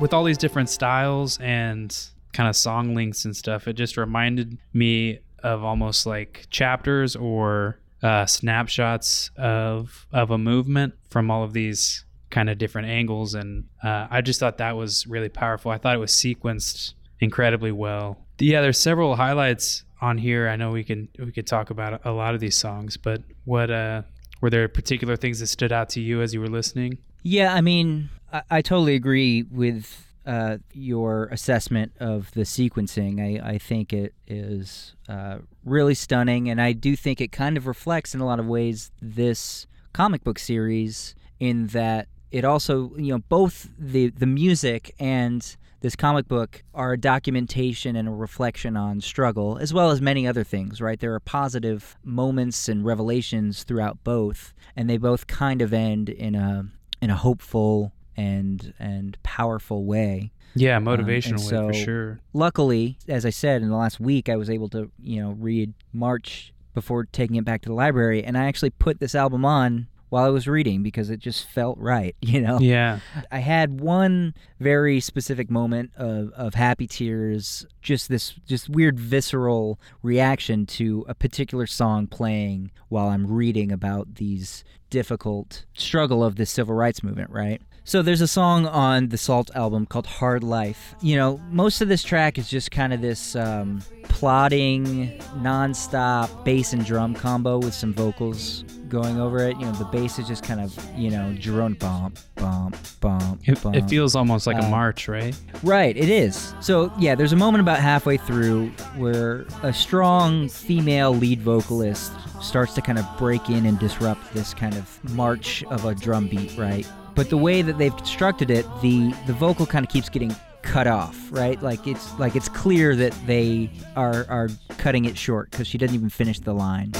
With 0.00 0.14
all 0.14 0.24
these 0.24 0.38
different 0.38 0.68
styles 0.68 1.38
and 1.40 1.96
kind 2.32 2.48
of 2.48 2.56
song 2.56 2.94
links 2.94 3.24
and 3.24 3.36
stuff, 3.36 3.68
it 3.68 3.74
just 3.74 3.96
reminded 3.96 4.58
me 4.72 5.20
of 5.42 5.64
almost 5.64 6.06
like 6.06 6.46
chapters 6.50 7.16
or 7.16 7.78
uh, 8.02 8.24
snapshots 8.26 9.30
of 9.36 10.06
of 10.12 10.30
a 10.30 10.38
movement 10.38 10.94
from 11.10 11.30
all 11.30 11.44
of 11.44 11.52
these 11.52 12.04
kind 12.30 12.48
of 12.48 12.58
different 12.58 12.88
angles, 12.88 13.34
and 13.34 13.64
uh, 13.82 14.06
I 14.10 14.20
just 14.20 14.40
thought 14.40 14.58
that 14.58 14.76
was 14.76 15.06
really 15.06 15.28
powerful. 15.28 15.70
I 15.70 15.78
thought 15.78 15.94
it 15.94 15.98
was 15.98 16.12
sequenced 16.12 16.94
incredibly 17.18 17.72
well. 17.72 18.18
Yeah, 18.38 18.62
there's 18.62 18.78
several 18.78 19.16
highlights 19.16 19.84
on 20.00 20.16
here. 20.16 20.48
I 20.48 20.56
know 20.56 20.70
we 20.70 20.84
can 20.84 21.08
we 21.18 21.32
could 21.32 21.46
talk 21.46 21.70
about 21.70 22.06
a 22.06 22.12
lot 22.12 22.34
of 22.34 22.40
these 22.40 22.56
songs, 22.56 22.96
but 22.96 23.22
what 23.44 23.70
uh, 23.70 24.02
were 24.40 24.50
there 24.50 24.68
particular 24.68 25.16
things 25.16 25.40
that 25.40 25.46
stood 25.48 25.72
out 25.72 25.88
to 25.90 26.00
you 26.00 26.22
as 26.22 26.34
you 26.34 26.40
were 26.40 26.48
listening? 26.48 26.98
Yeah, 27.22 27.54
I 27.54 27.60
mean, 27.60 28.08
I, 28.32 28.42
I 28.50 28.62
totally 28.62 28.94
agree 28.94 29.42
with 29.42 30.06
uh, 30.26 30.58
your 30.72 31.26
assessment 31.26 31.92
of 32.00 32.30
the 32.32 32.42
sequencing. 32.42 33.42
I, 33.42 33.52
I 33.52 33.58
think 33.58 33.92
it 33.92 34.14
is 34.26 34.94
uh, 35.08 35.38
really 35.64 35.94
stunning, 35.94 36.48
and 36.48 36.60
I 36.60 36.72
do 36.72 36.96
think 36.96 37.20
it 37.20 37.32
kind 37.32 37.56
of 37.56 37.66
reflects 37.66 38.14
in 38.14 38.20
a 38.20 38.26
lot 38.26 38.38
of 38.38 38.46
ways 38.46 38.90
this 39.00 39.66
comic 39.92 40.22
book 40.24 40.38
series 40.38 41.14
in 41.38 41.68
that 41.68 42.08
it 42.30 42.44
also, 42.44 42.92
you 42.96 43.12
know, 43.12 43.18
both 43.28 43.68
the 43.78 44.10
the 44.10 44.26
music 44.26 44.94
and 44.98 45.56
this 45.80 45.96
comic 45.96 46.28
book 46.28 46.62
are 46.74 46.92
a 46.92 46.98
documentation 46.98 47.96
and 47.96 48.06
a 48.06 48.10
reflection 48.10 48.76
on 48.76 49.00
struggle, 49.00 49.58
as 49.58 49.72
well 49.72 49.90
as 49.90 50.00
many 50.00 50.26
other 50.26 50.44
things, 50.44 50.80
right? 50.80 51.00
There 51.00 51.14
are 51.14 51.20
positive 51.20 51.96
moments 52.04 52.68
and 52.68 52.84
revelations 52.84 53.64
throughout 53.64 54.02
both, 54.04 54.52
and 54.76 54.88
they 54.88 54.98
both 54.98 55.26
kind 55.26 55.62
of 55.62 55.72
end 55.72 56.08
in 56.08 56.34
a 56.34 56.66
in 57.00 57.10
a 57.10 57.16
hopeful 57.16 57.92
and 58.16 58.74
and 58.78 59.16
powerful 59.22 59.84
way. 59.84 60.32
Yeah, 60.54 60.76
Um, 60.76 60.84
motivational 60.84 61.38
way 61.38 61.48
so, 61.48 61.66
for 61.68 61.74
sure. 61.74 62.20
Luckily, 62.32 62.98
as 63.08 63.24
I 63.24 63.30
said 63.30 63.62
in 63.62 63.70
the 63.70 63.76
last 63.76 64.00
week, 64.00 64.28
I 64.28 64.36
was 64.36 64.50
able 64.50 64.68
to 64.70 64.90
you 65.02 65.22
know 65.22 65.30
read 65.30 65.72
March 65.92 66.52
before 66.74 67.04
taking 67.04 67.36
it 67.36 67.44
back 67.44 67.62
to 67.62 67.68
the 67.68 67.74
library, 67.74 68.22
and 68.22 68.36
I 68.36 68.44
actually 68.44 68.70
put 68.70 69.00
this 69.00 69.14
album 69.14 69.44
on 69.44 69.86
while 70.10 70.24
I 70.24 70.28
was 70.28 70.46
reading 70.46 70.82
because 70.82 71.08
it 71.08 71.18
just 71.18 71.48
felt 71.48 71.78
right. 71.78 72.14
You 72.30 72.40
know, 72.40 72.60
Yeah, 72.60 73.00
I 73.32 73.38
had 73.38 73.80
one 73.80 74.34
very 74.60 75.00
specific 75.00 75.50
moment 75.50 75.90
of, 75.96 76.30
of 76.34 76.54
happy 76.54 76.86
tears, 76.86 77.66
just 77.82 78.08
this 78.08 78.34
just 78.46 78.68
weird 78.68 79.00
visceral 79.00 79.80
reaction 80.02 80.64
to 80.66 81.04
a 81.08 81.14
particular 81.14 81.66
song 81.66 82.06
playing 82.06 82.70
while 82.88 83.08
I'm 83.08 83.26
reading 83.26 83.72
about 83.72 84.14
these 84.16 84.62
difficult 84.90 85.64
struggle 85.74 86.22
of 86.22 86.36
the 86.36 86.46
civil 86.46 86.74
rights 86.74 87.02
movement, 87.02 87.30
right? 87.30 87.62
So 87.90 88.02
there's 88.02 88.20
a 88.20 88.28
song 88.28 88.66
on 88.66 89.08
the 89.08 89.18
SAULT 89.18 89.50
album 89.56 89.84
called 89.84 90.06
Hard 90.06 90.44
Life. 90.44 90.94
You 91.00 91.16
know, 91.16 91.40
most 91.50 91.80
of 91.80 91.88
this 91.88 92.04
track 92.04 92.38
is 92.38 92.48
just 92.48 92.70
kind 92.70 92.92
of 92.92 93.00
this 93.00 93.34
um, 93.34 93.82
plodding, 94.04 95.18
nonstop 95.38 96.44
bass 96.44 96.72
and 96.72 96.86
drum 96.86 97.14
combo 97.14 97.58
with 97.58 97.74
some 97.74 97.92
vocals 97.92 98.62
going 98.88 99.20
over 99.20 99.38
it. 99.40 99.56
You 99.58 99.64
know, 99.66 99.72
the 99.72 99.86
bass 99.86 100.20
is 100.20 100.28
just 100.28 100.44
kind 100.44 100.60
of, 100.60 100.72
you 100.96 101.10
know, 101.10 101.34
drone 101.40 101.74
bump, 101.74 102.20
bump, 102.36 102.76
bump, 103.00 103.40
it, 103.48 103.60
bump. 103.60 103.74
it 103.74 103.88
feels 103.90 104.14
almost 104.14 104.46
like 104.46 104.56
a 104.56 104.66
Uh, 104.66 104.70
march, 104.70 105.08
right? 105.08 105.36
Right, 105.64 105.96
it 105.96 106.08
is. 106.08 106.54
So, 106.60 106.92
yeah, 106.96 107.16
there's 107.16 107.32
a 107.32 107.36
moment 107.36 107.60
about 107.60 107.80
halfway 107.80 108.18
through 108.18 108.68
where 108.98 109.46
a 109.64 109.72
strong 109.72 110.48
female 110.48 111.12
lead 111.12 111.42
vocalist 111.42 112.12
starts 112.40 112.72
to 112.74 112.82
kind 112.82 113.00
of 113.00 113.06
break 113.18 113.50
in 113.50 113.66
and 113.66 113.80
disrupt 113.80 114.32
this 114.32 114.54
kind 114.54 114.76
of 114.76 115.12
march 115.12 115.64
of 115.64 115.86
a 115.86 115.94
drum 115.96 116.28
beat, 116.28 116.56
right? 116.56 116.86
But 117.14 117.30
the 117.30 117.36
way 117.36 117.62
that 117.62 117.78
they've 117.78 117.96
constructed 117.96 118.50
it, 118.50 118.66
the 118.82 119.12
the 119.26 119.32
vocal 119.32 119.66
kind 119.66 119.84
of 119.84 119.90
keeps 119.90 120.08
getting 120.08 120.34
cut 120.62 120.86
off, 120.86 121.16
right? 121.30 121.60
Like 121.62 121.86
it's 121.86 122.18
like 122.18 122.36
it's 122.36 122.48
clear 122.48 122.94
that 122.96 123.14
they 123.26 123.70
are 123.96 124.26
are 124.28 124.48
cutting 124.78 125.04
it 125.04 125.16
short 125.16 125.50
cuz 125.50 125.66
she 125.66 125.78
doesn't 125.78 125.94
even 125.94 126.08
finish 126.10 126.38
the 126.38 126.54
line. 126.54 126.92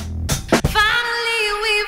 Finally 0.67 1.53
we've 1.63 1.87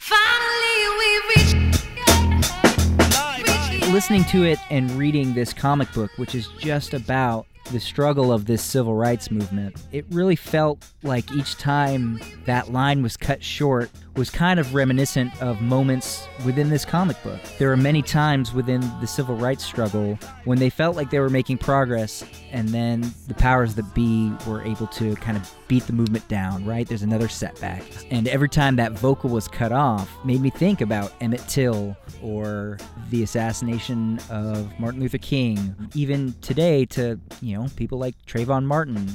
Finally 0.00 0.88
we've 0.98 1.18
listening 3.92 4.24
to 4.26 4.44
it 4.44 4.58
and 4.70 4.90
reading 4.92 5.34
this 5.34 5.52
comic 5.52 5.92
book, 5.92 6.10
which 6.18 6.34
is 6.34 6.46
just 6.58 6.94
about 6.94 7.47
the 7.70 7.80
struggle 7.80 8.32
of 8.32 8.46
this 8.46 8.62
civil 8.62 8.94
rights 8.94 9.30
movement, 9.30 9.76
it 9.92 10.06
really 10.10 10.36
felt 10.36 10.86
like 11.02 11.30
each 11.32 11.56
time 11.56 12.20
that 12.46 12.72
line 12.72 13.02
was 13.02 13.16
cut 13.16 13.42
short 13.42 13.90
was 14.18 14.30
kind 14.30 14.58
of 14.58 14.74
reminiscent 14.74 15.40
of 15.40 15.62
moments 15.62 16.26
within 16.44 16.68
this 16.68 16.84
comic 16.84 17.22
book. 17.22 17.38
There 17.58 17.70
are 17.70 17.76
many 17.76 18.02
times 18.02 18.52
within 18.52 18.80
the 19.00 19.06
civil 19.06 19.36
rights 19.36 19.64
struggle 19.64 20.18
when 20.44 20.58
they 20.58 20.70
felt 20.70 20.96
like 20.96 21.10
they 21.10 21.20
were 21.20 21.30
making 21.30 21.58
progress, 21.58 22.24
and 22.50 22.68
then 22.70 23.08
the 23.28 23.34
powers 23.34 23.76
that 23.76 23.94
be 23.94 24.32
were 24.44 24.62
able 24.62 24.88
to 24.88 25.14
kind 25.16 25.36
of 25.36 25.48
beat 25.68 25.86
the 25.86 25.92
movement 25.92 26.26
down, 26.28 26.64
right? 26.64 26.88
There's 26.88 27.02
another 27.02 27.28
setback. 27.28 27.84
And 28.10 28.26
every 28.26 28.48
time 28.48 28.74
that 28.76 28.92
vocal 28.92 29.30
was 29.30 29.46
cut 29.46 29.70
off, 29.70 30.10
made 30.24 30.40
me 30.40 30.50
think 30.50 30.80
about 30.80 31.12
Emmett 31.20 31.46
Till 31.46 31.96
or 32.20 32.78
the 33.10 33.22
assassination 33.22 34.18
of 34.30 34.76
Martin 34.80 35.00
Luther 35.00 35.18
King. 35.18 35.76
Even 35.94 36.34
today, 36.40 36.84
to 36.86 37.20
you 37.40 37.56
know 37.56 37.68
people 37.76 37.98
like 37.98 38.14
Trayvon 38.26 38.64
Martin 38.64 38.96
and 38.96 39.08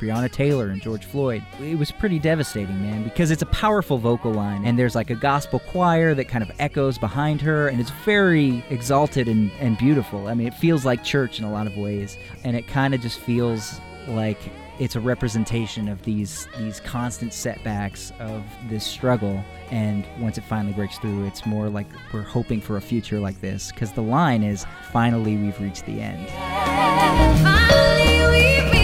Breonna 0.00 0.30
Taylor 0.32 0.68
and 0.68 0.80
George 0.80 1.04
Floyd, 1.04 1.44
it 1.60 1.78
was 1.78 1.90
pretty 1.90 2.18
devastating, 2.18 2.80
man, 2.80 3.04
because 3.04 3.30
it's 3.30 3.42
a 3.42 3.46
powerful 3.46 3.98
vocal 3.98 4.32
line, 4.32 4.45
and 4.64 4.78
there's 4.78 4.94
like 4.94 5.10
a 5.10 5.14
gospel 5.14 5.58
choir 5.60 6.14
that 6.14 6.26
kind 6.28 6.42
of 6.42 6.50
echoes 6.58 6.98
behind 6.98 7.40
her, 7.42 7.68
and 7.68 7.80
it's 7.80 7.90
very 8.04 8.64
exalted 8.70 9.28
and, 9.28 9.50
and 9.60 9.78
beautiful. 9.78 10.28
I 10.28 10.34
mean, 10.34 10.46
it 10.46 10.54
feels 10.54 10.84
like 10.84 11.04
church 11.04 11.38
in 11.38 11.44
a 11.44 11.50
lot 11.50 11.66
of 11.66 11.76
ways, 11.76 12.18
and 12.44 12.56
it 12.56 12.66
kind 12.66 12.94
of 12.94 13.00
just 13.00 13.18
feels 13.20 13.80
like 14.08 14.38
it's 14.78 14.94
a 14.94 15.00
representation 15.00 15.88
of 15.88 16.02
these 16.02 16.46
these 16.58 16.80
constant 16.80 17.32
setbacks 17.32 18.12
of 18.20 18.44
this 18.68 18.84
struggle 18.84 19.42
and 19.70 20.06
once 20.20 20.36
it 20.36 20.44
finally 20.44 20.74
breaks 20.74 20.98
through 20.98 21.24
it's 21.24 21.46
more 21.46 21.68
like 21.68 21.86
we're 22.12 22.20
hoping 22.22 22.60
for 22.60 22.76
a 22.76 22.80
future 22.80 23.18
like 23.18 23.40
this 23.40 23.72
because 23.72 23.90
the 23.92 24.02
line 24.02 24.42
is 24.42 24.66
finally 24.92 25.36
we've 25.38 25.60
reached 25.60 25.86
the 25.86 26.00
end 26.00 26.28
Finally 27.42 28.20
we've 28.20 28.32
reached 28.32 28.62
the 28.62 28.70
end. 28.70 28.75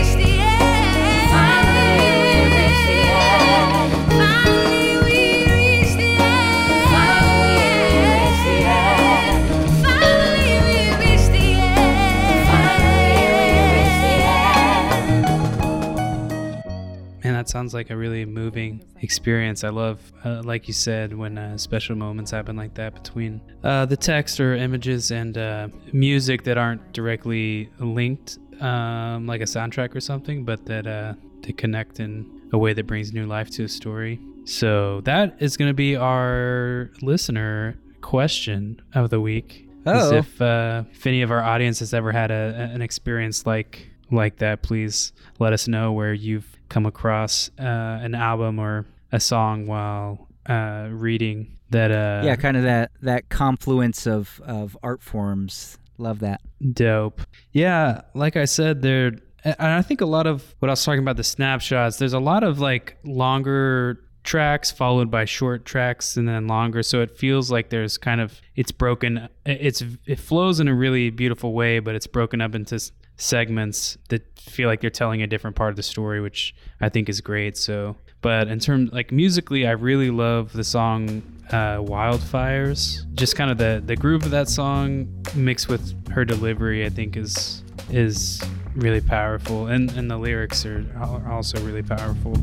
That 17.42 17.48
sounds 17.48 17.74
like 17.74 17.90
a 17.90 17.96
really 17.96 18.24
moving 18.24 18.84
experience. 19.00 19.64
I 19.64 19.70
love, 19.70 19.98
uh, 20.24 20.42
like 20.44 20.68
you 20.68 20.74
said, 20.74 21.12
when 21.12 21.36
uh, 21.36 21.58
special 21.58 21.96
moments 21.96 22.30
happen 22.30 22.54
like 22.54 22.74
that 22.74 22.94
between 22.94 23.40
uh, 23.64 23.84
the 23.84 23.96
text 23.96 24.38
or 24.38 24.54
images 24.54 25.10
and 25.10 25.36
uh, 25.36 25.66
music 25.92 26.44
that 26.44 26.56
aren't 26.56 26.92
directly 26.92 27.68
linked, 27.80 28.38
um, 28.60 29.26
like 29.26 29.40
a 29.40 29.44
soundtrack 29.44 29.92
or 29.96 30.00
something, 30.00 30.44
but 30.44 30.64
that 30.66 30.86
uh, 30.86 31.14
to 31.42 31.52
connect 31.52 31.98
in 31.98 32.48
a 32.52 32.58
way 32.58 32.72
that 32.74 32.86
brings 32.86 33.12
new 33.12 33.26
life 33.26 33.50
to 33.50 33.64
a 33.64 33.68
story. 33.68 34.20
So 34.44 35.00
that 35.00 35.34
is 35.40 35.56
going 35.56 35.70
to 35.70 35.74
be 35.74 35.96
our 35.96 36.92
listener 37.02 37.76
question 38.02 38.80
of 38.94 39.10
the 39.10 39.20
week. 39.20 39.68
Oh. 39.84 40.14
if 40.14 40.40
uh, 40.40 40.84
if 40.92 41.04
any 41.08 41.22
of 41.22 41.32
our 41.32 41.42
audience 41.42 41.80
has 41.80 41.92
ever 41.92 42.12
had 42.12 42.30
a, 42.30 42.70
an 42.72 42.82
experience 42.82 43.46
like 43.46 43.91
like 44.12 44.38
that, 44.38 44.62
please 44.62 45.12
let 45.38 45.52
us 45.52 45.68
know 45.68 45.92
where 45.92 46.12
you've 46.12 46.58
come 46.68 46.86
across 46.86 47.50
uh, 47.58 47.62
an 47.62 48.14
album 48.14 48.58
or 48.58 48.86
a 49.10 49.20
song 49.20 49.66
while 49.66 50.28
uh, 50.46 50.88
reading 50.90 51.58
that. 51.70 51.90
Uh, 51.90 52.22
yeah 52.24 52.36
kind 52.36 52.56
of 52.56 52.62
that 52.64 52.90
that 53.00 53.28
confluence 53.28 54.06
of 54.06 54.40
of 54.44 54.76
art 54.82 55.02
forms 55.02 55.78
love 55.98 56.20
that 56.20 56.40
Dope. 56.72 57.22
Yeah, 57.52 58.02
like 58.14 58.36
I 58.36 58.44
said, 58.44 58.82
there. 58.82 59.12
And 59.44 59.56
I 59.58 59.82
think 59.82 60.00
a 60.00 60.06
lot 60.06 60.26
of 60.26 60.54
what 60.60 60.68
I 60.68 60.72
was 60.72 60.84
talking 60.84 61.00
about 61.00 61.16
the 61.16 61.24
snapshots. 61.24 61.96
There's 61.96 62.12
a 62.12 62.20
lot 62.20 62.44
of 62.44 62.60
like 62.60 62.96
longer 63.02 64.04
tracks 64.22 64.70
followed 64.70 65.10
by 65.10 65.24
short 65.24 65.64
tracks 65.64 66.16
and 66.16 66.28
then 66.28 66.46
longer. 66.46 66.84
So 66.84 67.00
it 67.00 67.18
feels 67.18 67.50
like 67.50 67.70
there's 67.70 67.98
kind 67.98 68.20
of 68.20 68.40
it's 68.54 68.70
broken. 68.70 69.28
It's 69.44 69.82
it 70.06 70.20
flows 70.20 70.60
in 70.60 70.68
a 70.68 70.74
really 70.74 71.10
beautiful 71.10 71.52
way, 71.54 71.80
but 71.80 71.96
it's 71.96 72.06
broken 72.06 72.40
up 72.40 72.54
into 72.54 72.78
segments 73.22 73.96
that 74.08 74.22
feel 74.38 74.68
like 74.68 74.80
they're 74.80 74.90
telling 74.90 75.22
a 75.22 75.26
different 75.26 75.56
part 75.56 75.70
of 75.70 75.76
the 75.76 75.82
story, 75.82 76.20
which 76.20 76.54
I 76.80 76.88
think 76.88 77.08
is 77.08 77.20
great. 77.20 77.56
So, 77.56 77.96
but 78.20 78.48
in 78.48 78.58
terms 78.58 78.92
like 78.92 79.12
musically, 79.12 79.66
I 79.66 79.72
really 79.72 80.10
love 80.10 80.52
the 80.52 80.64
song 80.64 81.22
uh, 81.48 81.78
"Wildfires." 81.78 83.02
Just 83.14 83.36
kind 83.36 83.50
of 83.50 83.58
the 83.58 83.82
the 83.84 83.96
groove 83.96 84.24
of 84.24 84.30
that 84.32 84.48
song 84.48 85.08
mixed 85.34 85.68
with 85.68 85.94
her 86.10 86.24
delivery, 86.24 86.84
I 86.84 86.88
think 86.88 87.16
is 87.16 87.62
is 87.90 88.42
really 88.74 89.00
powerful, 89.00 89.68
and 89.68 89.90
and 89.92 90.10
the 90.10 90.18
lyrics 90.18 90.66
are 90.66 90.84
al- 90.96 91.24
also 91.30 91.64
really 91.64 91.82
powerful. 91.82 92.34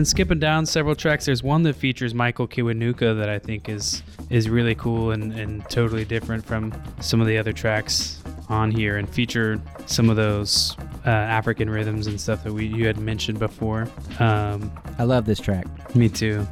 Then 0.00 0.06
skipping 0.06 0.38
down 0.38 0.64
several 0.64 0.94
tracks, 0.94 1.26
there's 1.26 1.42
one 1.42 1.62
that 1.62 1.76
features 1.76 2.14
Michael 2.14 2.48
Kiwanuka 2.48 3.18
that 3.18 3.28
I 3.28 3.38
think 3.38 3.68
is 3.68 4.02
is 4.30 4.48
really 4.48 4.74
cool 4.74 5.10
and, 5.10 5.30
and 5.34 5.62
totally 5.68 6.06
different 6.06 6.42
from 6.42 6.72
some 7.00 7.20
of 7.20 7.26
the 7.26 7.36
other 7.36 7.52
tracks 7.52 8.22
on 8.48 8.70
here, 8.70 8.96
and 8.96 9.06
feature 9.06 9.60
some 9.84 10.08
of 10.08 10.16
those 10.16 10.74
uh, 11.04 11.10
African 11.10 11.68
rhythms 11.68 12.06
and 12.06 12.18
stuff 12.18 12.42
that 12.44 12.52
we 12.54 12.64
you 12.64 12.86
had 12.86 12.96
mentioned 12.98 13.38
before. 13.38 13.88
Um, 14.18 14.72
I 14.98 15.02
love 15.04 15.26
this 15.26 15.38
track. 15.38 15.66
me 15.94 16.08
too. 16.08 16.46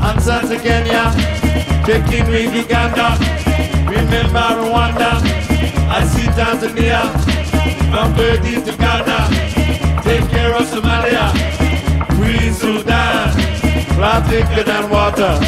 Answer 0.00 0.40
to 0.46 0.58
Kenya, 0.62 1.12
taking 1.84 2.30
with 2.30 2.54
Uganda. 2.54 3.18
Remember 3.90 4.38
Rwanda, 4.38 5.18
I 5.90 6.04
see 6.06 6.28
Tanzania. 6.28 7.43
Take 10.02 10.28
care 10.30 10.54
of 10.54 10.66
Somalia. 10.66 11.32
Free 12.16 12.50
Sudan, 12.52 13.32
thicker 14.28 14.62
than 14.62 14.90
water. 14.90 15.38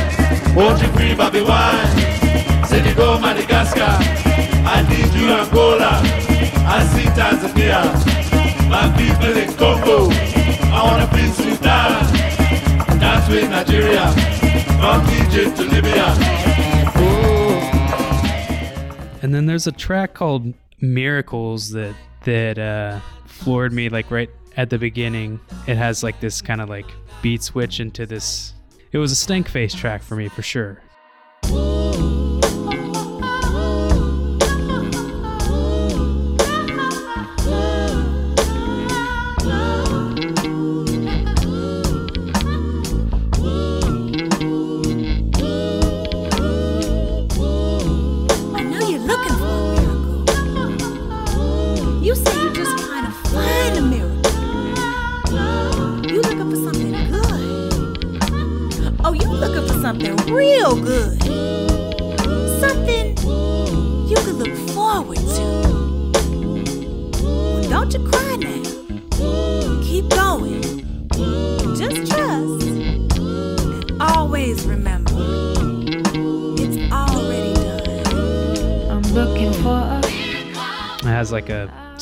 Won't 0.54 0.80
you 0.80 0.88
free 0.96 1.14
Bobi 1.14 1.42
Wine? 1.46 2.64
Senegal, 2.66 3.18
Madagascar, 3.20 3.96
I 4.74 4.82
need 4.88 5.12
you 5.14 5.30
Angola. 5.30 6.00
I 6.66 6.82
see 6.92 7.08
Tanzania, 7.18 7.82
my 8.70 8.88
people 8.96 9.36
in 9.36 9.52
Congo. 9.54 10.08
I 10.72 10.82
wanna 10.84 11.06
free 11.08 11.30
Sudan. 11.30 12.06
Dance 12.98 13.28
with 13.28 13.50
Nigeria, 13.50 14.10
from 14.80 15.02
Egypt 15.20 15.56
to 15.58 15.64
Libya. 15.64 16.06
And 19.22 19.34
then 19.34 19.46
there's 19.46 19.66
a 19.66 19.72
track 19.72 20.14
called 20.14 20.54
Miracles 20.80 21.70
that 21.70 21.94
that 22.24 22.58
uh, 22.58 23.00
floored 23.26 23.72
me 23.72 23.88
like 23.88 24.10
right 24.10 24.30
at 24.56 24.70
the 24.70 24.78
beginning. 24.78 25.40
It 25.66 25.76
has 25.76 26.02
like 26.02 26.20
this 26.20 26.42
kind 26.42 26.60
of 26.60 26.68
like 26.68 26.86
beat 27.22 27.42
switch 27.42 27.80
into 27.80 28.06
this. 28.06 28.54
It 28.92 28.98
was 28.98 29.12
a 29.12 29.16
stank 29.16 29.48
face 29.48 29.74
track 29.74 30.02
for 30.02 30.16
me 30.16 30.28
for 30.28 30.42
sure. 30.42 30.80
I 31.44 32.25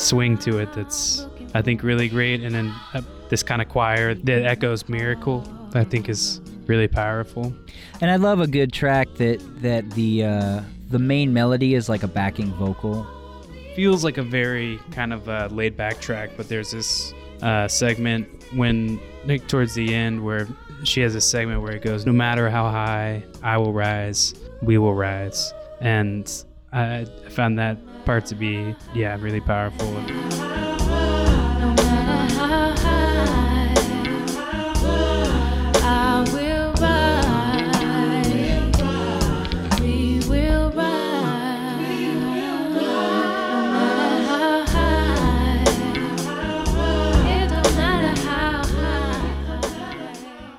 swing 0.05 0.37
to 0.39 0.59
it 0.59 0.71
that's 0.73 1.27
I 1.53 1.61
think 1.61 1.83
really 1.83 2.09
great, 2.09 2.41
and 2.41 2.53
then 2.53 2.73
uh, 2.93 3.01
this 3.29 3.41
kind 3.41 3.61
of 3.61 3.69
choir 3.69 4.13
that 4.13 4.45
echoes 4.45 4.89
Miracle 4.89 5.43
I 5.73 5.83
think 5.83 6.09
is 6.09 6.41
really 6.67 6.87
powerful. 6.87 7.53
And 8.01 8.11
I 8.11 8.15
love 8.17 8.39
a 8.39 8.47
good 8.47 8.73
track 8.73 9.07
that 9.15 9.39
that 9.61 9.89
the 9.91 10.25
uh, 10.25 10.61
the 10.89 10.99
main 10.99 11.33
melody 11.33 11.75
is 11.75 11.89
like 11.89 12.03
a 12.03 12.07
backing 12.07 12.51
vocal. 12.53 13.05
feels 13.75 14.03
like 14.03 14.17
a 14.17 14.23
very 14.23 14.79
kind 14.91 15.11
of 15.11 15.27
uh, 15.27 15.49
laid 15.51 15.75
back 15.75 15.99
track, 15.99 16.31
but 16.37 16.47
there's 16.47 16.71
this 16.71 17.13
uh, 17.41 17.67
segment 17.67 18.27
when 18.53 18.99
like 19.25 19.47
towards 19.47 19.73
the 19.73 19.93
end 19.93 20.23
where 20.23 20.47
she 20.83 21.01
has 21.01 21.15
a 21.15 21.21
segment 21.21 21.61
where 21.61 21.73
it 21.73 21.83
goes, 21.83 22.05
"No 22.05 22.13
matter 22.13 22.49
how 22.49 22.69
high 22.69 23.23
I 23.43 23.57
will 23.57 23.73
rise, 23.73 24.33
we 24.61 24.77
will 24.77 24.93
rise," 24.93 25.53
and 25.81 26.31
I 26.71 27.05
found 27.29 27.59
that 27.59 27.77
part 28.05 28.25
to 28.27 28.35
be 28.35 28.75
yeah 28.93 29.17
really 29.19 29.41
powerful. 29.41 29.87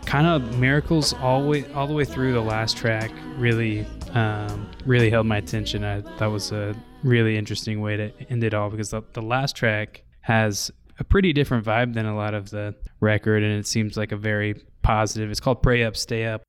Kind 0.05 0.27
of 0.27 0.59
miracles 0.59 1.13
all 1.15 1.47
way 1.47 1.71
all 1.75 1.87
the 1.87 1.93
way 1.93 2.05
through 2.05 2.33
the 2.33 2.41
last 2.41 2.77
track 2.77 3.13
really 3.37 3.87
um, 4.17 4.71
really 4.87 5.11
held 5.11 5.27
my 5.27 5.37
attention. 5.37 5.85
I, 5.85 6.01
that 6.19 6.27
was 6.27 6.51
a 6.51 6.75
really 7.05 7.37
interesting 7.37 7.83
way 7.83 7.99
to 7.99 8.11
end 8.31 8.43
it 8.45 8.55
all 8.55 8.71
because 8.71 8.89
the, 8.89 9.03
the 9.13 9.21
last 9.21 9.55
track 9.55 10.03
has 10.23 10.71
a 10.99 11.05
pretty 11.05 11.35
different 11.35 11.67
vibe 11.67 11.93
than 11.93 12.07
a 12.07 12.17
lot 12.17 12.33
of 12.33 12.49
the 12.49 12.75
record, 13.01 13.43
and 13.43 13.53
it 13.53 13.67
seems 13.67 13.99
like 13.99 14.13
a 14.13 14.17
very 14.17 14.55
positive. 14.81 15.31
It's 15.31 15.39
called 15.39 15.63
"Pray 15.63 15.85
Up, 15.85 15.99
Stay 15.99 16.25
Up." 16.25 16.43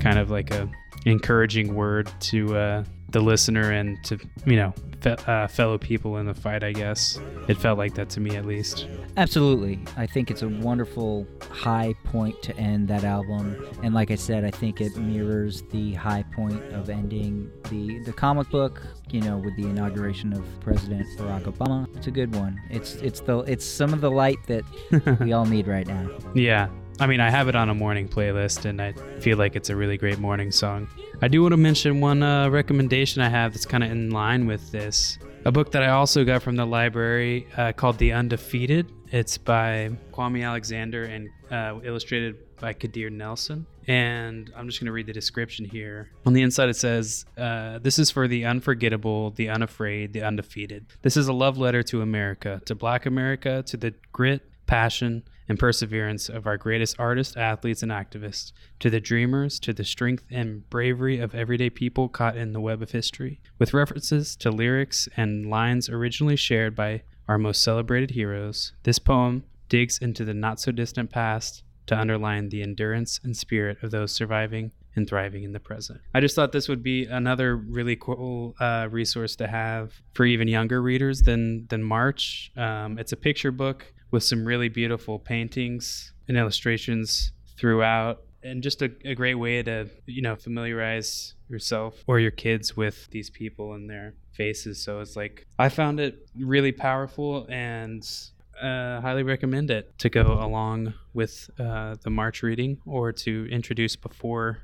Kind 0.00 0.18
of 0.18 0.30
like 0.30 0.50
a 0.50 0.66
encouraging 1.04 1.74
word 1.74 2.10
to 2.20 2.56
uh, 2.56 2.84
the 3.14 3.20
listener 3.20 3.70
and 3.70 4.02
to 4.04 4.18
you 4.44 4.56
know 4.56 4.74
fe- 5.00 5.16
uh, 5.26 5.46
fellow 5.46 5.78
people 5.78 6.18
in 6.18 6.26
the 6.26 6.34
fight. 6.34 6.64
I 6.64 6.72
guess 6.72 7.18
it 7.48 7.56
felt 7.56 7.78
like 7.78 7.94
that 7.94 8.10
to 8.10 8.20
me 8.20 8.36
at 8.36 8.44
least. 8.44 8.86
Absolutely. 9.16 9.78
I 9.96 10.04
think 10.06 10.30
it's 10.32 10.42
a 10.42 10.48
wonderful 10.48 11.24
high 11.50 11.94
point 12.04 12.42
to 12.42 12.56
end 12.56 12.88
that 12.88 13.04
album. 13.04 13.64
And 13.84 13.94
like 13.94 14.10
I 14.10 14.16
said, 14.16 14.44
I 14.44 14.50
think 14.50 14.80
it 14.80 14.96
mirrors 14.96 15.62
the 15.70 15.94
high 15.94 16.24
point 16.34 16.60
of 16.72 16.90
ending 16.90 17.48
the, 17.70 18.00
the 18.00 18.12
comic 18.12 18.50
book, 18.50 18.82
you 19.10 19.20
know, 19.20 19.36
with 19.36 19.54
the 19.56 19.62
inauguration 19.62 20.32
of 20.32 20.44
President 20.60 21.06
Barack 21.16 21.44
Obama. 21.44 21.86
It's 21.96 22.08
a 22.08 22.10
good 22.10 22.34
one. 22.34 22.60
It's 22.68 22.96
it's 22.96 23.20
the 23.20 23.38
it's 23.40 23.64
some 23.64 23.92
of 23.94 24.00
the 24.00 24.10
light 24.10 24.38
that 24.48 24.64
we 25.20 25.32
all 25.32 25.46
need 25.46 25.68
right 25.68 25.86
now. 25.86 26.10
Yeah. 26.34 26.68
I 27.00 27.06
mean, 27.08 27.20
I 27.20 27.28
have 27.30 27.48
it 27.48 27.56
on 27.56 27.68
a 27.70 27.74
morning 27.74 28.08
playlist, 28.08 28.66
and 28.66 28.80
I 28.80 28.92
feel 29.18 29.36
like 29.36 29.56
it's 29.56 29.68
a 29.68 29.74
really 29.74 29.98
great 29.98 30.18
morning 30.20 30.52
song. 30.52 30.88
I 31.24 31.28
do 31.28 31.40
want 31.40 31.52
to 31.52 31.56
mention 31.56 32.02
one 32.02 32.22
uh, 32.22 32.50
recommendation 32.50 33.22
I 33.22 33.30
have 33.30 33.54
that's 33.54 33.64
kind 33.64 33.82
of 33.82 33.90
in 33.90 34.10
line 34.10 34.46
with 34.46 34.70
this. 34.72 35.18
A 35.46 35.50
book 35.50 35.72
that 35.72 35.82
I 35.82 35.88
also 35.88 36.22
got 36.22 36.42
from 36.42 36.54
the 36.54 36.66
library 36.66 37.48
uh, 37.56 37.72
called 37.72 37.96
The 37.96 38.12
Undefeated. 38.12 38.92
It's 39.10 39.38
by 39.38 39.92
Kwame 40.12 40.44
Alexander 40.44 41.04
and 41.04 41.30
uh, 41.50 41.80
illustrated 41.82 42.36
by 42.60 42.74
Kadir 42.74 43.08
Nelson. 43.08 43.64
And 43.88 44.52
I'm 44.54 44.68
just 44.68 44.80
going 44.80 44.88
to 44.88 44.92
read 44.92 45.06
the 45.06 45.14
description 45.14 45.64
here. 45.64 46.10
On 46.26 46.34
the 46.34 46.42
inside, 46.42 46.68
it 46.68 46.76
says, 46.76 47.24
uh, 47.38 47.78
This 47.78 47.98
is 47.98 48.10
for 48.10 48.28
the 48.28 48.44
unforgettable, 48.44 49.30
the 49.30 49.48
unafraid, 49.48 50.12
the 50.12 50.20
undefeated. 50.20 50.84
This 51.00 51.16
is 51.16 51.26
a 51.28 51.32
love 51.32 51.56
letter 51.56 51.82
to 51.84 52.02
America, 52.02 52.60
to 52.66 52.74
Black 52.74 53.06
America, 53.06 53.62
to 53.68 53.78
the 53.78 53.94
grit, 54.12 54.42
passion, 54.66 55.22
and 55.48 55.58
perseverance 55.58 56.28
of 56.28 56.46
our 56.46 56.56
greatest 56.56 56.96
artists, 56.98 57.36
athletes, 57.36 57.82
and 57.82 57.92
activists, 57.92 58.52
to 58.80 58.90
the 58.90 59.00
dreamers, 59.00 59.60
to 59.60 59.72
the 59.72 59.84
strength 59.84 60.24
and 60.30 60.68
bravery 60.70 61.18
of 61.18 61.34
everyday 61.34 61.70
people 61.70 62.08
caught 62.08 62.36
in 62.36 62.52
the 62.52 62.60
web 62.60 62.82
of 62.82 62.90
history, 62.92 63.40
with 63.58 63.74
references 63.74 64.36
to 64.36 64.50
lyrics 64.50 65.08
and 65.16 65.50
lines 65.50 65.88
originally 65.88 66.36
shared 66.36 66.74
by 66.74 67.02
our 67.28 67.38
most 67.38 67.62
celebrated 67.62 68.10
heroes. 68.10 68.72
This 68.82 68.98
poem 68.98 69.44
digs 69.68 69.98
into 69.98 70.24
the 70.24 70.34
not 70.34 70.60
so 70.60 70.72
distant 70.72 71.10
past 71.10 71.62
to 71.86 71.98
underline 71.98 72.48
the 72.48 72.62
endurance 72.62 73.20
and 73.22 73.36
spirit 73.36 73.78
of 73.82 73.90
those 73.90 74.12
surviving 74.12 74.72
and 74.96 75.08
thriving 75.08 75.42
in 75.42 75.52
the 75.52 75.60
present. 75.60 76.00
I 76.14 76.20
just 76.20 76.34
thought 76.36 76.52
this 76.52 76.68
would 76.68 76.82
be 76.82 77.06
another 77.06 77.56
really 77.56 77.96
cool 77.96 78.54
uh, 78.60 78.88
resource 78.90 79.36
to 79.36 79.48
have 79.48 79.92
for 80.14 80.24
even 80.24 80.48
younger 80.48 80.80
readers 80.80 81.22
than 81.22 81.66
than 81.68 81.82
March. 81.82 82.52
Um, 82.56 82.98
it's 82.98 83.12
a 83.12 83.16
picture 83.16 83.50
book 83.50 83.92
with 84.14 84.22
some 84.22 84.44
really 84.44 84.68
beautiful 84.68 85.18
paintings 85.18 86.12
and 86.28 86.36
illustrations 86.36 87.32
throughout 87.58 88.22
and 88.44 88.62
just 88.62 88.80
a, 88.80 88.88
a 89.04 89.12
great 89.12 89.34
way 89.34 89.60
to 89.60 89.90
you 90.06 90.22
know 90.22 90.36
familiarize 90.36 91.34
yourself 91.48 92.04
or 92.06 92.20
your 92.20 92.30
kids 92.30 92.76
with 92.76 93.08
these 93.10 93.28
people 93.28 93.72
and 93.72 93.90
their 93.90 94.14
faces 94.30 94.80
so 94.80 95.00
it's 95.00 95.16
like 95.16 95.44
i 95.58 95.68
found 95.68 95.98
it 95.98 96.28
really 96.38 96.70
powerful 96.70 97.44
and 97.50 98.08
uh, 98.62 99.00
highly 99.00 99.24
recommend 99.24 99.68
it 99.68 99.92
to 99.98 100.08
go 100.08 100.38
along 100.40 100.94
with 101.12 101.50
uh, 101.58 101.96
the 102.02 102.10
march 102.10 102.40
reading 102.44 102.78
or 102.86 103.10
to 103.10 103.48
introduce 103.50 103.96
before 103.96 104.60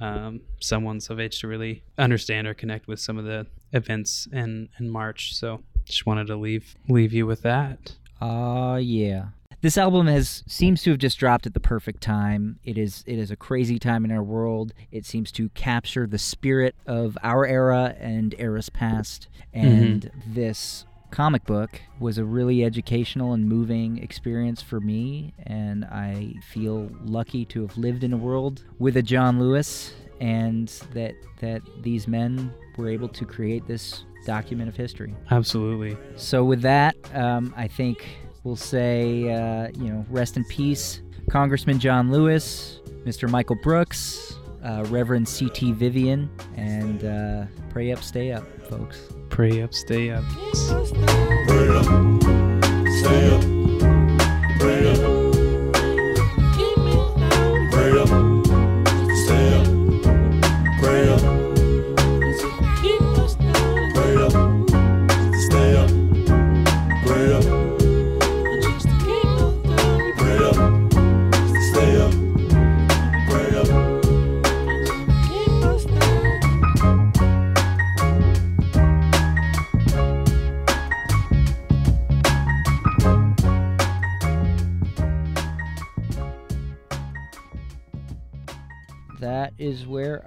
um, 0.00 0.42
someone's 0.60 1.10
of 1.10 1.18
age 1.18 1.40
to 1.40 1.48
really 1.48 1.82
understand 1.98 2.46
or 2.46 2.54
connect 2.54 2.86
with 2.86 3.00
some 3.00 3.18
of 3.18 3.24
the 3.24 3.46
events 3.72 4.28
in 4.32 4.68
in 4.78 4.90
March. 4.90 5.34
So 5.34 5.62
just 5.84 6.06
wanted 6.06 6.26
to 6.28 6.36
leave 6.36 6.74
leave 6.88 7.12
you 7.12 7.26
with 7.26 7.42
that. 7.42 7.96
Ah, 8.20 8.76
yeah. 8.76 9.26
This 9.62 9.78
album 9.78 10.06
has 10.06 10.44
seems 10.46 10.82
to 10.82 10.90
have 10.90 10.98
just 10.98 11.18
dropped 11.18 11.46
at 11.46 11.54
the 11.54 11.60
perfect 11.60 12.02
time. 12.02 12.58
It 12.62 12.78
is 12.78 13.02
it 13.06 13.18
is 13.18 13.30
a 13.30 13.36
crazy 13.36 13.78
time 13.78 14.04
in 14.04 14.12
our 14.12 14.22
world. 14.22 14.72
It 14.92 15.04
seems 15.04 15.32
to 15.32 15.48
capture 15.50 16.06
the 16.06 16.18
spirit 16.18 16.76
of 16.86 17.16
our 17.22 17.46
era 17.46 17.96
and 17.98 18.34
eras 18.38 18.68
past. 18.68 19.28
And 19.52 20.10
this 20.26 20.84
comic 21.10 21.44
book 21.44 21.80
was 21.98 22.18
a 22.18 22.24
really 22.24 22.64
educational 22.64 23.32
and 23.32 23.48
moving 23.48 23.98
experience 23.98 24.60
for 24.60 24.80
me 24.80 25.32
and 25.44 25.84
I 25.84 26.34
feel 26.52 26.90
lucky 27.04 27.44
to 27.46 27.62
have 27.62 27.78
lived 27.78 28.04
in 28.04 28.12
a 28.12 28.16
world 28.16 28.64
with 28.78 28.96
a 28.96 29.02
John 29.02 29.38
Lewis 29.38 29.94
and 30.20 30.68
that 30.92 31.14
that 31.40 31.62
these 31.80 32.08
men 32.08 32.52
were 32.76 32.88
able 32.88 33.08
to 33.08 33.24
create 33.24 33.66
this 33.66 34.04
document 34.26 34.68
of 34.68 34.76
history. 34.76 35.14
Absolutely. 35.30 35.96
So 36.16 36.44
with 36.44 36.60
that, 36.62 36.96
um, 37.14 37.54
I 37.56 37.68
think 37.68 38.06
we'll 38.44 38.56
say, 38.56 39.32
uh, 39.32 39.68
you 39.78 39.88
know, 39.88 40.04
rest 40.10 40.36
in 40.36 40.44
peace, 40.44 41.00
Congressman 41.30 41.78
John 41.78 42.12
Lewis, 42.12 42.80
Mr. 43.04 43.30
Michael 43.30 43.56
Brooks, 43.62 44.34
uh, 44.62 44.84
Reverend 44.88 45.28
C.T. 45.28 45.72
Vivian, 45.72 46.28
and 46.56 47.04
uh, 47.04 47.46
pray 47.70 47.92
up, 47.92 48.02
stay 48.02 48.32
up, 48.32 48.44
folks. 48.68 49.00
Pray 49.28 49.62
up, 49.62 49.72
stay 49.72 50.10
up. 50.10 50.24
Pray 51.46 51.68
up, 51.68 51.84
stay 53.02 53.34
up, 53.34 53.55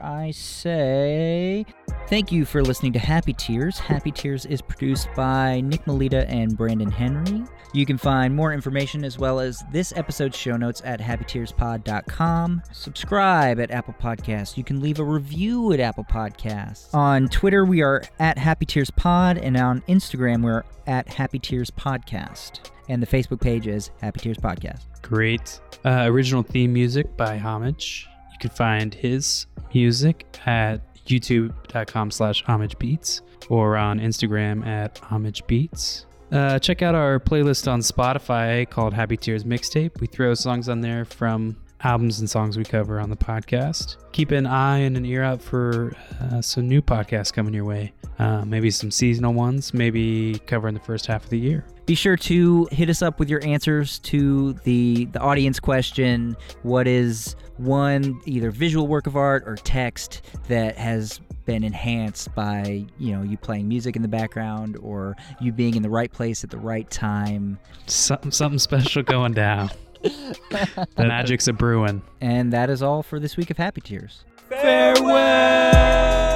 I 0.10 0.32
say 0.32 1.68
thank 2.08 2.32
you 2.32 2.44
for 2.44 2.64
listening 2.64 2.94
to 2.94 3.00
Happy 3.00 3.32
Tears. 3.32 3.78
Happy 3.78 4.12
Tears 4.12 4.48
is 4.48 4.60
produced 4.60 5.08
by 5.16 5.62
Nick 5.62 5.86
Melita 5.86 6.28
and 6.28 6.58
Brandon 6.58 6.90
Henry. 6.90 7.44
You 7.74 7.86
can 7.86 8.00
find 8.00 8.36
more 8.36 8.52
information 8.52 9.06
as 9.06 9.20
well 9.20 9.40
as 9.40 9.64
this 9.72 9.94
episode's 9.96 10.36
show 10.36 10.58
notes 10.58 10.82
at 10.84 11.00
happytearspod.com. 11.00 12.64
Subscribe 12.72 13.60
at 13.60 13.70
Apple 13.70 13.94
Podcasts. 14.02 14.58
You 14.58 14.64
can 14.64 14.82
leave 14.82 14.98
a 14.98 15.04
review 15.04 15.74
at 15.74 15.80
Apple 15.80 16.06
Podcasts. 16.06 16.92
On 16.96 17.30
Twitter, 17.30 17.64
we 17.64 17.84
are 17.84 18.02
at 18.18 18.40
Happy 18.40 18.66
Tears 18.66 18.90
Pod, 18.90 19.38
and 19.38 19.56
on 19.58 19.82
Instagram, 19.82 20.44
we're 20.44 20.64
at 20.88 21.08
Happy 21.08 21.38
Tears 21.38 21.70
Podcast. 21.70 22.72
And 22.88 23.04
the 23.04 23.08
Facebook 23.08 23.42
page 23.42 23.68
is 23.68 23.92
Happy 24.02 24.22
Tears 24.22 24.38
Podcast. 24.38 24.86
Great. 25.04 25.62
Uh, 25.86 26.06
original 26.08 26.42
theme 26.42 26.74
music 26.74 27.16
by 27.16 27.38
Homage. 27.38 28.08
You 28.32 28.50
can 28.50 28.56
find 28.56 28.94
his 28.94 29.46
music 29.74 30.26
at 30.46 30.82
youtube.com 31.06 32.12
slash 32.12 32.44
homage 32.46 32.78
beats 32.78 33.22
or 33.50 33.78
on 33.78 34.00
Instagram 34.00 34.66
at 34.66 34.96
homagebeats. 34.96 36.06
Uh, 36.32 36.60
check 36.60 36.82
out 36.82 36.94
our 36.94 37.20
playlist 37.20 37.72
on 37.72 37.80
Spotify 37.80 38.70
called 38.70 38.94
Happy 38.94 39.18
Tears 39.18 39.44
Mixtape. 39.44 40.00
We 40.00 40.08
throw 40.08 40.36
songs 40.36 40.70
on 40.70 40.82
there 40.82 41.06
from 41.06 41.58
albums 41.82 42.20
and 42.20 42.30
songs 42.30 42.58
we 42.58 42.64
cover 42.64 43.00
on 43.00 43.10
the 43.10 43.16
podcast. 43.16 43.98
Keep 44.12 44.32
an 44.32 44.46
eye 44.46 44.80
and 44.80 44.98
an 44.98 45.06
ear 45.06 45.24
out 45.24 45.42
for 45.42 45.96
uh, 46.22 46.42
some 46.42 46.68
new 46.68 46.82
podcasts 46.82 47.34
coming 47.34 47.54
your 47.54 47.66
way. 47.66 47.94
Uh, 48.20 48.44
maybe 48.46 48.70
some 48.70 48.92
seasonal 48.92 49.34
ones, 49.34 49.74
maybe 49.74 50.40
covering 50.46 50.74
the 50.74 50.80
first 50.82 51.06
half 51.06 51.24
of 51.24 51.30
the 51.30 51.40
year. 51.40 51.66
Be 51.86 51.96
sure 51.96 52.18
to 52.18 52.68
hit 52.72 52.90
us 52.90 53.02
up 53.02 53.18
with 53.18 53.30
your 53.30 53.44
answers 53.46 53.98
to 54.00 54.54
the 54.66 55.06
the 55.06 55.20
audience 55.20 55.60
question. 55.60 56.36
What 56.62 56.86
is 56.88 57.36
one 57.60 58.20
either 58.26 58.52
visual 58.52 58.88
work 58.88 59.06
of 59.08 59.16
art 59.16 59.44
or 59.46 59.56
text 59.56 60.22
that 60.48 60.78
has 60.78 61.20
been 61.46 61.64
enhanced 61.64 62.34
by 62.36 62.86
you 63.00 63.16
know 63.16 63.24
you 63.24 63.36
playing 63.36 63.68
music 63.68 63.96
in 63.96 64.02
the 64.04 64.08
background 64.08 64.78
or 64.82 65.16
you 65.42 65.52
being 65.52 65.76
in 65.76 65.82
the 65.82 65.90
right 65.90 66.12
place 66.12 66.44
at 66.44 66.50
the 66.50 66.58
right 66.58 66.90
time? 66.90 67.60
Something, 67.88 68.32
something 68.32 68.60
special 68.60 69.04
going 69.04 69.34
down. 69.34 69.72
the 70.02 70.88
magic's 70.98 71.48
a 71.48 71.54
brewing. 71.54 72.02
And 72.22 72.54
that 72.54 72.70
is 72.70 72.82
all 72.82 73.04
for 73.04 73.20
this 73.20 73.36
week 73.36 73.50
of 73.50 73.58
Happy 73.58 73.82
Tears. 73.82 74.24
Farewell. 74.50 76.29